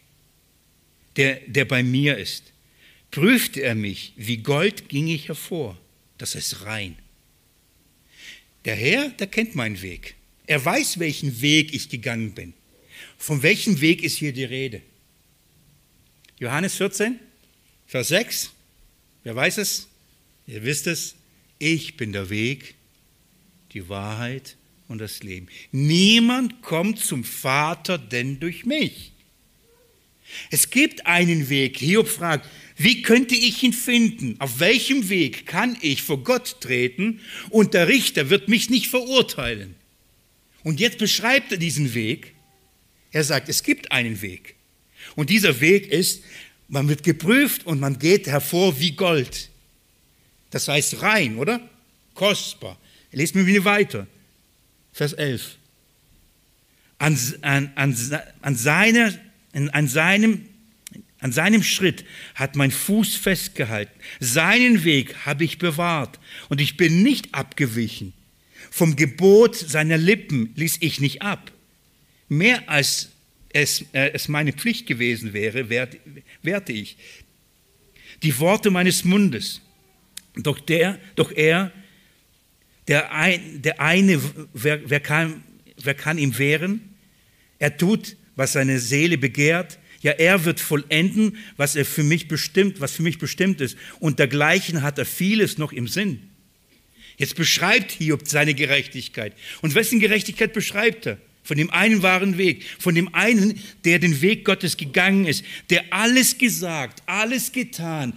der, 1.17 1.41
der 1.47 1.65
bei 1.65 1.83
mir 1.83 2.17
ist. 2.19 2.53
Prüfte 3.11 3.63
er 3.63 3.75
mich, 3.75 4.13
wie 4.17 4.39
Gold 4.39 4.89
ging 4.89 5.09
ich 5.09 5.29
hervor. 5.29 5.79
Das 6.19 6.35
ist 6.35 6.65
rein. 6.65 6.97
Der 8.65 8.75
Herr, 8.75 9.11
der 9.11 9.27
kennt 9.27 9.55
meinen 9.55 9.81
Weg. 9.81 10.17
Er 10.47 10.65
weiß, 10.65 10.99
welchen 10.99 11.41
Weg 11.41 11.73
ich 11.75 11.89
gegangen 11.89 12.33
bin. 12.33 12.53
Von 13.19 13.43
welchem 13.43 13.81
Weg 13.81 14.03
ist 14.03 14.17
hier 14.17 14.33
die 14.33 14.45
Rede? 14.45 14.83
Johannes 16.39 16.75
14, 16.77 17.19
Vers 17.87 18.09
6. 18.09 18.53
Wer 19.25 19.35
weiß 19.35 19.59
es? 19.59 19.89
Ihr 20.47 20.63
wisst 20.65 20.87
es. 20.87 21.15
Ich 21.59 21.97
bin 21.97 22.13
der 22.13 22.29
Weg, 22.29 22.75
die 23.73 23.89
Wahrheit 23.89 24.57
und 24.89 24.99
das 24.99 25.23
Leben. 25.23 25.49
Niemand 25.73 26.63
kommt 26.63 26.99
zum 26.99 27.25
Vater 27.25 27.99
denn 27.99 28.39
durch 28.39 28.67
mich. 28.67 29.13
Es 30.51 30.71
gibt 30.71 31.07
einen 31.07 31.49
Weg. 31.49 31.79
Hiob 31.79 32.09
fragt, 32.09 32.49
wie 32.77 33.03
könnte 33.03 33.35
ich 33.35 33.63
ihn 33.63 33.73
finden? 33.73 34.37
Auf 34.39 34.61
welchem 34.61 35.09
Weg 35.09 35.47
kann 35.47 35.77
ich 35.81 36.03
vor 36.03 36.23
Gott 36.23 36.61
treten 36.61 37.21
und 37.51 37.75
der 37.75 37.89
Richter 37.89 38.29
wird 38.29 38.49
mich 38.49 38.69
nicht 38.69 38.89
verurteilen? 38.89 39.75
Und 40.63 40.81
jetzt 40.81 40.99
beschreibt 40.99 41.53
er 41.53 41.59
diesen 41.59 41.95
Weg. 41.95 42.35
Er 43.13 43.25
sagt, 43.25 43.49
es 43.49 43.63
gibt 43.63 43.93
einen 43.93 44.21
Weg. 44.21 44.57
Und 45.15 45.31
dieser 45.31 45.61
Weg 45.61 45.87
ist, 45.87 46.23
man 46.69 46.89
wird 46.89 47.03
geprüft 47.03 47.65
und 47.65 47.81
man 47.81 47.99
geht 47.99 48.27
hervor 48.27 48.79
wie 48.81 48.93
Gold. 48.93 49.51
Das 50.51 50.69
heißt 50.69 51.03
rein, 51.03 51.37
oder? 51.37 51.61
Kostbar. 52.15 52.79
Lest 53.13 53.35
mir 53.35 53.47
wieder 53.47 53.65
weiter. 53.65 54.07
Vers 54.93 55.13
11. 55.13 55.57
An, 56.99 57.19
an, 57.43 57.73
an, 57.77 57.97
an, 58.43 58.57
seiner, 58.57 59.13
an, 59.71 59.89
seinem, 59.89 60.47
an 61.21 61.33
seinem 61.33 61.63
Schritt 61.63 62.05
hat 62.35 62.57
mein 62.57 62.71
Fuß 62.71 63.17
festgehalten. 63.17 63.99
Seinen 64.21 64.85
Weg 64.85 65.15
habe 65.25 65.45
ich 65.45 65.59
bewahrt 65.59 66.19
und 66.49 66.61
ich 66.61 66.77
bin 66.77 67.03
nicht 67.03 67.35
abgewichen. 67.35 68.13
Vom 68.71 68.97
Gebot 68.97 69.57
seiner 69.57 69.97
Lippen 69.97 70.53
ließ 70.57 70.79
ich 70.81 71.01
nicht 71.01 71.23
ab. 71.23 71.53
Mehr 72.29 72.69
als 72.69 73.11
es, 73.53 73.85
äh, 73.93 74.11
es 74.13 74.29
meine 74.29 74.53
Pflicht 74.53 74.87
gewesen 74.87 75.33
wäre, 75.33 75.71
werte, 75.71 75.99
werte 76.43 76.73
ich. 76.73 76.97
Die 78.23 78.39
Worte 78.39 78.71
meines 78.71 79.05
Mundes. 79.05 79.63
Doch 80.37 80.61
der, 80.61 80.99
doch 81.15 81.33
er 81.33 81.73
der, 82.89 83.13
ein, 83.13 83.63
der 83.63 83.81
eine, 83.81 84.21
wer, 84.53 84.89
wer, 84.89 85.01
kann, 85.01 85.43
wer 85.77 85.95
kann 85.95 86.19
ihm 86.19 86.37
wehren? 86.39 86.95
Er 87.59 87.77
tut, 87.77 88.17
was 88.37 88.53
seine 88.53 88.79
Seele 88.79 89.19
begehrt. 89.19 89.79
Ja, 90.03 90.13
er 90.13 90.45
wird 90.45 90.61
vollenden, 90.61 91.37
was 91.57 91.75
er 91.75 91.85
für 91.85 92.05
mich 92.05 92.29
bestimmt, 92.29 92.81
was 92.81 92.93
für 92.93 93.03
mich 93.03 93.19
bestimmt 93.19 93.61
ist. 93.61 93.77
Und 93.99 94.19
dergleichen 94.19 94.83
hat 94.83 94.99
er 94.99 95.07
vieles 95.07 95.59
noch 95.59 95.73
im 95.73 95.89
Sinn. 95.89 96.31
Jetzt 97.17 97.35
beschreibt 97.35 97.93
Hiob 97.93 98.29
seine 98.29 98.55
Gerechtigkeit. 98.55 99.33
Und 99.63 99.75
wessen 99.75 100.01
Gerechtigkeit 100.01 100.53
beschreibt 100.53 101.07
er? 101.07 101.19
Von 101.43 101.57
dem 101.57 101.71
einen 101.71 102.03
wahren 102.03 102.39
Weg, 102.39 102.65
von 102.79 102.95
dem 102.95 103.15
einen, 103.15 103.61
der 103.85 104.01
den 104.01 104.21
Weg 104.21 104.45
Gottes 104.45 104.77
gegangen 104.77 105.27
ist, 105.27 105.45
der 105.71 105.85
alles 105.91 106.39
gesagt, 106.39 107.03
alles 107.07 107.53
getan, 107.53 108.15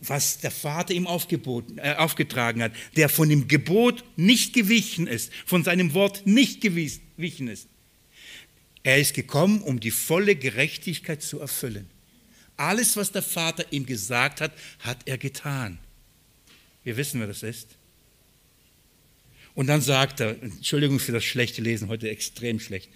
was 0.00 0.38
der 0.40 0.50
Vater 0.50 0.92
ihm 0.92 1.06
aufgeboten, 1.06 1.78
äh, 1.78 1.94
aufgetragen 1.96 2.62
hat, 2.62 2.72
der 2.96 3.08
von 3.08 3.28
dem 3.28 3.46
Gebot 3.46 4.04
nicht 4.16 4.52
gewichen 4.54 5.06
ist, 5.06 5.32
von 5.46 5.62
seinem 5.62 5.94
Wort 5.94 6.26
nicht 6.26 6.60
gewichen 6.60 7.46
ist. 7.46 7.68
Er 8.82 8.98
ist 8.98 9.14
gekommen, 9.14 9.62
um 9.62 9.80
die 9.80 9.90
volle 9.90 10.34
Gerechtigkeit 10.34 11.22
zu 11.22 11.40
erfüllen. 11.40 11.88
Alles, 12.56 12.96
was 12.96 13.12
der 13.12 13.22
Vater 13.22 13.64
ihm 13.70 13.86
gesagt 13.86 14.40
hat, 14.40 14.52
hat 14.80 14.98
er 15.06 15.18
getan. 15.18 15.78
Wir 16.84 16.96
wissen, 16.96 17.20
wer 17.20 17.26
das 17.26 17.42
ist. 17.42 17.68
Und 19.54 19.66
dann 19.66 19.80
sagt 19.80 20.20
er, 20.20 20.42
Entschuldigung 20.42 20.98
für 20.98 21.12
das 21.12 21.24
schlechte 21.24 21.62
Lesen, 21.62 21.88
heute 21.88 22.08
extrem 22.08 22.58
schlecht, 22.58 22.88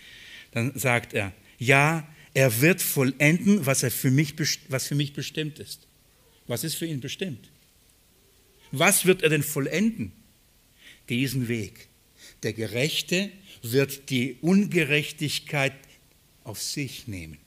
dann 0.52 0.72
sagt 0.78 1.12
er, 1.12 1.32
ja, 1.58 2.08
er 2.34 2.60
wird 2.60 2.82
vollenden, 2.82 3.64
was, 3.66 3.82
er 3.82 3.90
für 3.90 4.10
mich, 4.10 4.34
was 4.68 4.86
für 4.86 4.94
mich 4.94 5.12
bestimmt 5.12 5.58
ist. 5.58 5.80
Was 6.46 6.64
ist 6.64 6.74
für 6.74 6.86
ihn 6.86 7.00
bestimmt? 7.00 7.48
Was 8.72 9.06
wird 9.06 9.22
er 9.22 9.30
denn 9.30 9.42
vollenden? 9.42 10.12
Diesen 11.08 11.48
Weg. 11.48 11.88
Der 12.42 12.52
Gerechte 12.52 13.30
wird 13.62 14.10
die 14.10 14.36
Ungerechtigkeit 14.40 15.74
auf 16.44 16.62
sich 16.62 17.08
nehmen. 17.08 17.38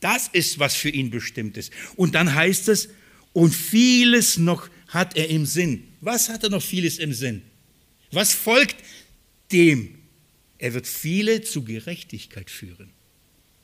Das 0.00 0.28
ist, 0.28 0.58
was 0.58 0.74
für 0.74 0.90
ihn 0.90 1.10
bestimmt 1.10 1.56
ist. 1.56 1.72
Und 1.96 2.14
dann 2.14 2.34
heißt 2.34 2.68
es, 2.68 2.88
und 3.32 3.54
vieles 3.54 4.36
noch 4.36 4.68
hat 4.88 5.16
er 5.16 5.28
im 5.28 5.46
Sinn. 5.46 5.84
Was 6.00 6.28
hat 6.28 6.44
er 6.44 6.50
noch 6.50 6.62
vieles 6.62 6.98
im 6.98 7.12
Sinn? 7.12 7.42
Was 8.10 8.32
folgt 8.32 8.76
dem? 9.52 9.98
Er 10.58 10.74
wird 10.74 10.86
viele 10.86 11.40
zu 11.42 11.64
Gerechtigkeit 11.64 12.50
führen. 12.50 12.90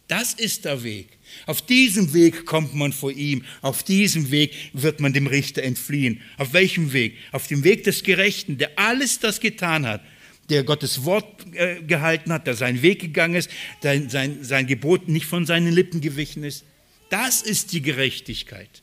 Das 0.08 0.32
ist 0.32 0.64
der 0.64 0.82
Weg. 0.82 1.18
Auf 1.44 1.60
diesem 1.60 2.14
Weg 2.14 2.46
kommt 2.46 2.74
man 2.74 2.94
vor 2.94 3.12
ihm. 3.12 3.44
Auf 3.60 3.82
diesem 3.82 4.30
Weg 4.30 4.54
wird 4.72 5.00
man 5.00 5.12
dem 5.12 5.26
Richter 5.26 5.62
entfliehen. 5.62 6.22
Auf 6.38 6.54
welchem 6.54 6.94
Weg? 6.94 7.18
Auf 7.30 7.46
dem 7.46 7.62
Weg 7.62 7.84
des 7.84 8.02
Gerechten, 8.02 8.56
der 8.56 8.78
alles 8.78 9.20
das 9.20 9.38
getan 9.38 9.86
hat, 9.86 10.02
der 10.48 10.64
Gottes 10.64 11.04
Wort 11.04 11.46
äh, 11.54 11.82
gehalten 11.82 12.32
hat, 12.32 12.46
der 12.46 12.54
seinen 12.54 12.82
Weg 12.82 13.00
gegangen 13.00 13.34
ist, 13.34 13.50
sein, 13.82 14.08
sein, 14.08 14.44
sein 14.44 14.66
Gebot 14.66 15.08
nicht 15.08 15.26
von 15.26 15.46
seinen 15.46 15.72
Lippen 15.72 16.00
gewichen 16.00 16.44
ist. 16.44 16.64
Das 17.10 17.42
ist 17.42 17.72
die 17.72 17.82
Gerechtigkeit. 17.82 18.82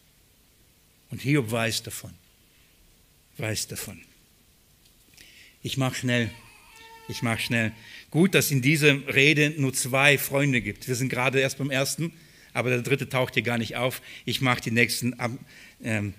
Und 1.09 1.21
Hiob 1.21 1.51
weiß 1.51 1.83
davon. 1.83 2.11
Weiß 3.37 3.67
davon. 3.67 4.01
Ich 5.61 5.77
mache 5.77 5.95
schnell. 5.95 6.29
Ich 7.07 7.21
mache 7.21 7.39
schnell. 7.39 7.71
Gut, 8.09 8.33
dass 8.33 8.51
in 8.51 8.61
dieser 8.61 9.07
Rede 9.13 9.53
nur 9.57 9.73
zwei 9.73 10.17
Freunde 10.17 10.61
gibt. 10.61 10.87
Wir 10.87 10.95
sind 10.95 11.09
gerade 11.09 11.39
erst 11.39 11.57
beim 11.57 11.69
ersten, 11.69 12.13
aber 12.53 12.69
der 12.69 12.81
dritte 12.81 13.09
taucht 13.09 13.35
hier 13.35 13.43
gar 13.43 13.57
nicht 13.57 13.75
auf. 13.75 14.01
Ich 14.25 14.41
mache 14.41 14.61
die 14.61 14.71
nächsten 14.71 15.15
ähm, 15.83 16.13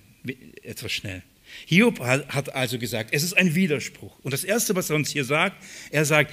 etwas 0.62 0.92
schnell. 0.92 1.22
Hiob 1.64 2.00
hat 2.00 2.54
also 2.54 2.78
gesagt, 2.78 3.10
es 3.12 3.22
ist 3.22 3.36
ein 3.36 3.54
Widerspruch. 3.54 4.18
Und 4.20 4.32
das 4.32 4.44
Erste, 4.44 4.76
was 4.76 4.90
er 4.90 4.96
uns 4.96 5.10
hier 5.10 5.24
sagt, 5.24 5.56
er 5.90 6.04
sagt, 6.04 6.32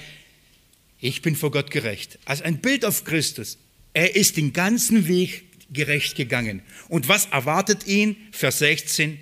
ich 1.00 1.22
bin 1.22 1.36
vor 1.36 1.50
Gott 1.50 1.70
gerecht. 1.70 2.18
Als 2.24 2.42
ein 2.42 2.60
Bild 2.60 2.84
auf 2.84 3.04
Christus. 3.04 3.58
Er 3.92 4.16
ist 4.16 4.36
den 4.36 4.52
ganzen 4.52 5.06
Weg 5.08 5.44
gerecht 5.72 6.16
gegangen. 6.16 6.62
Und 6.88 7.08
was 7.08 7.26
erwartet 7.26 7.86
ihn? 7.86 8.16
Vers 8.32 8.58
16. 8.58 9.18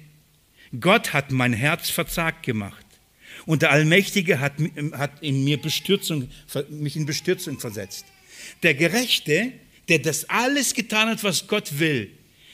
Gott 0.80 1.12
hat 1.12 1.30
mein 1.30 1.52
Herz 1.52 1.90
verzagt 1.90 2.44
gemacht. 2.44 2.86
Und 3.44 3.62
der 3.62 3.70
Allmächtige 3.70 4.38
hat, 4.40 4.54
hat 4.92 5.22
in 5.22 5.44
mir 5.44 5.60
Bestürzung, 5.60 6.28
mich 6.70 6.96
in 6.96 7.06
Bestürzung 7.06 7.58
versetzt. 7.58 8.06
Der 8.62 8.74
Gerechte, 8.74 9.52
der 9.88 9.98
das 9.98 10.28
alles 10.28 10.74
getan 10.74 11.08
hat, 11.08 11.24
was 11.24 11.46
Gott 11.48 11.78
will, 11.78 12.10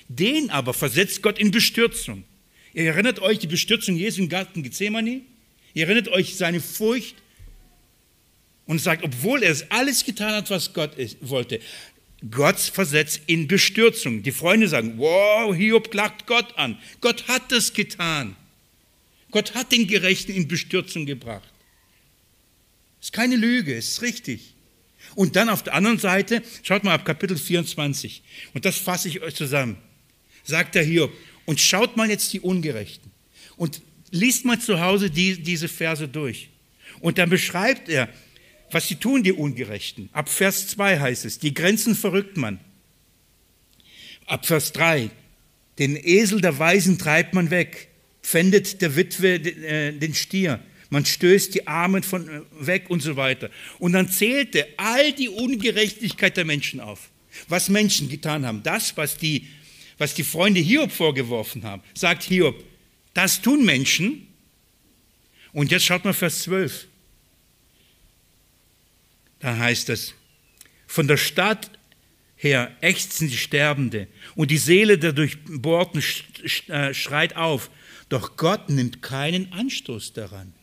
den 0.09 0.51
aber 0.51 0.73
versetzt 0.73 1.23
Gott 1.23 1.39
in 1.39 1.51
Bestürzung. 1.51 2.25
Ihr 2.75 2.85
erinnert 2.85 3.21
euch 3.21 3.39
die 3.39 3.47
Bestürzung 3.47 3.97
Jesu 3.97 4.23
im 4.23 4.29
Garten 4.29 4.63
Gethsemane? 4.63 5.23
Ihr 5.75 5.87
erinnert 5.87 6.09
euch 6.09 6.37
seine 6.37 6.61
Furcht? 6.61 7.17
Und 8.67 8.81
sagt, 8.81 9.03
obwohl 9.03 9.43
er 9.43 9.51
es 9.51 9.71
alles 9.71 10.05
getan 10.05 10.33
hat, 10.33 10.51
was 10.51 10.75
Gott 10.75 10.93
wollte, 11.23 11.59
Gott 12.31 12.59
versetzt 12.59 13.23
in 13.27 13.49
Bestürzung. 13.49 14.23
Die 14.23 14.33
Freunde 14.33 14.69
sagen, 14.69 14.99
wow, 14.99 15.55
Hiob 15.55 15.91
klagt 15.91 16.27
Gott 16.27 16.59
an. 16.59 16.79
Gott 17.01 17.29
hat 17.29 17.51
es 17.53 17.73
getan. 17.73 18.37
Gott 19.31 19.55
hat 19.55 19.73
den 19.73 19.87
Gerechten 19.87 20.33
in 20.33 20.49
Bestürzung 20.49 21.07
gebracht. 21.07 21.49
Ist 23.01 23.13
keine 23.13 23.37
Lüge, 23.37 23.75
ist 23.75 24.03
richtig. 24.03 24.55
Und 25.15 25.37
dann 25.37 25.49
auf 25.49 25.63
der 25.63 25.75
anderen 25.75 25.99
Seite, 25.99 26.43
schaut 26.63 26.85
mal 26.85 26.95
ab 26.95 27.05
Kapitel 27.05 27.37
24, 27.37 28.23
und 28.55 28.65
das 28.65 28.77
fasse 28.77 29.09
ich 29.09 29.21
euch 29.23 29.35
zusammen, 29.35 29.79
sagt 30.45 30.77
er 30.77 30.83
hier, 30.83 31.11
und 31.49 31.61
schaut 31.61 31.97
mal 31.97 32.11
jetzt 32.11 32.31
die 32.35 32.41
Ungerechten 32.41 33.11
und 33.57 33.81
liest 34.11 34.45
mal 34.45 34.61
zu 34.61 34.81
Hause 34.81 35.11
die, 35.11 35.43
diese 35.43 35.69
Verse 35.69 36.07
durch. 36.07 36.51
Und 37.01 37.17
dann 37.17 37.31
beschreibt 37.31 37.89
er, 37.89 38.11
was 38.71 38.87
sie 38.87 38.97
tun, 38.97 39.23
die 39.23 39.33
Ungerechten. 39.33 40.11
Ab 40.13 40.29
Vers 40.29 40.69
2 40.69 41.01
heißt 41.01 41.25
es, 41.25 41.39
die 41.39 41.55
Grenzen 41.55 41.95
verrückt 41.95 42.37
man. 42.37 42.61
Ab 44.27 44.45
Vers 44.45 44.73
3, 44.73 45.11
den 45.79 45.97
Esel 45.97 46.43
der 46.43 46.59
Weisen 46.59 46.99
treibt 46.99 47.33
man 47.33 47.51
weg 47.51 47.89
pfändet 48.23 48.83
der 48.83 48.95
Witwe 48.95 49.37
äh, 49.37 49.93
den 49.93 50.15
Stier. 50.15 50.61
Man 50.91 51.07
stößt 51.07 51.55
die 51.55 51.67
Armen 51.67 52.03
von 52.03 52.29
äh, 52.29 52.41
weg 52.61 52.91
und 52.91 53.01
so 53.01 53.17
weiter. 53.17 53.49
Und 53.79 53.93
dann 53.93 54.11
zählte 54.11 54.67
all 54.77 55.13
die 55.13 55.31
Ungerechtigkeit 55.31 56.37
der 56.37 56.45
Menschen 56.45 56.81
auf. 56.81 57.09
Was 57.49 57.69
Menschen 57.69 58.09
getan 58.09 58.45
haben. 58.45 58.63
Das, 58.63 58.97
was 58.97 59.17
die, 59.17 59.47
was 59.99 60.15
die 60.15 60.25
Freunde 60.25 60.61
Hiob 60.61 60.93
vorgeworfen 60.93 61.65
haben. 61.65 61.83
Sagt 61.95 62.23
Hiob, 62.23 62.65
das 63.15 63.43
tun 63.43 63.65
Menschen. 63.65 64.29
Und 65.53 65.71
jetzt 65.71 65.85
schaut 65.85 66.05
mal 66.05 66.15
Vers 66.15 66.43
12. 66.43 66.87
Da 69.41 69.57
heißt 69.57 69.89
es, 69.91 70.15
von 70.87 71.07
der 71.07 71.17
Stadt 71.17 71.71
her 72.37 72.77
ächzen 72.81 73.29
die 73.29 73.37
Sterbende 73.37 74.07
und 74.37 74.51
die 74.51 74.59
Seele 74.59 74.99
der 74.99 75.13
Durchbohrten 75.13 76.03
äh, 76.69 76.95
schreit 76.95 77.37
auf. 77.37 77.71
Doch 78.09 78.37
Gott 78.37 78.71
nimmt 78.71 79.03
keinen 79.03 79.53
Anstoß 79.53 80.13
daran. 80.13 80.55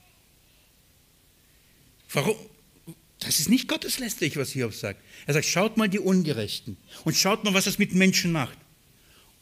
Warum? 2.10 2.36
Das 3.20 3.40
ist 3.40 3.50
nicht 3.50 3.68
gotteslästerlich, 3.68 4.38
was 4.38 4.52
Hiob 4.52 4.74
sagt. 4.74 5.02
Er 5.26 5.34
sagt, 5.34 5.46
schaut 5.46 5.78
mal 5.78 5.90
die 5.90 6.00
Ungerechten 6.00 6.78
und 7.04 7.16
schaut 7.16 7.44
mal, 7.44 7.54
was 7.54 7.66
das 7.66 7.80
mit 7.80 7.94
Menschen 7.94 8.32
macht. 8.32 8.58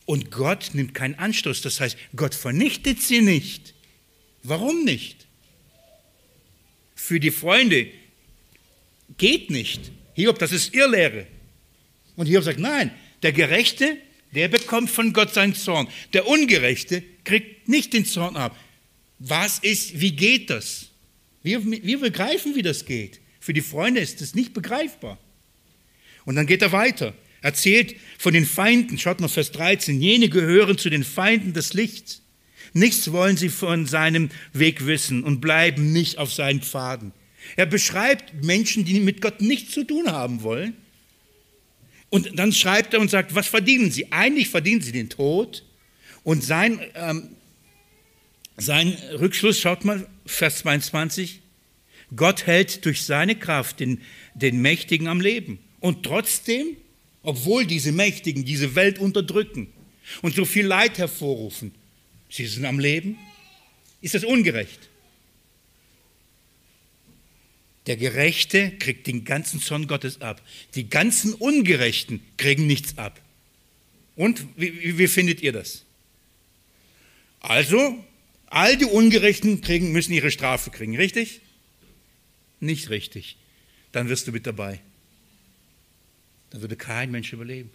Und 0.06 0.32
Gott 0.32 0.72
nimmt 0.74 0.93
keinen 0.93 1.16
Anstoß. 1.16 1.62
Das 1.62 1.80
heißt, 1.80 1.97
Gott 2.16 2.36
vernichtet 2.36 3.01
sie 3.01 3.22
nicht. 3.22 3.74
Warum 4.43 4.84
nicht? 4.84 5.26
Für 6.95 7.20
die 7.20 7.32
Freunde 7.32 7.88
geht 9.18 9.49
nicht. 9.49 9.91
Hiob, 10.14 10.39
das 10.39 10.51
ist 10.51 10.74
Irrlehre. 10.74 11.28
Und 12.16 12.28
Hiob 12.28 12.43
sagt, 12.43 12.60
nein, 12.60 12.91
der 13.24 13.32
Gerechte, 13.32 13.97
der 14.34 14.47
bekommt 14.47 14.89
von 14.89 15.14
Gott 15.14 15.34
seinen 15.34 15.56
Zorn. 15.56 15.88
Der 16.14 16.28
Ungerechte 16.28 17.04
kriegt 17.24 17.70
nicht 17.70 17.93
den 17.93 18.06
Zorn 18.06 18.36
ab. 18.36 18.58
Was 19.20 19.60
ist, 19.60 19.99
wie 19.99 20.12
geht 20.12 20.49
das? 20.49 20.88
Wir, 21.41 21.66
wir 21.66 21.99
begreifen, 21.99 22.56
wie 22.56 22.62
das 22.62 22.86
geht. 22.86 23.20
Für 23.39 23.54
die 23.54 23.62
Freunde 23.62 24.01
ist 24.01 24.22
das 24.22 24.36
nicht 24.36 24.54
begreifbar. 24.54 25.18
Und 26.26 26.36
dann 26.36 26.47
geht 26.47 26.62
er 26.62 26.72
weiter. 26.72 27.14
Erzählt 27.43 27.95
von 28.17 28.33
den 28.33 28.45
Feinden. 28.45 28.97
Schaut 28.97 29.19
mal 29.19 29.27
Vers 29.27 29.51
13. 29.51 30.01
Jene 30.01 30.29
gehören 30.29 30.77
zu 30.77 30.89
den 30.89 31.03
Feinden 31.03 31.53
des 31.53 31.73
Lichts. 31.73 32.21
Nichts 32.71 33.11
wollen 33.11 33.37
sie 33.37 33.49
von 33.49 33.85
seinem 33.85 34.29
Weg 34.53 34.85
wissen 34.87 35.23
und 35.23 35.41
bleiben 35.41 35.91
nicht 35.91 36.17
auf 36.17 36.33
seinen 36.33 36.61
Pfaden. 36.61 37.11
Er 37.57 37.65
beschreibt 37.65 38.43
Menschen, 38.43 38.85
die 38.85 39.01
mit 39.01 39.21
Gott 39.21 39.41
nichts 39.41 39.73
zu 39.73 39.83
tun 39.83 40.09
haben 40.09 40.41
wollen. 40.41 40.75
Und 42.09 42.39
dann 42.39 42.53
schreibt 42.53 42.93
er 42.93 43.01
und 43.01 43.09
sagt, 43.09 43.35
was 43.35 43.47
verdienen 43.47 43.91
sie? 43.91 44.11
Eigentlich 44.13 44.47
verdienen 44.47 44.81
sie 44.81 44.93
den 44.93 45.09
Tod. 45.09 45.65
Und 46.23 46.45
sein, 46.45 46.79
ähm, 46.95 47.35
sein 48.55 48.97
Rückschluss, 49.19 49.59
schaut 49.59 49.83
mal, 49.83 50.07
Vers 50.25 50.59
22, 50.59 51.41
Gott 52.15 52.47
hält 52.47 52.85
durch 52.85 53.03
seine 53.03 53.35
Kraft 53.35 53.81
den, 53.81 54.01
den 54.33 54.61
Mächtigen 54.61 55.07
am 55.07 55.19
Leben. 55.19 55.59
Und 55.81 56.03
trotzdem, 56.03 56.77
obwohl 57.24 57.65
diese 57.65 57.91
Mächtigen 57.91 58.45
diese 58.45 58.76
Welt 58.76 58.99
unterdrücken 58.99 59.71
und 60.21 60.36
so 60.36 60.45
viel 60.45 60.65
Leid 60.65 60.97
hervorrufen, 60.97 61.74
sie 62.30 62.45
sind 62.45 62.65
am 62.65 62.80
Leben, 62.80 63.17
ist 64.01 64.13
das 64.13 64.26
ungerecht. 64.26 64.89
Der 67.88 67.97
Gerechte 67.97 68.71
kriegt 68.71 69.07
den 69.07 69.26
ganzen 69.26 69.59
Zorn 69.59 69.88
Gottes 69.88 70.21
ab. 70.21 70.41
Die 70.76 70.89
ganzen 70.89 71.34
Ungerechten 71.34 72.21
kriegen 72.38 72.65
nichts 72.65 72.97
ab. 72.97 73.19
Und 74.15 74.45
wie, 74.55 74.97
wie 74.97 75.07
findet 75.07 75.41
ihr 75.41 75.51
das? 75.51 75.84
Also, 77.39 78.01
all 78.45 78.78
die 78.78 78.86
Ungerechten 78.86 79.59
kriegen, 79.59 79.91
müssen 79.91 80.13
ihre 80.13 80.32
Strafe 80.32 80.69
kriegen, 80.69 80.95
richtig? 80.95 81.41
Nicht 82.61 82.89
richtig. 82.89 83.36
Dann 83.91 84.07
wirst 84.07 84.28
du 84.28 84.32
mit 84.32 84.47
dabei. 84.47 84.80
Dann 86.54 86.62
würde 86.62 86.76
kein 86.76 87.12
Mensch 87.12 87.34
überleben. 87.34 87.72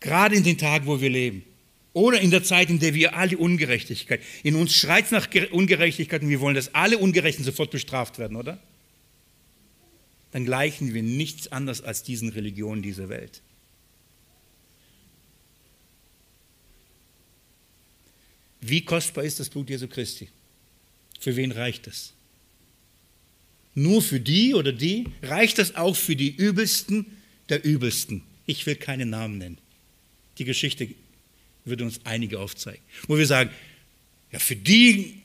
Gerade 0.00 0.34
in 0.34 0.42
den 0.42 0.58
Tagen, 0.58 0.86
wo 0.86 1.00
wir 1.00 1.10
leben. 1.10 1.44
Oder 1.92 2.20
in 2.20 2.30
der 2.30 2.42
Zeit, 2.42 2.70
in 2.70 2.78
der 2.78 2.94
wir 2.94 3.14
alle 3.14 3.36
Ungerechtigkeit, 3.36 4.22
in 4.42 4.56
uns 4.56 4.74
schreit 4.74 5.04
es 5.04 5.10
nach 5.10 5.28
Ungerechtigkeit 5.50 6.22
und 6.22 6.30
wir 6.30 6.40
wollen, 6.40 6.54
dass 6.54 6.74
alle 6.74 6.96
Ungerechten 6.96 7.44
sofort 7.44 7.70
bestraft 7.70 8.18
werden, 8.18 8.38
oder? 8.38 8.58
Dann 10.32 10.46
gleichen 10.46 10.94
wir 10.94 11.02
nichts 11.02 11.52
anderes 11.52 11.82
als 11.82 12.02
diesen 12.02 12.30
Religionen 12.30 12.80
dieser 12.80 13.10
Welt. 13.10 13.42
Wie 18.62 18.82
kostbar 18.82 19.24
ist 19.24 19.40
das 19.40 19.50
Blut 19.50 19.68
Jesu 19.68 19.88
Christi? 19.88 20.30
Für 21.20 21.36
wen 21.36 21.52
reicht 21.52 21.86
es? 21.86 22.14
Nur 23.74 24.02
für 24.02 24.20
die 24.20 24.54
oder 24.54 24.72
die? 24.72 25.06
Reicht 25.22 25.58
das 25.58 25.76
auch 25.76 25.96
für 25.96 26.16
die 26.16 26.28
Übelsten 26.34 27.06
der 27.48 27.64
Übelsten? 27.64 28.22
Ich 28.46 28.66
will 28.66 28.76
keine 28.76 29.06
Namen 29.06 29.38
nennen. 29.38 29.58
Die 30.38 30.44
Geschichte 30.44 30.88
würde 31.64 31.84
uns 31.84 32.00
einige 32.04 32.40
aufzeigen. 32.40 32.82
Wo 33.06 33.16
wir 33.16 33.26
sagen, 33.26 33.50
ja, 34.30 34.38
für 34.38 34.56
die 34.56 35.22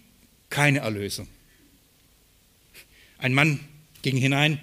keine 0.49 0.79
Erlösung. 0.79 1.27
Ein 3.17 3.33
Mann 3.33 3.59
ging 4.01 4.17
hinein 4.17 4.59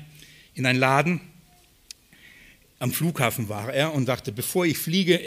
in 0.55 0.67
einen 0.67 0.79
Laden, 0.79 1.21
am 2.79 2.93
Flughafen 2.93 3.49
war 3.49 3.73
er 3.73 3.95
und 3.95 4.07
dachte, 4.07 4.31
bevor 4.31 4.67
ich 4.67 4.77
fliege, 4.77 5.19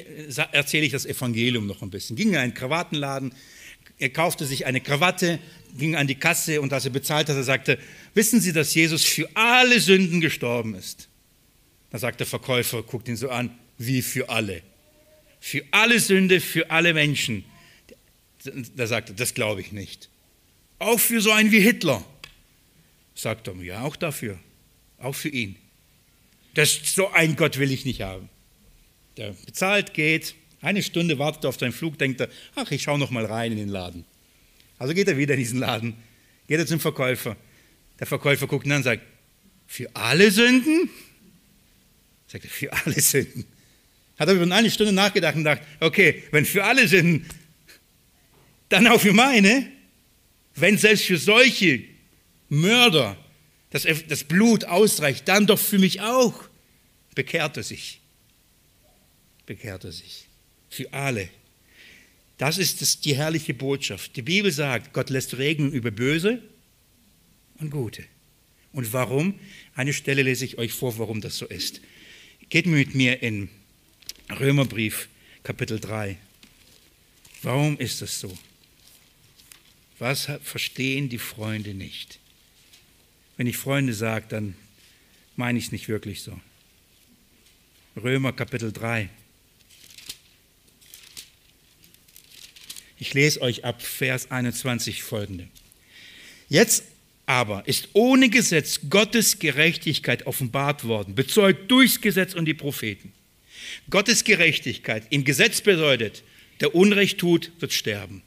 erzähle 0.51 0.85
ich 0.85 0.91
das 0.91 1.05
Evangelium 1.07 1.65
noch 1.65 1.81
ein 1.81 1.89
bisschen. 1.89 2.15
Ging 2.15 2.29
in 2.29 2.35
einen 2.35 2.53
Krawattenladen, 2.53 3.33
er 3.99 4.09
kaufte 4.09 4.45
sich 4.45 4.65
eine 4.65 4.81
Krawatte, 4.81 5.39
ging 5.77 5.95
an 5.95 6.07
die 6.07 6.15
Kasse 6.15 6.61
und 6.61 6.73
als 6.73 6.85
er 6.85 6.91
bezahlt 6.91 7.29
hat, 7.29 7.35
er 7.35 7.43
sagte, 7.43 7.79
wissen 8.13 8.41
Sie, 8.41 8.53
dass 8.53 8.73
Jesus 8.73 9.03
für 9.03 9.29
alle 9.33 9.79
Sünden 9.79 10.21
gestorben 10.21 10.75
ist? 10.75 11.09
Da 11.89 11.97
sagt 11.97 12.19
der 12.19 12.27
Verkäufer, 12.27 12.83
guckt 12.83 13.07
ihn 13.07 13.15
so 13.15 13.29
an, 13.29 13.57
wie 13.77 14.01
für 14.01 14.29
alle 14.29 14.61
für 15.39 15.63
alle 15.71 15.99
Sünde, 15.99 16.41
für 16.41 16.69
alle 16.71 16.93
Menschen. 16.93 17.45
Da 18.75 18.87
sagt 18.87 19.09
er, 19.09 19.15
das 19.15 19.33
glaube 19.33 19.61
ich 19.61 19.71
nicht. 19.71 20.09
Auch 20.79 20.99
für 20.99 21.21
so 21.21 21.31
einen 21.31 21.51
wie 21.51 21.59
Hitler. 21.59 22.03
Sagt 23.15 23.47
er, 23.47 23.55
ja, 23.63 23.83
auch 23.83 23.95
dafür. 23.95 24.39
Auch 24.99 25.15
für 25.15 25.29
ihn. 25.29 25.55
Das, 26.53 26.79
so 26.95 27.11
einen 27.11 27.35
Gott 27.35 27.59
will 27.59 27.71
ich 27.71 27.85
nicht 27.85 28.01
haben. 28.01 28.29
Der 29.17 29.31
bezahlt, 29.45 29.93
geht, 29.93 30.35
eine 30.61 30.81
Stunde 30.81 31.19
wartet 31.19 31.45
auf 31.45 31.59
seinen 31.59 31.71
Flug, 31.71 31.97
denkt 31.97 32.21
er, 32.21 32.29
ach, 32.55 32.71
ich 32.71 32.83
schaue 32.83 32.99
noch 32.99 33.11
mal 33.11 33.25
rein 33.25 33.51
in 33.51 33.57
den 33.57 33.69
Laden. 33.69 34.05
Also 34.79 34.93
geht 34.93 35.07
er 35.07 35.17
wieder 35.17 35.33
in 35.33 35.39
diesen 35.39 35.59
Laden, 35.59 35.95
geht 36.47 36.59
er 36.59 36.65
zum 36.65 36.79
Verkäufer. 36.79 37.35
Der 37.99 38.07
Verkäufer 38.07 38.47
guckt 38.47 38.65
ihn 38.65 38.71
an 38.71 38.77
und 38.77 38.83
sagt, 38.83 39.03
für 39.65 39.93
alle 39.95 40.31
Sünden? 40.31 40.89
Sagt 42.27 42.45
er, 42.45 42.49
für 42.49 42.73
alle 42.73 42.99
Sünden. 42.99 43.45
Hat 44.17 44.27
er 44.27 44.35
über 44.35 44.55
eine 44.55 44.71
Stunde 44.71 44.93
nachgedacht 44.93 45.35
und 45.35 45.43
gedacht, 45.43 45.61
okay, 45.79 46.23
wenn 46.31 46.45
für 46.45 46.63
alle 46.63 46.87
sind, 46.87 47.25
dann 48.69 48.87
auch 48.87 48.99
für 48.99 49.13
meine. 49.13 49.71
Wenn 50.55 50.77
selbst 50.77 51.05
für 51.05 51.17
solche 51.17 51.83
Mörder 52.49 53.15
das, 53.69 53.85
das 54.07 54.23
Blut 54.23 54.65
ausreicht, 54.65 55.27
dann 55.27 55.45
doch 55.45 55.59
für 55.59 55.77
mich 55.77 56.01
auch. 56.01 56.43
Bekehrt 57.13 57.57
er 57.57 57.63
sich. 57.63 57.99
Bekehrt 59.45 59.83
er 59.83 59.91
sich. 59.91 60.26
Für 60.69 60.91
alle. 60.93 61.29
Das 62.37 62.57
ist 62.57 62.81
das, 62.81 62.99
die 62.99 63.15
herrliche 63.15 63.53
Botschaft. 63.53 64.15
Die 64.15 64.21
Bibel 64.21 64.51
sagt, 64.51 64.93
Gott 64.93 65.09
lässt 65.09 65.37
regnen 65.37 65.71
über 65.71 65.91
Böse 65.91 66.41
und 67.59 67.71
Gute. 67.71 68.05
Und 68.73 68.93
warum? 68.93 69.39
Eine 69.75 69.93
Stelle 69.93 70.21
lese 70.21 70.45
ich 70.45 70.57
euch 70.57 70.71
vor, 70.71 70.97
warum 70.99 71.21
das 71.21 71.37
so 71.37 71.47
ist. 71.47 71.81
Geht 72.49 72.67
mit 72.67 72.93
mir 72.93 73.23
in 73.23 73.49
Römerbrief 74.29 75.09
Kapitel 75.43 75.79
3. 75.79 76.17
Warum 77.41 77.77
ist 77.79 78.01
das 78.01 78.19
so? 78.19 78.37
Was 79.99 80.29
verstehen 80.43 81.09
die 81.09 81.17
Freunde 81.17 81.73
nicht? 81.73 82.19
Wenn 83.35 83.47
ich 83.47 83.57
Freunde 83.57 83.93
sage, 83.93 84.25
dann 84.29 84.55
meine 85.35 85.57
ich 85.57 85.65
es 85.65 85.71
nicht 85.71 85.87
wirklich 85.87 86.21
so. 86.21 86.39
Römer 87.95 88.33
Kapitel 88.33 88.71
3. 88.71 89.09
Ich 92.99 93.13
lese 93.13 93.41
euch 93.41 93.63
ab 93.63 93.81
Vers 93.81 94.31
21 94.31 95.03
folgende. 95.03 95.47
Jetzt 96.49 96.83
aber 97.25 97.67
ist 97.67 97.89
ohne 97.93 98.29
Gesetz 98.29 98.79
Gottes 98.89 99.39
Gerechtigkeit 99.39 100.25
offenbart 100.25 100.85
worden, 100.85 101.13
bezeugt 101.13 101.69
durchs 101.69 102.01
Gesetz 102.01 102.33
und 102.33 102.45
die 102.45 102.53
Propheten. 102.53 103.11
Gottes 103.89 104.23
Gerechtigkeit 104.23 105.03
im 105.09 105.25
Gesetz 105.25 105.61
bedeutet, 105.61 106.23
der 106.61 106.73
Unrecht 106.73 107.19
tut, 107.19 107.51
wird 107.59 107.73
sterben. 107.73 108.23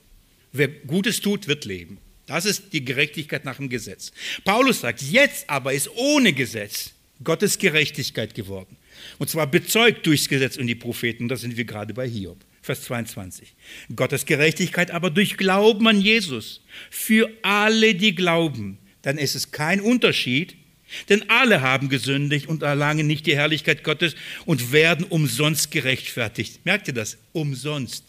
Wer 0.53 0.69
Gutes 0.69 1.21
tut, 1.21 1.49
wird 1.49 1.65
leben. 1.65 1.99
Das 2.27 2.45
ist 2.45 2.73
die 2.73 2.85
Gerechtigkeit 2.85 3.45
nach 3.45 3.57
dem 3.57 3.69
Gesetz. 3.69 4.13
Paulus 4.45 4.81
sagt, 4.81 5.03
jetzt 5.03 5.49
aber 5.49 5.73
ist 5.73 5.91
ohne 5.97 6.33
Gesetz 6.33 6.93
Gottes 7.25 7.59
Gerechtigkeit 7.59 8.35
geworden. 8.35 8.77
Und 9.19 9.31
zwar 9.31 9.47
bezeugt 9.47 10.07
durchs 10.07 10.29
Gesetz 10.29 10.57
und 10.57 10.67
die 10.67 10.75
Propheten. 10.75 11.29
Da 11.29 11.37
sind 11.37 11.57
wir 11.57 11.65
gerade 11.65 11.95
bei 11.95 12.09
Hiob. 12.09 12.39
Vers 12.71 12.83
22. 12.83 13.57
Gottes 13.97 14.27
Gerechtigkeit 14.27 14.93
aber 14.93 15.11
durch 15.11 15.37
Glauben 15.37 15.89
an 15.89 16.01
Jesus. 16.01 16.61
Für 16.89 17.29
alle, 17.43 17.97
die 17.97 18.15
glauben. 18.15 18.79
Dann 19.03 19.19
ist 19.19 19.35
es 19.35 19.51
kein 19.51 19.81
Unterschied, 19.81 20.55
denn 21.09 21.29
alle 21.29 21.63
haben 21.63 21.89
gesündigt 21.89 22.47
und 22.47 22.63
erlangen 22.63 23.09
nicht 23.09 23.27
die 23.27 23.35
Herrlichkeit 23.35 23.83
Gottes 23.83 24.15
und 24.45 24.71
werden 24.71 25.05
umsonst 25.05 25.73
gerechtfertigt. 25.73 26.65
Merkt 26.65 26.87
ihr 26.87 26.95
das? 26.95 27.19
Umsonst. 27.33 28.05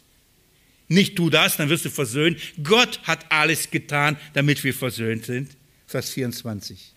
Nicht 0.87 1.17
du 1.17 1.31
das, 1.31 1.57
dann 1.57 1.69
wirst 1.69 1.85
du 1.85 1.89
versöhnt. 1.89 2.39
Gott 2.61 2.99
hat 3.01 3.31
alles 3.31 3.71
getan, 3.71 4.15
damit 4.33 4.63
wir 4.63 4.75
versöhnt 4.75 5.25
sind. 5.25 5.49
Vers 5.87 6.11
24. 6.11 6.93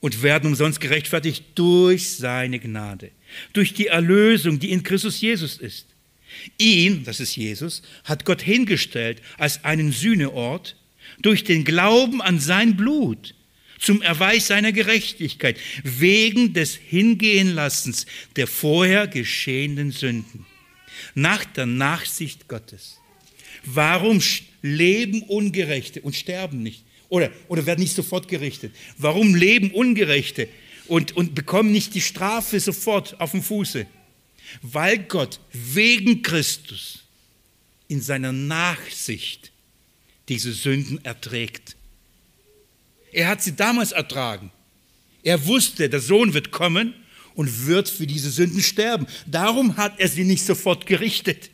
Und 0.00 0.22
werden 0.24 0.48
umsonst 0.48 0.80
gerechtfertigt 0.80 1.44
durch 1.54 2.16
seine 2.16 2.58
Gnade, 2.58 3.12
durch 3.52 3.72
die 3.72 3.86
Erlösung, 3.86 4.58
die 4.58 4.72
in 4.72 4.82
Christus 4.82 5.20
Jesus 5.20 5.58
ist. 5.58 5.86
Ihn, 6.58 7.04
das 7.04 7.20
ist 7.20 7.36
Jesus, 7.36 7.82
hat 8.04 8.24
Gott 8.24 8.42
hingestellt 8.42 9.22
als 9.38 9.64
einen 9.64 9.92
Sühneort 9.92 10.76
durch 11.20 11.44
den 11.44 11.64
Glauben 11.64 12.20
an 12.22 12.38
sein 12.40 12.76
Blut 12.76 13.34
zum 13.78 14.02
Erweis 14.02 14.48
seiner 14.48 14.72
Gerechtigkeit, 14.72 15.56
wegen 15.82 16.52
des 16.52 16.74
Hingehenlassens 16.74 18.06
der 18.36 18.46
vorher 18.46 19.06
geschehenen 19.06 19.92
Sünden, 19.92 20.46
nach 21.14 21.44
der 21.44 21.66
Nachsicht 21.66 22.48
Gottes. 22.48 22.98
Warum 23.64 24.20
leben 24.62 25.22
Ungerechte 25.22 26.00
und 26.00 26.16
sterben 26.16 26.62
nicht? 26.62 26.84
Oder, 27.08 27.30
oder 27.48 27.66
werden 27.66 27.80
nicht 27.80 27.94
sofort 27.94 28.28
gerichtet? 28.28 28.74
Warum 28.98 29.34
leben 29.34 29.70
Ungerechte 29.70 30.48
und, 30.88 31.16
und 31.16 31.34
bekommen 31.34 31.72
nicht 31.72 31.94
die 31.94 32.00
Strafe 32.00 32.60
sofort 32.60 33.20
auf 33.20 33.30
dem 33.30 33.42
Fuße? 33.42 33.86
Weil 34.62 34.98
Gott 34.98 35.40
wegen 35.52 36.22
Christus 36.22 37.04
in 37.88 38.00
seiner 38.00 38.32
Nachsicht 38.32 39.50
diese 40.28 40.52
Sünden 40.52 41.04
erträgt. 41.04 41.76
Er 43.12 43.28
hat 43.28 43.42
sie 43.42 43.56
damals 43.56 43.92
ertragen. 43.92 44.50
Er 45.22 45.46
wusste, 45.46 45.88
der 45.88 46.00
Sohn 46.00 46.34
wird 46.34 46.50
kommen 46.50 46.94
und 47.34 47.66
wird 47.66 47.88
für 47.88 48.06
diese 48.06 48.30
Sünden 48.30 48.60
sterben. 48.60 49.06
Darum 49.26 49.76
hat 49.76 49.98
er 49.98 50.08
sie 50.08 50.24
nicht 50.24 50.44
sofort 50.44 50.86
gerichtet. 50.86 51.50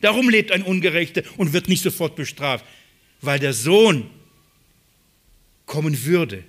Darum 0.00 0.28
lebt 0.28 0.52
ein 0.52 0.62
Ungerechter 0.62 1.22
und 1.36 1.52
wird 1.52 1.68
nicht 1.68 1.82
sofort 1.82 2.16
bestraft, 2.16 2.64
weil 3.20 3.38
der 3.38 3.52
Sohn 3.54 4.10
kommen 5.66 6.04
würde. 6.04 6.44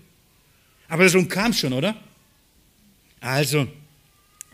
Aber 0.87 1.03
der 1.03 1.09
Sohn 1.09 1.27
kam 1.27 1.53
schon, 1.53 1.73
oder? 1.73 2.01
Also, 3.19 3.67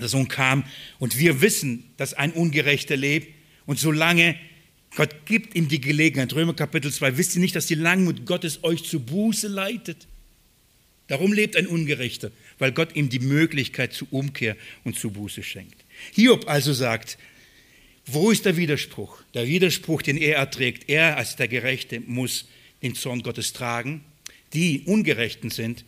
der 0.02 0.10
Sohn 0.10 0.28
kam 0.28 0.66
und 1.00 1.18
wir 1.18 1.42
wissen, 1.42 1.86
dass 1.98 2.14
ein 2.14 2.34
Ungerechter 2.34 2.98
lebt 2.98 3.34
und 3.66 3.80
solange 3.80 4.36
Gott 4.96 5.26
gibt 5.26 5.56
ihm 5.56 5.70
die 5.70 5.80
Gelegenheit. 5.80 6.34
Römer 6.34 6.54
Kapitel 6.54 6.92
2. 6.92 7.18
Wisst 7.18 7.36
ihr 7.36 7.42
nicht, 7.42 7.56
dass 7.56 7.68
die 7.68 7.76
Langmut 7.76 8.26
Gottes 8.26 8.64
euch 8.64 8.84
zu 8.84 9.00
Buße 9.00 9.48
leitet? 9.48 10.08
Darum 11.08 11.34
lebt 11.34 11.56
ein 11.56 11.68
Ungerechter, 11.68 12.32
weil 12.58 12.72
Gott 12.72 12.96
ihm 12.96 13.10
die 13.10 13.20
Möglichkeit 13.20 13.94
zur 13.94 14.12
Umkehr 14.12 14.58
und 14.84 14.98
zu 14.98 15.12
Buße 15.12 15.44
schenkt. 15.44 15.84
Hiob 16.14 16.50
also 16.50 16.74
sagt, 16.74 17.18
wo 18.06 18.32
ist 18.32 18.46
der 18.46 18.58
Widerspruch? 18.58 19.22
Der 19.34 19.48
Widerspruch, 19.48 20.02
den 20.02 20.18
er 20.18 20.38
erträgt, 20.38 20.90
er 20.90 21.18
als 21.18 21.36
der 21.36 21.48
Gerechte 21.48 22.02
muss 22.02 22.48
den 22.82 22.96
Zorn 22.96 23.24
Gottes 23.24 23.54
tragen. 23.54 24.04
Die 24.54 24.82
Ungerechten 24.86 25.50
sind, 25.50 25.86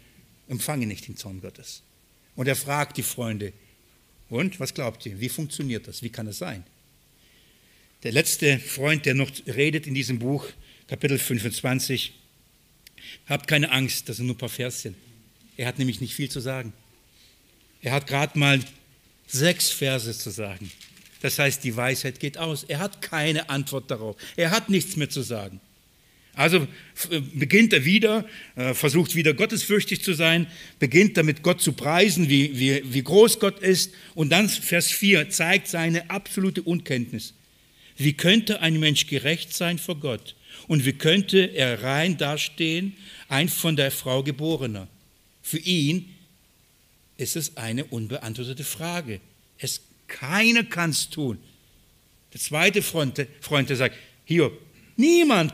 empfangen 0.48 0.88
nicht 0.88 1.08
den 1.08 1.18
Zorn 1.18 1.42
Gottes. 1.42 1.84
Und 2.36 2.48
er 2.48 2.56
fragt 2.56 2.98
die 2.98 3.04
Freunde, 3.04 3.54
und 4.34 4.60
was 4.60 4.74
glaubt 4.74 5.06
ihr, 5.06 5.20
wie 5.20 5.30
funktioniert 5.30 5.88
das? 5.88 6.02
Wie 6.02 6.10
kann 6.10 6.26
es 6.26 6.40
sein? 6.40 6.64
Der 8.02 8.12
letzte 8.12 8.58
Freund, 8.58 9.06
der 9.06 9.14
noch 9.14 9.30
redet 9.46 9.86
in 9.86 9.94
diesem 9.94 10.18
Buch, 10.18 10.48
Kapitel 10.88 11.20
25, 11.20 12.14
habt 13.28 13.48
keine 13.48 13.72
Angst, 13.72 14.10
das 14.10 14.18
sind 14.18 14.26
nur 14.26 14.36
ein 14.36 14.40
paar 14.40 14.50
Verschen. 14.50 14.96
Er 15.56 15.68
hat 15.68 15.78
nämlich 15.78 16.02
nicht 16.02 16.16
viel 16.16 16.30
zu 16.30 16.40
sagen. 16.40 16.74
Er 17.84 17.92
hat 17.92 18.08
gerade 18.08 18.38
mal 18.40 18.60
sechs 19.28 19.70
Verse 19.70 20.18
zu 20.18 20.32
sagen. 20.32 20.72
Das 21.22 21.38
heißt, 21.38 21.64
die 21.64 21.78
Weisheit 21.78 22.20
geht 22.20 22.40
aus. 22.40 22.64
Er 22.64 22.80
hat 22.80 23.04
keine 23.04 23.50
Antwort 23.50 23.92
darauf. 23.92 24.16
Er 24.36 24.50
hat 24.50 24.68
nichts 24.68 24.96
mehr 24.96 25.12
zu 25.12 25.22
sagen. 25.22 25.62
Also 26.36 26.68
äh, 27.12 27.20
beginnt 27.34 27.74
er 27.74 27.86
wieder, 27.86 28.26
äh, 28.56 28.74
versucht 28.74 29.16
wieder 29.16 29.34
gottesfürchtig 29.34 30.04
zu 30.04 30.14
sein, 30.14 30.48
beginnt 30.80 31.18
damit 31.18 31.44
Gott 31.44 31.62
zu 31.62 31.74
preisen, 31.74 32.28
wie, 32.28 32.58
wie, 32.58 32.82
wie 32.94 33.04
groß 33.04 33.40
Gott 33.40 33.60
ist. 33.60 33.94
Und 34.16 34.32
dann 34.32 34.50
Vers 34.50 34.88
4 34.88 35.30
zeigt 35.30 35.68
seine 35.68 36.10
absolute 36.10 36.64
Unkenntnis. 36.64 37.34
Wie 37.98 38.14
könnte 38.14 38.62
ein 38.62 38.80
Mensch 38.80 39.06
gerecht 39.06 39.54
sein 39.54 39.78
vor 39.78 40.00
Gott? 40.00 40.36
Und 40.68 40.86
wie 40.86 40.94
könnte 40.94 41.38
er 41.38 41.84
rein 41.84 42.18
dastehen, 42.18 42.96
ein 43.28 43.50
von 43.50 43.76
der 43.76 43.92
Frau 43.92 44.24
geborener? 44.24 44.88
Für 45.44 45.60
ihn 45.60 46.10
ist 47.18 47.36
es 47.36 47.58
eine 47.58 47.86
unbeantwortete 47.86 48.64
Frage. 48.64 49.20
Es 49.60 49.82
keiner 50.08 50.64
kann 50.64 50.90
es 50.90 51.10
tun. 51.10 51.38
Der 52.34 52.42
zweite 52.42 52.82
Freund, 52.82 53.26
Freund 53.42 53.70
der 53.70 53.78
sagt, 53.78 53.96
Hiob, 54.26 54.60
niemand. 54.96 55.54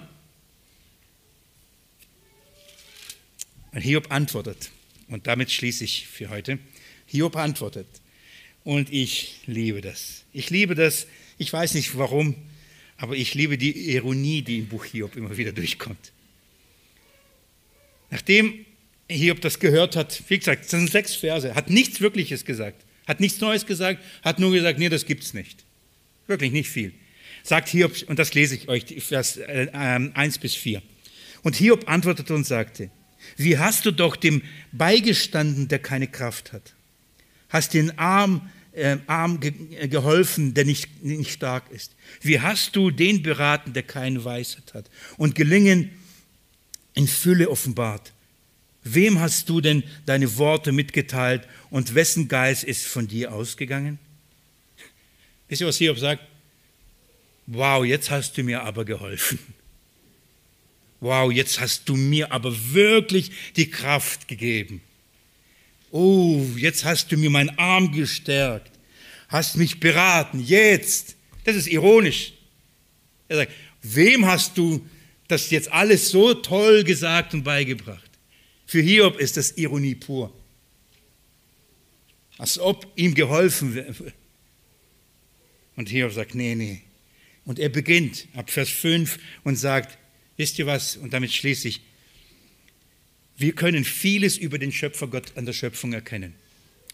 Und 3.72 3.82
Hiob 3.82 4.12
antwortet. 4.12 4.72
Und 5.08 5.28
damit 5.28 5.52
schließe 5.52 5.84
ich 5.84 6.08
für 6.08 6.30
heute. 6.30 6.60
Hiob 7.06 7.36
antwortet. 7.36 7.88
Und 8.64 8.92
ich 8.92 9.42
liebe 9.46 9.82
das. 9.82 10.24
Ich 10.34 10.50
liebe 10.50 10.76
das, 10.76 11.08
ich 11.38 11.52
weiß 11.52 11.74
nicht 11.74 11.98
warum, 11.98 12.36
aber 12.98 13.16
ich 13.16 13.34
liebe 13.34 13.58
die 13.58 13.94
Ironie, 13.94 14.42
die 14.42 14.60
im 14.60 14.68
Buch 14.68 14.86
Hiob 14.86 15.16
immer 15.16 15.38
wieder 15.38 15.52
durchkommt. 15.52 16.12
Nachdem 18.12 18.66
Hiob 19.10 19.42
das 19.42 19.60
gehört 19.60 19.96
hat, 19.96 20.22
wie 20.28 20.38
gesagt, 20.38 20.64
das 20.64 20.72
sind 20.72 20.92
sechs 20.92 21.16
Verse, 21.16 21.56
hat 21.56 21.70
nichts 21.70 22.02
Wirkliches 22.02 22.46
gesagt, 22.46 22.84
hat 23.08 23.20
nichts 23.20 23.40
Neues 23.40 23.66
gesagt, 23.66 24.04
hat 24.22 24.40
nur 24.40 24.52
gesagt, 24.52 24.78
nee, 24.78 24.90
das 24.90 25.06
gibt's 25.06 25.34
nicht. 25.34 25.64
Wirklich 26.28 26.52
nicht 26.52 26.70
viel. 26.70 26.94
Sagt 27.44 27.70
Hiob, 27.70 27.94
und 28.08 28.20
das 28.20 28.34
lese 28.34 28.56
ich 28.56 28.68
euch, 28.68 28.84
Vers 29.02 29.38
äh, 29.38 29.70
1 29.72 30.38
bis 30.40 30.54
4. 30.56 30.82
Und 31.42 31.56
Hiob 31.56 31.90
antwortete 31.90 32.36
und 32.36 32.46
sagte, 32.46 32.92
wie 33.38 33.58
hast 33.58 33.86
du 33.86 33.92
doch 33.92 34.16
dem 34.16 34.42
beigestanden, 34.72 35.68
der 35.68 35.80
keine 35.80 36.08
Kraft 36.08 36.54
hat? 36.54 36.74
Hast 37.50 37.74
den 37.74 37.98
Arm 37.98 38.50
äh, 38.74 38.98
arm 39.08 39.40
ge 39.40 39.54
äh, 39.80 39.88
geholfen, 39.88 40.54
der 40.54 40.66
nicht, 40.66 41.04
nicht 41.04 41.32
stark 41.32 41.70
ist? 41.72 41.96
Wie 42.22 42.40
hast 42.40 42.76
du 42.76 42.92
den 42.92 43.24
beraten, 43.24 43.74
der 43.74 43.84
keine 43.84 44.24
Weisheit 44.24 44.74
hat 44.74 44.90
und 45.18 45.36
Gelingen 45.36 45.92
in 46.94 47.08
Fülle 47.08 47.50
offenbart? 47.50 48.14
Wem 48.84 49.20
hast 49.20 49.50
du 49.50 49.60
denn 49.62 49.84
deine 50.06 50.38
Worte 50.38 50.72
mitgeteilt 50.72 51.48
und 51.70 51.96
wessen 51.96 52.28
Geist 52.28 52.64
ist 52.64 52.86
von 52.86 53.08
dir 53.08 53.34
ausgegangen? 53.34 54.00
Wisst 55.48 55.62
ihr, 55.62 55.68
was 55.68 55.78
Hiob 55.78 56.00
sagt? 56.00 56.24
Wow, 57.48 57.84
jetzt 57.84 58.12
hast 58.12 58.38
du 58.38 58.44
mir 58.44 58.64
aber 58.64 58.86
geholfen. 58.86 59.40
Wow, 61.02 61.32
jetzt 61.32 61.60
hast 61.60 61.88
du 61.88 61.96
mir 61.96 62.32
aber 62.32 62.54
wirklich 62.74 63.32
die 63.56 63.70
Kraft 63.70 64.28
gegeben. 64.28 64.82
Oh, 65.92 66.46
jetzt 66.58 66.84
hast 66.86 67.12
du 67.12 67.18
mir 67.18 67.30
meinen 67.30 67.58
Arm 67.58 67.92
gestärkt, 67.92 68.72
hast 69.30 69.58
mich 69.58 69.80
beraten, 69.80 70.40
jetzt. 70.40 71.16
Das 71.46 71.56
ist 71.56 71.68
ironisch. 71.68 72.34
Er 73.28 73.38
sagt, 73.38 73.54
wem 73.82 74.26
hast 74.26 74.58
du 74.58 74.86
das 75.28 75.50
jetzt 75.52 75.72
alles 75.72 76.10
so 76.10 76.34
toll 76.34 76.84
gesagt 76.84 77.34
und 77.34 77.44
beigebracht? 77.44 78.10
Für 78.66 78.82
Hiob 78.82 79.18
ist 79.20 79.38
das 79.38 79.58
Ironie 79.58 79.96
pur. 79.96 80.34
Als 82.38 82.60
ob 82.60 82.86
ihm 82.96 83.16
geholfen 83.16 83.74
wäre. 83.74 84.14
Und 85.76 85.90
Hiob 85.90 86.12
sagt, 86.12 86.36
nee, 86.36 86.56
nee. 86.56 86.82
Und 87.46 87.58
er 87.58 87.70
beginnt 87.70 88.28
ab 88.36 88.52
Vers 88.52 88.70
5 88.70 89.18
und 89.44 89.56
sagt, 89.56 89.98
wisst 90.40 90.58
ihr 90.58 90.66
was, 90.66 90.96
und 90.96 91.12
damit 91.12 91.34
schließe 91.34 91.68
ich, 91.68 91.82
wir 93.38 93.54
können 93.54 93.84
vieles 93.84 94.38
über 94.38 94.58
den 94.58 94.72
Schöpfer 94.72 95.08
Gott 95.08 95.34
an 95.36 95.46
der 95.46 95.54
Schöpfung 95.54 95.92
erkennen. 95.92 96.34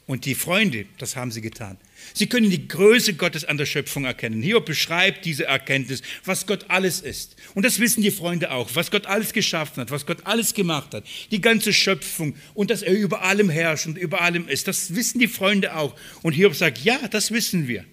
Und 0.08 0.26
die 0.26 0.36
Freunde, 0.36 0.86
das 0.98 1.16
haben 1.16 1.32
sie 1.32 1.42
getan. 1.42 1.78
Sie 2.14 2.28
können 2.28 2.50
die 2.50 2.68
Größe 2.68 3.14
Gottes 3.16 3.46
an 3.46 3.58
der 3.58 3.66
Schöpfung 3.66 4.06
erkennen. 4.06 4.42
Hiob 4.42 4.66
beschreibt 4.66 5.26
diese 5.26 5.46
Erkenntnis, 5.46 6.02
was 6.24 6.46
Gott 6.46 6.66
alles 6.70 7.02
ist. 7.02 7.36
Und 7.56 7.66
das 7.66 7.80
wissen 7.80 8.02
die 8.02 8.12
Freunde 8.12 8.52
auch, 8.52 8.70
was 8.74 8.92
Gott 8.92 9.06
alles 9.06 9.34
geschaffen 9.34 9.82
hat, 9.82 9.92
was 9.92 10.06
Gott 10.06 10.26
alles 10.26 10.54
gemacht 10.54 10.94
hat. 10.94 11.06
Die 11.32 11.42
ganze 11.42 11.74
Schöpfung 11.74 12.36
und 12.54 12.70
dass 12.70 12.82
er 12.82 12.94
über 12.94 13.24
allem 13.24 13.50
herrscht 13.50 13.88
und 13.88 13.98
über 13.98 14.22
allem 14.22 14.48
ist. 14.48 14.68
Das 14.68 14.96
wissen 14.96 15.20
die 15.20 15.28
Freunde 15.28 15.76
auch. 15.76 15.96
Und 16.22 16.34
Hiob 16.34 16.56
sagt, 16.56 16.80
ja, 16.84 17.08
das 17.08 17.32
wissen 17.32 17.68
wir. 17.68 17.86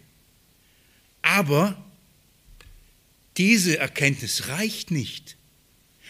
Aber 1.22 1.82
diese 3.38 3.78
Erkenntnis 3.78 4.48
reicht 4.48 4.90
nicht. 4.90 5.36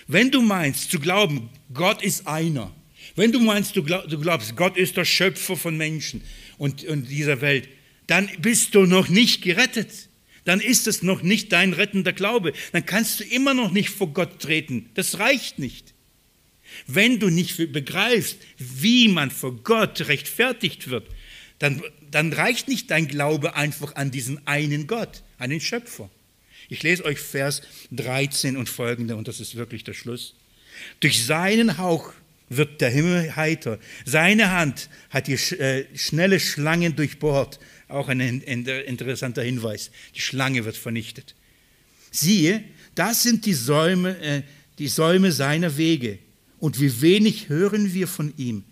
Wenn 0.06 0.30
du 0.30 0.42
meinst 0.42 0.90
zu 0.90 0.98
glauben, 0.98 1.50
Gott 1.72 2.02
ist 2.02 2.26
einer, 2.26 2.72
wenn 3.16 3.32
du 3.32 3.40
meinst, 3.40 3.76
du 3.76 3.82
glaubst, 3.82 4.56
Gott 4.56 4.76
ist 4.76 4.96
der 4.96 5.04
Schöpfer 5.04 5.56
von 5.56 5.76
Menschen 5.76 6.22
und, 6.58 6.84
und 6.84 7.08
dieser 7.10 7.40
Welt, 7.40 7.68
dann 8.06 8.28
bist 8.38 8.74
du 8.74 8.86
noch 8.86 9.08
nicht 9.08 9.42
gerettet. 9.42 10.08
dann 10.44 10.60
ist 10.60 10.88
es 10.88 11.02
noch 11.02 11.22
nicht 11.22 11.52
dein 11.52 11.72
rettender 11.72 12.12
Glaube. 12.12 12.52
Dann 12.72 12.84
kannst 12.84 13.20
du 13.20 13.24
immer 13.24 13.54
noch 13.54 13.70
nicht 13.70 13.90
vor 13.90 14.08
Gott 14.08 14.40
treten. 14.40 14.90
Das 14.94 15.20
reicht 15.20 15.58
nicht. 15.58 15.94
Wenn 16.86 17.20
du 17.20 17.28
nicht 17.28 17.56
begreifst, 17.72 18.38
wie 18.58 19.08
man 19.08 19.30
vor 19.30 19.54
Gott 19.62 20.08
rechtfertigt 20.08 20.90
wird, 20.90 21.06
dann, 21.58 21.82
dann 22.10 22.32
reicht 22.32 22.66
nicht 22.66 22.90
dein 22.90 23.06
Glaube 23.06 23.54
einfach 23.54 23.94
an 23.94 24.10
diesen 24.10 24.44
einen 24.46 24.88
Gott, 24.88 25.22
an 25.38 25.50
den 25.50 25.60
Schöpfer. 25.60 26.10
Ich 26.72 26.82
lese 26.82 27.04
euch 27.04 27.18
Vers 27.18 27.60
13 27.90 28.56
und 28.56 28.66
folgende, 28.66 29.14
und 29.16 29.28
das 29.28 29.40
ist 29.40 29.56
wirklich 29.56 29.84
der 29.84 29.92
Schluss. 29.92 30.34
Durch 31.00 31.22
seinen 31.22 31.76
Hauch 31.76 32.14
wird 32.48 32.80
der 32.80 32.88
Himmel 32.88 33.36
heiter. 33.36 33.78
Seine 34.06 34.52
Hand 34.52 34.88
hat 35.10 35.26
die 35.26 35.34
äh, 35.34 35.84
schnelle 35.94 36.40
Schlangen 36.40 36.96
durchbohrt. 36.96 37.60
Auch 37.88 38.08
ein 38.08 38.20
interessanter 38.20 39.42
Hinweis. 39.42 39.90
Die 40.14 40.22
Schlange 40.22 40.64
wird 40.64 40.78
vernichtet. 40.78 41.34
Siehe, 42.10 42.64
das 42.94 43.22
sind 43.22 43.44
die 43.44 43.52
Säume, 43.52 44.18
äh, 44.20 44.42
die 44.78 44.88
Säume 44.88 45.30
seiner 45.30 45.76
Wege. 45.76 46.20
Und 46.58 46.80
wie 46.80 47.02
wenig 47.02 47.50
hören 47.50 47.92
wir 47.92 48.08
von 48.08 48.32
ihm. 48.38 48.64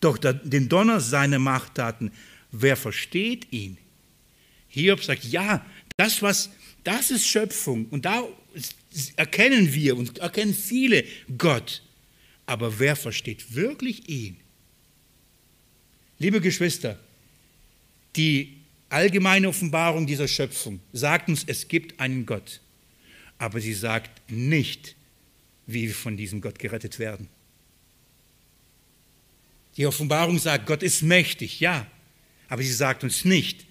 Doch 0.00 0.18
den 0.18 0.68
Donner 0.68 1.00
seiner 1.00 1.38
Machttaten, 1.38 2.12
wer 2.52 2.76
versteht 2.76 3.50
ihn? 3.52 3.78
Hiob 4.68 5.02
sagt, 5.02 5.24
ja, 5.24 5.64
das, 5.96 6.20
was, 6.22 6.50
das 6.84 7.10
ist 7.10 7.26
Schöpfung. 7.26 7.86
Und 7.86 8.04
da 8.04 8.26
erkennen 9.16 9.72
wir 9.72 9.96
und 9.96 10.18
erkennen 10.18 10.54
viele 10.54 11.04
Gott. 11.36 11.82
Aber 12.46 12.78
wer 12.78 12.96
versteht 12.96 13.54
wirklich 13.54 14.08
ihn? 14.08 14.36
Liebe 16.18 16.40
Geschwister, 16.40 16.98
die 18.16 18.56
allgemeine 18.88 19.48
Offenbarung 19.48 20.06
dieser 20.06 20.28
Schöpfung 20.28 20.80
sagt 20.92 21.28
uns, 21.28 21.44
es 21.46 21.68
gibt 21.68 21.98
einen 22.00 22.26
Gott. 22.26 22.60
Aber 23.38 23.60
sie 23.60 23.72
sagt 23.72 24.10
nicht, 24.30 24.96
wie 25.66 25.86
wir 25.86 25.94
von 25.94 26.16
diesem 26.16 26.40
Gott 26.40 26.58
gerettet 26.58 26.98
werden. 26.98 27.28
Die 29.76 29.86
Offenbarung 29.86 30.38
sagt, 30.38 30.66
Gott 30.66 30.82
ist 30.82 31.02
mächtig, 31.02 31.60
ja. 31.60 31.86
Aber 32.48 32.62
sie 32.62 32.72
sagt 32.72 33.04
uns 33.04 33.24
nicht, 33.24 33.64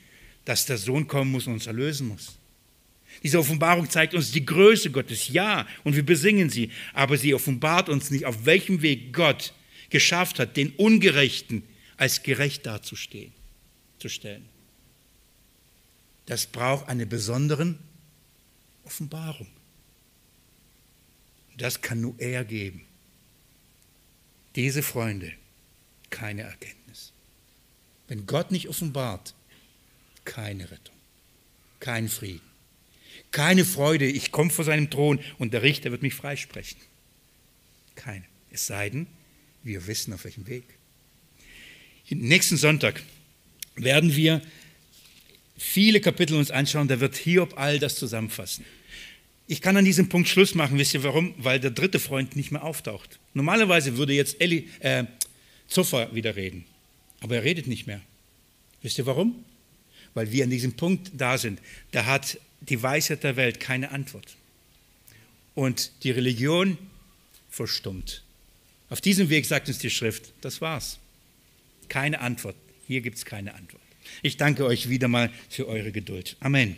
dass 0.46 0.66
der 0.66 0.78
Sohn 0.78 1.08
kommen 1.08 1.32
muss 1.32 1.46
und 1.46 1.54
uns 1.54 1.68
erlösen 1.68 2.08
muss. 2.08 2.39
Diese 3.24 3.40
Offenbarung 3.40 3.90
zeigt 3.90 4.14
uns 4.14 4.32
die 4.32 4.46
Größe 4.46 4.92
Gottes, 4.92 5.28
ja, 5.28 5.68
und 5.84 5.96
wir 5.96 6.06
besingen 6.06 6.50
sie, 6.50 6.72
aber 6.94 7.18
sie 7.18 7.34
offenbart 7.34 7.90
uns 7.90 8.12
nicht, 8.12 8.26
auf 8.26 8.46
welchem 8.46 8.82
Weg 8.82 9.14
Gott 9.14 9.54
geschafft 9.90 10.40
hat, 10.40 10.56
den 10.56 10.72
Ungerechten 10.76 11.64
als 11.98 12.24
gerecht 12.24 12.66
darzustehen, 12.66 13.34
zu 13.98 14.08
stellen. 14.08 14.46
Das 16.28 16.46
braucht 16.46 16.88
eine 16.88 17.06
besondere 17.06 17.76
Offenbarung. 18.86 19.48
Das 21.58 21.82
kann 21.82 22.00
nur 22.00 22.16
er 22.20 22.46
geben. 22.46 22.86
Diese 24.56 24.82
Freunde, 24.82 25.34
keine 26.10 26.44
Erkenntnis. 26.44 27.12
Wenn 28.08 28.26
Gott 28.26 28.52
nicht 28.52 28.70
offenbart, 28.70 29.34
keine 30.24 30.72
Rettung, 30.72 30.96
kein 31.80 32.08
Frieden. 32.08 32.49
Keine 33.32 33.66
Freude, 33.66 34.06
ich 34.06 34.32
komme 34.32 34.50
vor 34.50 34.66
seinem 34.66 34.90
Thron 34.90 35.20
und 35.38 35.54
der 35.54 35.62
Richter 35.62 35.92
wird 35.92 36.02
mich 36.02 36.16
freisprechen. 36.16 36.80
Keine. 37.96 38.26
Es 38.52 38.68
sei 38.68 38.90
denn, 38.90 39.08
wir 39.64 39.86
wissen 39.88 40.14
auf 40.14 40.24
welchem 40.24 40.48
Weg. 40.48 40.64
Nächsten 42.10 42.58
Sonntag 42.58 43.04
werden 43.76 44.16
wir 44.16 44.42
viele 45.58 46.02
Kapitel 46.02 46.36
uns 46.38 46.50
anschauen, 46.50 46.88
da 46.88 47.00
wird 47.00 47.16
Hiob 47.16 47.58
all 47.58 47.78
das 47.78 47.96
zusammenfassen. 47.96 48.66
Ich 49.46 49.62
kann 49.62 49.78
an 49.78 49.86
diesem 49.86 50.10
Punkt 50.10 50.28
Schluss 50.28 50.56
machen, 50.56 50.78
wisst 50.78 50.94
ihr 50.94 51.04
warum? 51.04 51.34
Weil 51.38 51.60
der 51.60 51.72
dritte 51.72 52.00
Freund 52.00 52.36
nicht 52.36 52.52
mehr 52.52 52.64
auftaucht. 52.64 53.20
Normalerweise 53.34 53.98
würde 53.98 54.14
jetzt 54.14 54.42
Eli, 54.42 54.70
äh, 54.80 55.06
Zuffer 55.68 56.14
wieder 56.16 56.36
reden, 56.36 56.66
aber 57.20 57.36
er 57.36 57.44
redet 57.44 57.68
nicht 57.68 57.86
mehr. 57.86 58.02
Wisst 58.82 58.98
ihr 58.98 59.06
warum? 59.06 59.44
Weil 60.14 60.32
wir 60.32 60.44
an 60.44 60.50
diesem 60.50 60.74
Punkt 60.74 61.12
da 61.14 61.38
sind. 61.38 61.60
Da 61.92 62.06
hat 62.06 62.40
die 62.62 62.82
Weisheit 62.82 63.24
der 63.24 63.36
Welt 63.36 63.60
keine 63.60 63.92
Antwort. 63.92 64.36
Und 65.56 65.92
die 66.04 66.12
Religion 66.12 66.78
verstummt. 67.50 68.24
Auf 68.90 69.02
diesem 69.02 69.30
Weg 69.30 69.46
sagt 69.46 69.68
uns 69.68 69.78
die 69.80 69.90
Schrift, 69.90 70.34
das 70.42 70.62
war's. 70.62 71.00
Keine 71.90 72.22
Antwort. 72.22 72.56
Hier 72.88 73.02
gibt 73.02 73.18
es 73.18 73.26
keine 73.26 73.54
Antwort. 73.54 73.82
Ich 74.22 74.38
danke 74.38 74.66
euch 74.66 74.90
wieder 74.90 75.08
mal 75.08 75.32
für 75.50 75.68
eure 75.68 75.92
Geduld. 75.92 76.36
Amen. 76.40 76.78